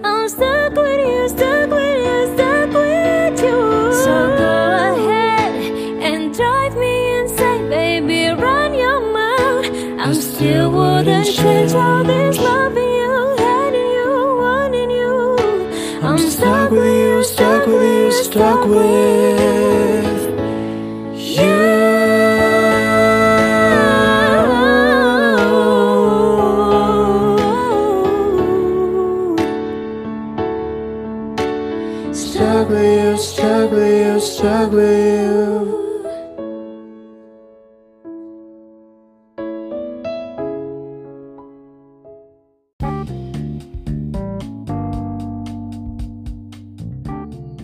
I'm 0.04 0.28
stuck 0.28 0.72
with 0.74 1.00
you, 1.06 1.28
stuck 1.28 1.59
So 4.10 4.16
go 4.16 4.54
ahead 4.90 5.54
and 6.02 6.34
drive 6.34 6.74
me 6.76 6.94
insane, 7.20 7.68
baby. 7.70 8.26
Run 8.26 8.74
your 8.74 9.00
mouth. 9.18 9.66
I 10.04 10.12
still 10.14 10.72
wouldn't 10.72 11.26
change 11.26 11.72
all 11.74 12.02
this 12.02 12.36
loving 12.38 12.94
you, 13.02 13.36
hating 13.38 13.92
you, 13.98 14.10
wanting 14.42 14.90
you. 14.90 15.38
I'm 16.02 16.18
stuck 16.18 16.72
with 16.72 16.92
you, 17.02 17.22
stuck 17.22 17.66
with 17.66 17.82
you, 17.82 18.12
stuck 18.24 18.66
with 18.66 19.59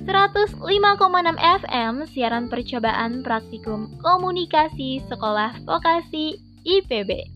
105,6 0.06 0.62
FM 1.34 1.94
siaran 2.14 2.46
percobaan 2.46 3.26
praktikum 3.26 3.90
komunikasi 3.98 5.02
sekolah 5.10 5.58
vokasi 5.66 6.38
IPB. 6.62 7.26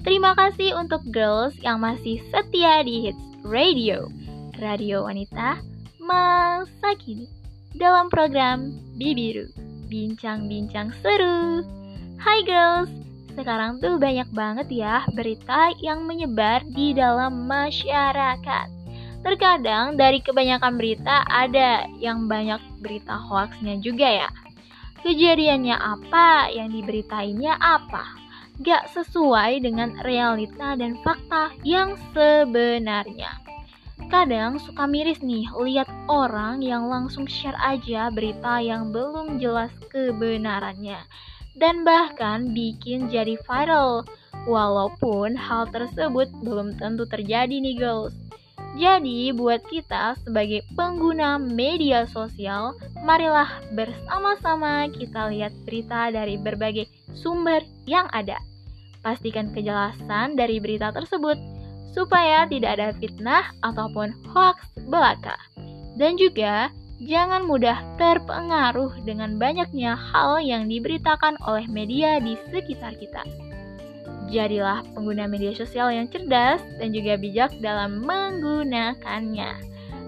Terima 0.00 0.32
kasih 0.32 0.80
untuk 0.80 1.04
girls 1.12 1.52
yang 1.60 1.84
masih 1.84 2.24
setia 2.32 2.80
di 2.80 3.04
Hits 3.04 3.20
Radio, 3.44 4.08
radio 4.56 5.04
wanita 5.04 5.60
masa 6.00 6.96
kini 6.96 7.28
dalam 7.76 8.08
program 8.08 8.72
Bibiru, 8.96 9.52
bincang-bincang 9.92 10.96
seru. 11.04 11.68
Hai 12.16 12.40
girls, 12.48 12.88
sekarang 13.36 13.76
tuh 13.84 14.00
banyak 14.00 14.32
banget 14.32 14.72
ya 14.72 15.04
berita 15.12 15.76
yang 15.84 16.08
menyebar 16.08 16.64
di 16.72 16.96
dalam 16.96 17.44
masyarakat 17.44 18.75
Terkadang 19.26 19.98
dari 19.98 20.22
kebanyakan 20.22 20.78
berita 20.78 21.26
ada 21.26 21.90
yang 21.98 22.30
banyak 22.30 22.62
berita 22.78 23.18
hoaxnya 23.18 23.74
juga 23.82 24.06
ya. 24.06 24.30
Kejadiannya 25.02 25.74
apa, 25.74 26.46
yang 26.54 26.70
diberitainnya 26.70 27.58
apa. 27.58 28.06
Gak 28.62 28.86
sesuai 28.94 29.66
dengan 29.66 29.98
realita 30.06 30.78
dan 30.78 30.94
fakta 31.02 31.50
yang 31.66 31.98
sebenarnya. 32.14 33.34
Kadang 34.06 34.62
suka 34.62 34.86
miris 34.86 35.18
nih 35.18 35.50
lihat 35.58 35.90
orang 36.06 36.62
yang 36.62 36.86
langsung 36.86 37.26
share 37.26 37.58
aja 37.58 38.06
berita 38.14 38.62
yang 38.62 38.94
belum 38.94 39.42
jelas 39.42 39.74
kebenarannya. 39.90 41.02
Dan 41.58 41.82
bahkan 41.82 42.54
bikin 42.54 43.10
jadi 43.10 43.34
viral. 43.42 44.06
Walaupun 44.46 45.34
hal 45.34 45.66
tersebut 45.74 46.30
belum 46.46 46.78
tentu 46.78 47.10
terjadi 47.10 47.58
nih 47.58 47.74
girls. 47.74 48.14
Jadi, 48.76 49.32
buat 49.32 49.64
kita 49.64 50.20
sebagai 50.20 50.60
pengguna 50.76 51.40
media 51.40 52.04
sosial, 52.12 52.76
marilah 53.00 53.48
bersama-sama 53.72 54.84
kita 54.92 55.32
lihat 55.32 55.52
berita 55.64 56.12
dari 56.12 56.36
berbagai 56.36 56.84
sumber 57.16 57.64
yang 57.88 58.04
ada. 58.12 58.36
Pastikan 59.00 59.54
kejelasan 59.56 60.36
dari 60.36 60.60
berita 60.60 60.92
tersebut 60.92 61.40
supaya 61.96 62.44
tidak 62.44 62.76
ada 62.76 62.92
fitnah 63.00 63.48
ataupun 63.64 64.12
hoax 64.34 64.60
belaka. 64.84 65.40
Dan 65.96 66.20
juga 66.20 66.68
jangan 67.00 67.48
mudah 67.48 67.80
terpengaruh 67.96 68.92
dengan 69.08 69.40
banyaknya 69.40 69.96
hal 69.96 70.44
yang 70.44 70.68
diberitakan 70.68 71.40
oleh 71.44 71.64
media 71.68 72.20
di 72.20 72.36
sekitar 72.52 72.92
kita. 73.00 73.45
Jadilah 74.26 74.82
pengguna 74.90 75.30
media 75.30 75.54
sosial 75.54 75.94
yang 75.94 76.10
cerdas 76.10 76.58
dan 76.82 76.90
juga 76.90 77.14
bijak 77.14 77.54
dalam 77.62 78.02
menggunakannya. 78.02 79.54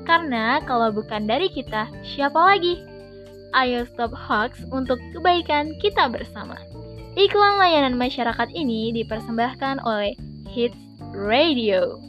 Karena 0.03 0.59
kalau 0.67 0.91
bukan 0.91 1.29
dari 1.29 1.47
kita, 1.47 1.87
siapa 2.03 2.35
lagi? 2.35 2.83
Ayo 3.55 3.87
stop 3.87 4.11
hoax 4.11 4.59
untuk 4.75 4.99
kebaikan 5.15 5.71
kita 5.79 6.11
bersama. 6.11 6.59
Iklan 7.15 7.63
layanan 7.63 7.95
masyarakat 7.95 8.51
ini 8.53 8.91
dipersembahkan 8.93 9.87
oleh 9.87 10.19
Hits 10.51 10.77
Radio. 11.15 12.03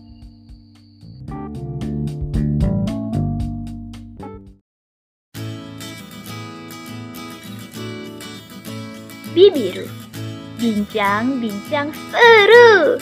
Bibiru 9.29 10.08
Bincang-bincang 10.59 11.87
seru. 12.11 12.99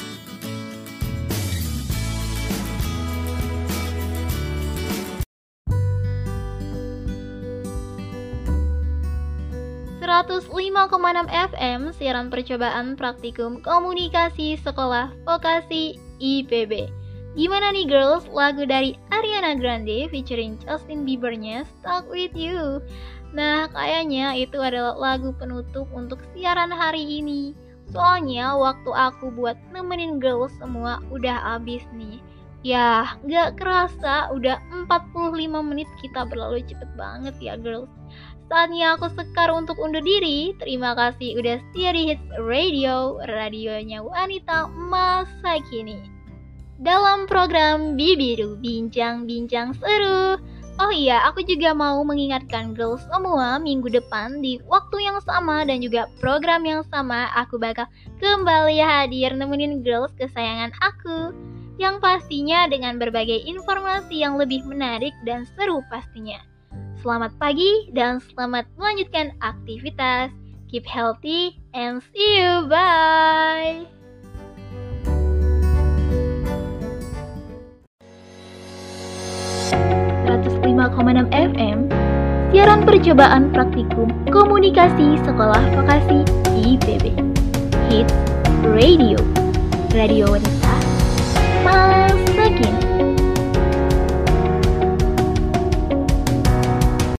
enam 11.18 11.34
FM 11.34 11.90
siaran 11.98 12.30
percobaan 12.30 12.94
praktikum 12.94 13.58
komunikasi 13.66 14.62
sekolah 14.62 15.10
vokasi 15.26 15.98
IPB. 16.22 16.94
Gimana 17.34 17.74
nih 17.74 17.90
girls, 17.90 18.30
lagu 18.30 18.66
dari 18.70 18.94
Ariana 19.10 19.58
Grande 19.58 20.06
featuring 20.14 20.62
Justin 20.62 21.06
Biebernya 21.06 21.66
Stuck 21.66 22.06
With 22.06 22.38
You. 22.38 22.86
Nah, 23.36 23.68
kayaknya 23.72 24.36
itu 24.40 24.60
adalah 24.60 24.96
lagu 24.96 25.36
penutup 25.36 25.88
untuk 25.92 26.24
siaran 26.32 26.72
hari 26.72 27.04
ini. 27.20 27.52
Soalnya 27.92 28.56
waktu 28.56 28.92
aku 28.92 29.32
buat 29.32 29.56
nemenin 29.72 30.20
girls 30.20 30.52
semua 30.60 31.00
udah 31.12 31.56
habis 31.56 31.84
nih. 31.96 32.20
Ya, 32.66 33.16
gak 33.24 33.60
kerasa 33.62 34.28
udah 34.36 34.60
45 34.92 35.64
menit 35.64 35.88
kita 36.04 36.28
berlalu 36.28 36.64
cepet 36.68 36.90
banget 37.00 37.36
ya 37.40 37.56
girls. 37.56 37.88
Saatnya 38.48 38.96
aku 38.96 39.12
sekar 39.12 39.52
untuk 39.52 39.76
undur 39.80 40.04
diri. 40.04 40.56
Terima 40.60 40.96
kasih 40.96 41.36
udah 41.40 41.60
setia 41.68 41.92
di 41.92 42.16
Hits 42.16 42.28
Radio, 42.40 43.20
radionya 43.28 44.00
wanita 44.04 44.72
masa 44.72 45.60
kini. 45.68 46.16
dalam 46.78 47.26
program 47.26 47.98
Bibiru 47.98 48.54
Bincang-Bincang 48.62 49.74
Seru. 49.82 50.38
Oh 50.78 50.94
iya, 50.94 51.26
aku 51.26 51.42
juga 51.42 51.74
mau 51.74 51.98
mengingatkan 52.06 52.78
girls 52.78 53.02
semua 53.10 53.58
minggu 53.58 53.90
depan 53.90 54.46
di 54.46 54.62
waktu 54.70 55.10
yang 55.10 55.18
sama 55.26 55.66
dan 55.66 55.82
juga 55.82 56.06
program 56.22 56.62
yang 56.70 56.86
sama 56.94 57.34
aku 57.34 57.58
bakal 57.58 57.90
kembali 58.22 58.78
hadir 58.78 59.34
nemenin 59.34 59.82
girls 59.82 60.14
kesayangan 60.22 60.70
aku. 60.86 61.34
Yang 61.82 62.02
pastinya 62.02 62.70
dengan 62.70 63.02
berbagai 63.02 63.42
informasi 63.46 64.22
yang 64.22 64.38
lebih 64.38 64.66
menarik 64.70 65.14
dan 65.26 65.50
seru 65.58 65.82
pastinya. 65.90 66.42
Selamat 67.02 67.34
pagi 67.42 67.90
dan 67.94 68.22
selamat 68.22 68.70
melanjutkan 68.78 69.34
aktivitas. 69.42 70.30
Keep 70.70 70.86
healthy 70.86 71.58
and 71.74 72.06
see 72.14 72.42
you. 72.42 72.70
Bye. 72.70 73.97
105,6 80.88 81.28
FM, 81.32 81.78
siaran 82.56 82.88
percobaan 82.88 83.52
praktikum 83.52 84.08
komunikasi 84.32 85.20
sekolah 85.28 85.60
vokasi 85.76 86.24
IPB. 86.56 87.12
Hits 87.92 88.16
Radio, 88.64 89.20
Radio 89.92 90.32
Wanita, 90.32 90.76
Masa 91.68 92.48
Kini. 92.56 93.07